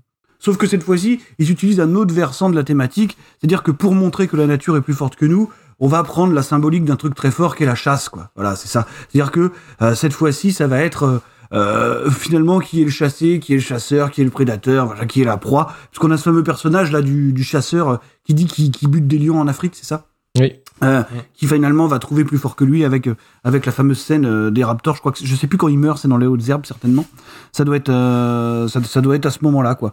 [0.40, 3.94] Sauf que cette fois-ci, ils utilisent un autre versant de la thématique, c'est-à-dire que pour
[3.94, 6.96] montrer que la nature est plus forte que nous, on va prendre la symbolique d'un
[6.96, 8.30] truc très fort qui est la chasse, quoi.
[8.34, 8.86] Voilà, c'est ça.
[9.08, 9.52] C'est-à-dire que
[9.82, 11.20] euh, cette fois-ci, ça va être
[11.52, 15.06] euh, finalement qui est le chassé, qui est le chasseur, qui est le prédateur, voilà,
[15.06, 15.64] qui est la proie.
[15.66, 19.06] Parce qu'on a ce fameux personnage là du, du chasseur euh, qui dit qu'il bute
[19.08, 20.04] des lions en Afrique, c'est ça?
[20.38, 20.52] Oui.
[20.84, 21.02] Euh,
[21.34, 23.08] qui finalement va trouver plus fort que lui avec
[23.44, 25.76] avec la fameuse scène euh, des raptors je crois que je sais plus quand il
[25.78, 27.04] meurt c'est dans les hautes herbes certainement
[27.52, 29.92] ça doit être euh, ça, ça doit être à ce moment là quoi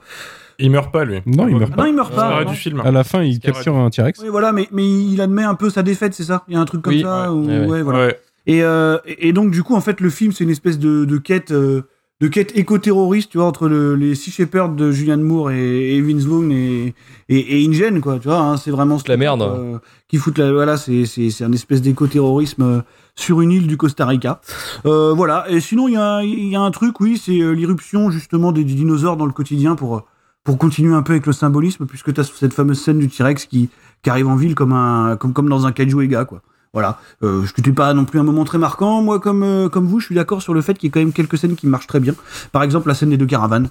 [0.59, 1.21] Il meurt pas, lui.
[1.25, 1.81] Non, il meurt Ah pas.
[1.83, 2.81] non, il meurt pas, du film.
[2.85, 4.19] À la fin, il capture un T-Rex.
[4.23, 6.43] Oui, voilà, mais, mais il admet un peu sa défaite, c'est ça?
[6.47, 7.67] Il y a un truc comme Oui, ça ouais, ou- ouais, ouais.
[7.67, 8.13] ouais, voilà.
[8.47, 11.17] Et, euh, et donc, du coup, en fait, le film, c'est une espèce de, de
[11.17, 11.81] quête, euh,
[12.21, 16.01] de quête éco-terroriste, tu vois, entre le- les Sea Shepherd de Julianne Moore et, et
[16.01, 16.95] Vince Vaughn et,
[17.29, 19.41] et, et InGen, quoi, tu vois, hein, c'est vraiment ce La merde.
[19.43, 19.77] euh,
[20.07, 20.51] qui fout la.
[20.51, 22.81] Voilà, c'est c'est- c'est un espèce d'éco-terrorisme euh,
[23.15, 24.41] sur une île du Costa Rica.
[24.85, 27.51] Euh, voilà, et sinon, il y a, il y a un truc, oui, c'est euh,
[27.51, 30.05] l'irruption, justement, des, des dinosaures dans le quotidien pour.
[30.43, 33.45] pour continuer un peu avec le symbolisme, puisque tu as cette fameuse scène du T-Rex
[33.45, 33.69] qui,
[34.01, 36.41] qui arrive en ville comme, un, comme, comme dans un kaiju Ega, quoi.
[36.74, 36.99] Voilà.
[37.24, 39.01] Euh, ce n'était pas non plus un moment très marquant.
[39.01, 40.99] Moi, comme, euh, comme vous, je suis d'accord sur le fait qu'il y a quand
[40.99, 42.13] même quelques scènes qui marchent très bien.
[42.51, 43.70] Par exemple, la scène des deux caravanes.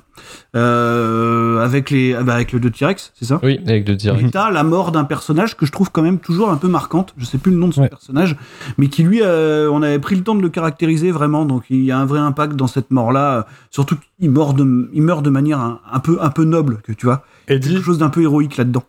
[0.54, 3.38] Euh, avec, les, ah bah, avec le deux T-Rex, c'est ça?
[3.42, 4.26] Oui, avec le direct.
[4.26, 7.14] et t'as la mort d'un personnage que je trouve quand même toujours un peu marquante.
[7.18, 7.88] Je sais plus le nom de ce Ouais.
[7.88, 8.36] personnage,
[8.78, 11.44] mais qui lui, euh, on avait pris le temps de le caractériser vraiment.
[11.44, 13.46] Donc il y a un vrai impact dans cette mort-là.
[13.70, 16.92] Surtout qu'il meurt de, il meurt de manière un, un peu, un peu noble, que
[16.92, 17.24] tu vois.
[17.48, 18.82] Eddie, Quelque chose d'un peu héroïque là-dedans.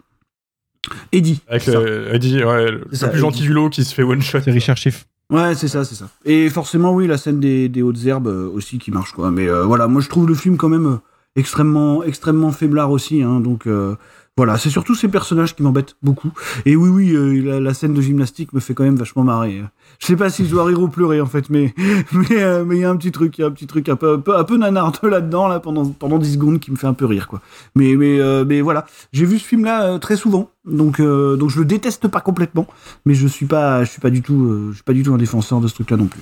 [1.11, 1.41] Eddie.
[1.47, 1.79] avec c'est ça.
[1.79, 4.39] le, Eddie, ouais, le ça, plus gentil du lot qui se fait one shot.
[4.43, 5.05] C'est Richard Schiff.
[5.29, 6.07] Ouais, c'est ça, c'est ça.
[6.25, 9.29] Et forcément, oui, la scène des, des hautes herbes euh, aussi qui marche, quoi.
[9.29, 10.97] Mais euh, voilà, moi je trouve le film quand même euh,
[11.35, 13.21] extrêmement, extrêmement faiblard aussi.
[13.23, 13.95] Hein, donc euh,
[14.37, 16.31] voilà, c'est surtout ces personnages qui m'embêtent beaucoup.
[16.65, 19.63] Et oui, oui, euh, la, scène de gymnastique me fait quand même vachement marrer.
[19.99, 21.73] Je sais pas si je dois rire ou pleurer en fait, mais
[22.11, 23.89] mais euh, mais il y a un petit truc, il y a un petit truc
[23.89, 26.75] un peu un peu, un peu nanardeux là-dedans là pendant pendant 10 secondes qui me
[26.75, 27.41] fait un peu rire quoi.
[27.75, 31.49] Mais mais euh, mais voilà, j'ai vu ce film là très souvent, donc euh, donc
[31.49, 32.67] je le déteste pas complètement,
[33.05, 35.13] mais je suis pas je suis pas du tout euh, je suis pas du tout
[35.13, 36.21] un défenseur de ce truc là non plus.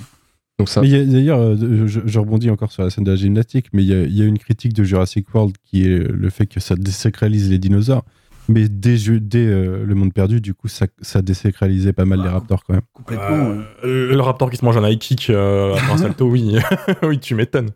[0.58, 0.80] Donc ça.
[0.80, 3.16] Mais il y a- d'ailleurs, euh, je, je rebondis encore sur la scène de la
[3.16, 5.98] gymnastique, mais il y, a- il y a une critique de Jurassic World qui est
[5.98, 8.04] le fait que ça désacralise les dinosaures.
[8.48, 8.94] Mais dès,
[9.34, 12.82] euh, Le Monde Perdu, du coup, ça, ça désacralisait pas mal les raptors quand même.
[12.92, 13.56] Complètement.
[13.84, 16.54] Euh, le raptor qui se mange un high kick euh, après un salto, oui.
[17.02, 17.70] oui, tu m'étonnes.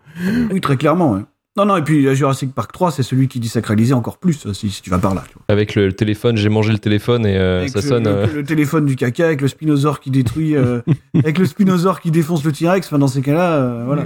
[0.53, 1.23] Oui, très clairement.
[1.57, 4.47] Non, non, et puis la Jurassic Park 3, c'est celui qui dit sacraliser encore plus,
[4.47, 5.25] euh, si, si tu vas par là.
[5.27, 5.43] tu vois.
[5.49, 8.05] Avec le téléphone, j'ai mangé le téléphone et euh, ça sonne.
[8.05, 10.81] le- euh, le téléphone du caca, avec le spinosaure qui détruit, euh,
[11.15, 12.87] avec le spinosaure qui défonce le T-Rex.
[12.87, 14.05] Enfin, dans ces cas-là, euh, voilà.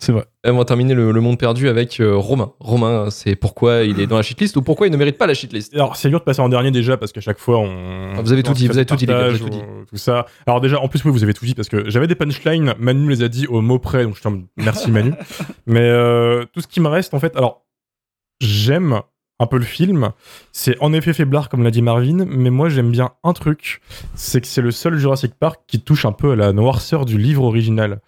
[0.00, 0.24] C'est vrai.
[0.44, 2.52] On va terminer le, le monde perdu avec euh, Romain.
[2.58, 5.34] Romain, c'est pourquoi il est dans la shitlist ou pourquoi il ne mérite pas la
[5.34, 5.72] shitlist?
[5.72, 8.14] Alors, c'est dur de passer en dernier déjà parce qu'à chaque fois, on.
[8.16, 10.26] Ah, vous avez tout dit, vous avez tout dit, les gars, tout ou- Tout ça.
[10.46, 13.08] Alors, déjà, en plus, oui, vous avez tout dit parce que j'avais des punchlines, Manu
[13.08, 15.12] les a dit au mot près, donc je t'en merci Manu.
[15.66, 17.62] Mais euh, tout ce qui me reste, en fait, alors,
[18.40, 19.00] j'aime
[19.38, 20.10] un peu le film.
[20.52, 23.80] C'est en effet faiblard, comme l'a dit Marvin, mais moi, j'aime bien un truc
[24.14, 27.18] c'est que c'est le seul Jurassic Park qui touche un peu à la noirceur du
[27.18, 28.00] livre original.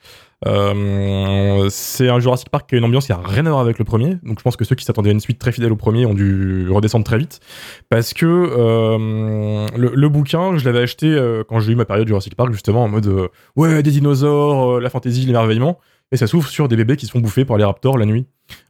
[0.46, 3.78] Euh, c'est un Jurassic Park qui a une ambiance qui a rien à voir avec
[3.78, 4.16] le premier.
[4.22, 6.14] Donc je pense que ceux qui s'attendaient à une suite très fidèle au premier ont
[6.14, 7.40] dû redescendre très vite.
[7.88, 12.06] Parce que euh, le, le bouquin, je l'avais acheté euh, quand j'ai eu ma période
[12.06, 15.78] Jurassic Park, justement en mode euh, ouais, des dinosaures, la fantaisie, l'émerveillement.
[16.12, 18.26] Et ça s'ouvre sur des bébés qui se font bouffer par les raptors la nuit.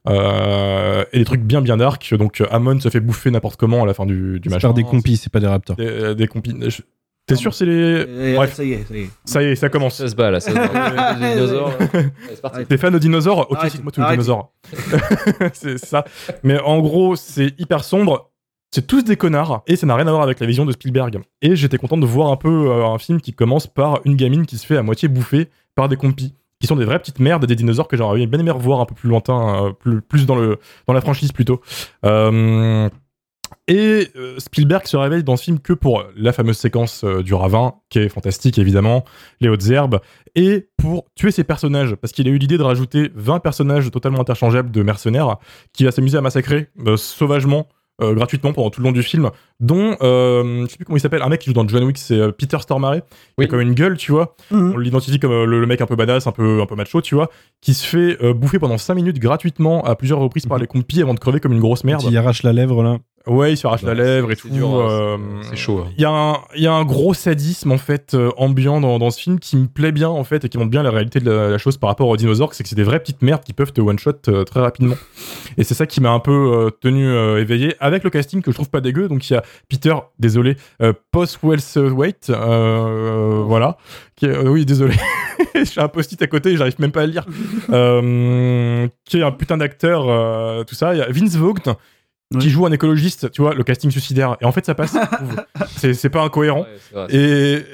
[0.07, 2.13] Euh, et des trucs bien bien dark.
[2.17, 5.17] Donc Amon se fait bouffer n'importe comment à la fin du, du par des compis,
[5.17, 5.75] c'est pas des raptors.
[5.75, 6.55] Des, des compis.
[6.69, 6.81] Je-
[7.27, 8.31] T'es sûr c'est les.
[8.31, 9.09] Et, Bref, Ça y est, ça y est.
[9.25, 9.95] ça y est, ça commence.
[9.97, 11.15] Ça se bat là, ça se bat.
[11.19, 11.73] Les dinosaures.
[11.79, 12.65] Allez, c'est parti.
[12.65, 14.19] T'es fan de dinosaures Ok, Arrête, cite-moi tous les arrête.
[14.19, 14.51] dinosaures.
[15.53, 16.05] c'est ça.
[16.43, 18.29] Mais en gros, c'est hyper sombre.
[18.71, 21.21] C'est tous des connards et ça n'a rien à voir avec la vision de Spielberg.
[21.41, 24.45] Et j'étais content de voir un peu euh, un film qui commence par une gamine
[24.45, 27.45] qui se fait à moitié bouffer par des compis qui sont des vraies petites merdes
[27.45, 30.35] des dinosaures que j'aurais bien aimé revoir un peu plus lointain, euh, plus, plus dans,
[30.35, 30.57] le,
[30.87, 31.61] dans la franchise plutôt.
[32.05, 32.89] Euh,
[33.67, 37.33] et euh, Spielberg se réveille dans ce film que pour la fameuse séquence euh, du
[37.33, 39.03] ravin, qui est fantastique évidemment,
[39.41, 39.99] les hautes herbes,
[40.35, 44.19] et pour tuer ses personnages, parce qu'il a eu l'idée de rajouter 20 personnages totalement
[44.21, 45.37] interchangeables de mercenaires,
[45.73, 47.67] qui va s'amuser à massacrer euh, sauvagement,
[48.01, 49.29] euh, gratuitement pendant tout le long du film,
[49.61, 51.97] dont, euh, je sais plus comment il s'appelle, un mec qui joue dans John Wick,
[51.97, 52.97] c'est euh, Peter Stormare,
[53.37, 54.73] qui a comme une gueule, tu vois, Mhm.
[54.75, 57.01] on l'identifie comme euh, le, le mec un peu badass, un peu, un peu macho,
[57.01, 57.29] tu vois,
[57.61, 61.01] qui se fait euh, bouffer pendant 5 minutes gratuitement à plusieurs reprises par les compis
[61.01, 62.03] avant de crever comme une grosse merde.
[62.09, 62.97] Il arrache la lèvre là.
[63.27, 64.49] Ouais, il se arrache la lèvre et tout.
[64.51, 65.17] hein, euh,
[65.49, 65.91] c'est- chaud, hein.
[65.97, 68.99] Il y, a un- il y a un gros sadisme en fait euh, ambiant dans,
[68.99, 71.19] dans ce film qui me plaît bien en fait et qui montre bien la réalité
[71.19, 73.43] de la, la chose par rapport aux dinosaures, c'est que c'est des vraies petites merdes
[73.43, 74.95] qui peuvent te one shot euh, très rapidement.
[75.57, 78.69] Et c'est ça qui m'a un peu tenu éveillé avec le casting que je trouve
[78.69, 79.07] pas dégueu.
[79.07, 80.57] Donc il y a Peter, désolé,
[81.11, 81.39] Post
[82.29, 83.77] euh, voilà.
[84.15, 84.95] Qui est- oui, désolé.
[85.55, 87.25] J'ai un post-it à côté, j'arrive même pas à le lire.
[87.71, 90.93] Euh, qui est un putain d'acteur, euh, tout ça.
[90.93, 91.55] Il y a Vince Vaughn
[92.39, 94.35] qui joue un écologiste, tu vois, le casting suicidaire.
[94.41, 94.97] Et en fait, ça passe.
[95.77, 96.61] c'est c'est pas incohérent.
[96.61, 97.07] Ouais, c'est vrai.
[97.15, 97.65] Et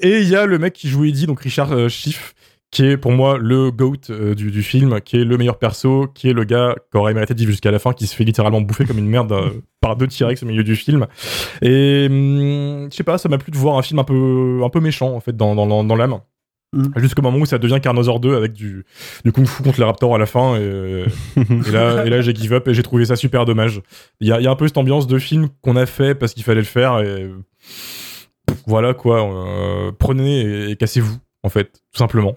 [0.00, 2.34] et il y a le mec qui joue Eddie, donc Richard euh, Schiff,
[2.70, 6.06] qui est pour moi le GOAT euh, du, du film, qui est le meilleur perso,
[6.14, 8.24] qui est le gars qui aurait mérité de vivre jusqu'à la fin, qui se fait
[8.24, 9.50] littéralement bouffer comme une merde euh,
[9.80, 11.06] par deux T-Rex au milieu du film.
[11.62, 14.70] Et hum, je sais pas, ça m'a plu de voir un film un peu, un
[14.70, 16.20] peu méchant en fait dans, dans, dans, dans l'âme.
[16.72, 16.92] Mhm.
[16.98, 18.84] Jusqu'au moment où ça devient Carnosaur 2 avec du,
[19.24, 20.56] du kung fu contre les raptors à la fin.
[20.56, 21.04] Et,
[21.36, 23.80] et là, et là j'ai give up et j'ai trouvé ça super dommage.
[24.20, 26.14] Il y a, il y a un peu cette ambiance de film qu'on a fait
[26.14, 27.00] parce qu'il fallait le faire.
[27.00, 27.28] Et
[28.66, 29.22] voilà quoi.
[29.22, 32.36] euh, prenez et, et cassez-vous, en fait, tout simplement.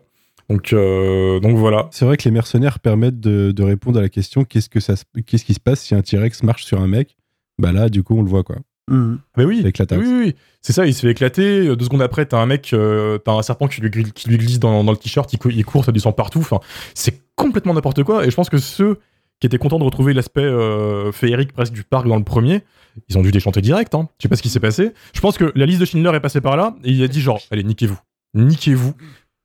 [0.50, 1.88] Donc, euh, donc voilà.
[1.92, 4.96] C'est vrai que les mercenaires permettent de, de répondre à la question qu'est-ce que ça
[4.96, 7.16] se- qu'est-ce qui se passe si un T-Rex marche sur un mec?
[7.60, 8.58] Bah là, du coup, on le voit quoi.
[8.90, 10.06] Mais oui, Avec la taxe.
[10.06, 11.68] oui, c'est ça, il se fait éclater.
[11.68, 14.38] euh, Deux secondes après, t'as un mec, euh, t'as un serpent qui lui, qui lui
[14.38, 16.40] glisse dans, dans le t-shirt, il, cou- il court, ça du sang partout.
[16.40, 16.60] Enfin,
[16.94, 18.26] c'est complètement n'importe quoi.
[18.26, 19.00] Et je pense que ceux
[19.40, 22.62] qui étaient contents de retrouver l'aspect euh, féerique presque du parc dans le premier,
[23.10, 23.96] ils ont dû déchanter direct.
[23.96, 24.10] Hein.
[24.20, 24.92] Je sais pas ce qui s'est passé.
[25.14, 27.22] Je pense que la liste de Schindler est passée par là et il a dit
[27.22, 28.00] genre, allez, niquez-vous,
[28.36, 28.94] niquez-vous.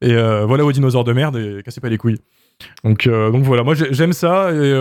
[0.02, 2.19] Et euh, voilà vos dinosaures de merde et cassez pas les couilles.
[2.85, 4.73] Donc, donc voilà, moi j'ai- j'aime ça et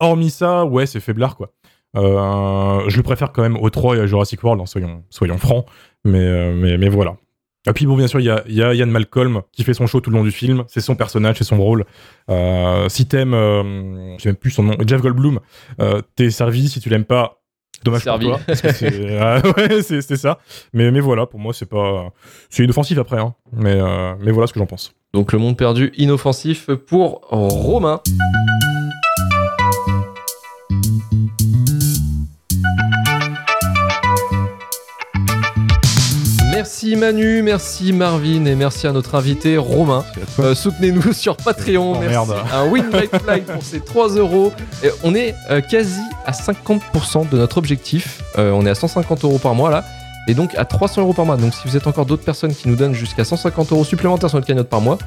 [0.00, 1.52] hormis ça, ouais, c'est faiblard quoi.
[1.96, 5.38] Euh, je le préfère quand même au 3 et à Jurassic World, hein, soyons, soyons
[5.38, 5.66] francs.
[6.04, 7.16] Mais, euh, mais, mais voilà.
[7.68, 9.74] Et puis bon, bien sûr, il y a, il y a Ian Malcolm qui fait
[9.74, 10.64] son show tout le long du film.
[10.68, 11.84] C'est son personnage, c'est son rôle.
[12.30, 15.40] Euh, si t'aimes, euh, je sais même plus son nom, Jeff Goldblum,
[15.80, 16.68] euh, t'es servi.
[16.68, 17.42] Si tu l'aimes pas,
[17.84, 18.26] dommage Servi.
[18.26, 18.44] pour toi.
[18.46, 20.38] parce que c'est, ah, ouais, c'est, ça.
[20.72, 22.12] Mais, mais voilà, pour moi, c'est pas,
[22.50, 23.18] c'est inoffensif après.
[23.18, 23.34] Hein.
[23.52, 23.76] Mais,
[24.20, 24.94] mais voilà ce que j'en pense.
[25.12, 28.00] Donc le monde perdu inoffensif pour Romain.
[36.66, 40.04] Merci Manu, merci Marvin et merci à notre invité Romain.
[40.40, 41.92] Euh, Soutenez-nous sur Patreon.
[41.94, 42.34] Oh, merci merde.
[42.52, 44.52] à Winlight Fly pour ses 3 euros.
[44.82, 48.20] Et on est euh, quasi à 50% de notre objectif.
[48.36, 49.84] Euh, on est à 150 euros par mois là.
[50.26, 51.36] Et donc à 300 euros par mois.
[51.36, 54.38] Donc si vous êtes encore d'autres personnes qui nous donnent jusqu'à 150 euros supplémentaires sur
[54.38, 54.98] notre cagnotte par mois,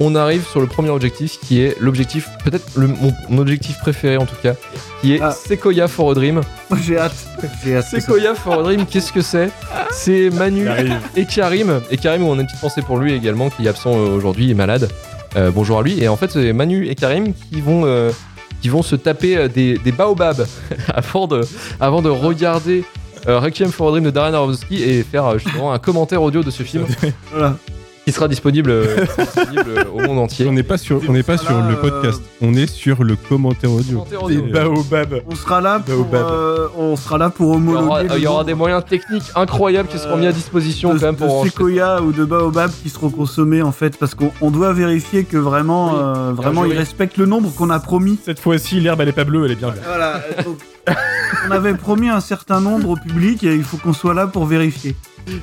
[0.00, 4.16] on arrive sur le premier objectif qui est l'objectif, peut-être le- mon, mon objectif préféré
[4.16, 4.54] en tout cas,
[5.00, 5.30] qui est Ah.
[5.32, 6.40] Sequoia for a Dream.
[6.82, 7.14] J'ai hâte.
[7.64, 7.86] J'ai hâte.
[7.86, 9.50] Sequoia for a Dream, qu'est-ce que c'est?
[9.92, 10.68] C'est Manu
[11.16, 11.80] et Karim.
[11.90, 14.50] Et Karim, on a une petite pensée pour lui également, qui est absent euh, aujourd'hui,
[14.50, 14.88] est malade.
[15.36, 16.02] Euh, bonjour à lui.
[16.02, 18.10] Et en fait, c'est Manu et Karim qui vont, euh,
[18.62, 20.46] qui vont se taper des, des baobabs
[20.94, 21.40] avant, de,
[21.80, 22.84] avant de regarder
[23.28, 26.50] euh, Requiem for a Dream de Darren Aronofsky et faire justement un commentaire audio de
[26.50, 26.84] ce film
[27.32, 27.56] Voilà.
[28.04, 30.46] Qui sera disponible, euh, disponible, euh, au monde entier.
[30.46, 32.66] On n'est pas sur, on n'est pas sera sur là, le euh, podcast, on est
[32.70, 34.00] sur le commentaire audio.
[34.00, 34.52] Commentaire Des audio.
[34.52, 35.22] baobabs.
[35.30, 36.26] On sera là pour, Baobab.
[36.30, 39.88] euh, on sera là pour Il y aura, il y aura des moyens techniques incroyables
[39.88, 43.08] qui seront mis à disposition de, quand même pour séquoia ou de baobab qui seront
[43.10, 45.98] consommés en fait parce qu'on on doit vérifier que vraiment, Oui.
[46.02, 48.18] euh, vraiment ils respectent le nombre qu'on a promis.
[48.24, 49.84] Cette fois-ci, l'herbe, elle est pas bleue, elle est bien verte.
[49.86, 50.20] Voilà.
[50.44, 50.58] donc,
[51.46, 54.46] on avait promis un certain nombre au public et il faut qu'on soit là pour
[54.46, 54.94] vérifier.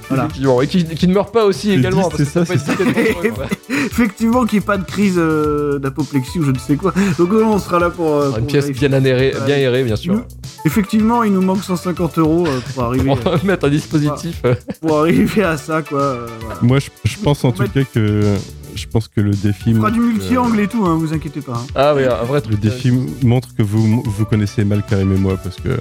[0.09, 0.25] Voilà.
[0.25, 2.07] Effectivement, et qui, qui ne meurt pas aussi Je également.
[2.09, 2.73] dis, parce que c'est ça.
[3.69, 6.93] Effectivement qu'il n'y ait pas de crise euh, d'apoplexie ou je ne sais quoi.
[7.17, 8.15] Donc euh, on sera là pour.
[8.15, 10.13] euh, Une pour pièce bien aérée, bien aérée, bien sûr.
[10.13, 10.23] Nous-
[10.65, 14.41] Effectivement, il nous manque 150 euros euh, pour arriver, On va mettre un dispositif.
[14.81, 16.17] pour arriver à ça quoi.
[16.41, 16.59] voilà.
[16.61, 18.35] Moi, je, je pense en tout cas que
[18.75, 19.71] je pense que le défi.
[19.73, 21.53] On fera du montre, multi-angle et tout, hein, vous inquiétez pas.
[21.53, 21.67] hein.
[21.75, 22.53] Ah oui, un vrai euh, truc.
[22.53, 22.91] Le défi
[23.23, 25.79] montre que vous vous connaissez mal Karim et moi parce que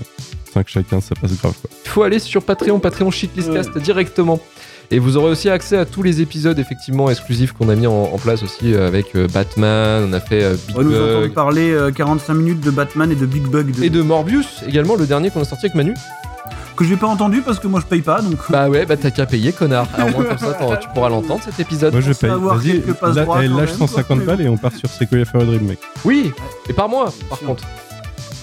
[0.55, 1.71] 5 chacun, ça passe grave quoi.
[1.85, 4.41] Il faut aller sur Patreon, Patreon Shitlistcast directement.
[4.93, 7.93] Et vous aurez aussi accès à tous les épisodes effectivement exclusifs qu'on a mis en,
[8.13, 10.97] en place aussi euh, avec euh, Batman, on a fait euh, Big On va nous
[10.97, 14.03] entendre Bug parler euh, 45 minutes de Batman et de Big Bug de- et de
[14.03, 15.95] Morbius également, le dernier qu'on a sorti avec Manu.
[16.81, 18.39] Que j'ai pas entendu parce que moi je paye pas donc.
[18.49, 19.87] Bah ouais, bah t'as qu'à payer, connard.
[19.93, 21.93] Alors, au moins comme ça, tu pourras l'entendre cet épisode.
[21.93, 22.31] Moi je paye.
[22.31, 22.83] Vas-y,
[23.15, 25.43] là- droits eh, lâche même, 150 quoi, mais balles et on part sur Sequoia for
[25.43, 25.79] a Dream, mec.
[26.07, 26.33] Oui,
[26.71, 27.65] et par mois, par contre.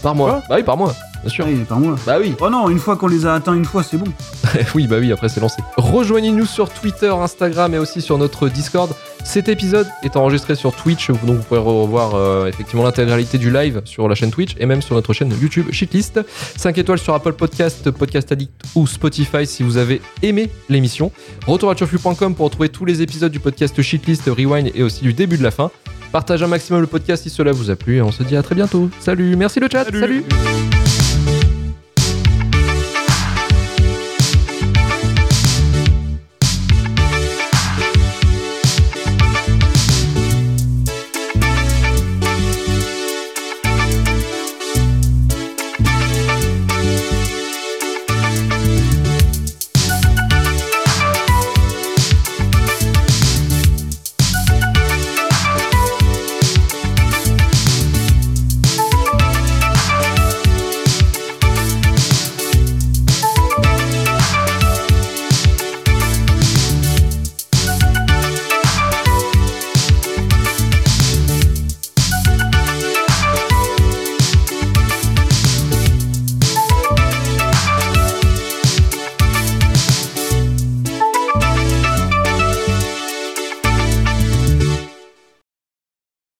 [0.03, 0.43] Par mois.
[0.47, 1.45] Bah oui, par mois, bien sûr.
[1.67, 1.95] Par moi.
[2.05, 2.35] Bah oui.
[2.39, 4.11] Oh non, une fois qu'on les a atteints une fois, c'est bon.
[4.75, 5.61] oui, bah oui, après c'est lancé.
[5.77, 8.91] Rejoignez-nous sur Twitter, Instagram et aussi sur notre Discord.
[9.23, 13.81] Cet épisode est enregistré sur Twitch, donc vous pourrez revoir euh, effectivement l'intégralité du live
[13.83, 16.21] sur la chaîne Twitch et même sur notre chaîne YouTube Shitlist.
[16.55, 21.11] 5 étoiles sur Apple Podcast, Podcast Addict ou Spotify si vous avez aimé l'émission.
[21.45, 25.13] Retour à turfu.com pour retrouver tous les épisodes du podcast Shitlist, Rewind et aussi du
[25.13, 25.71] début de la fin.
[26.11, 28.43] Partagez un maximum le podcast si cela vous a plu et on se dit à
[28.43, 28.89] très bientôt.
[28.99, 30.23] Salut, merci le chat, salut.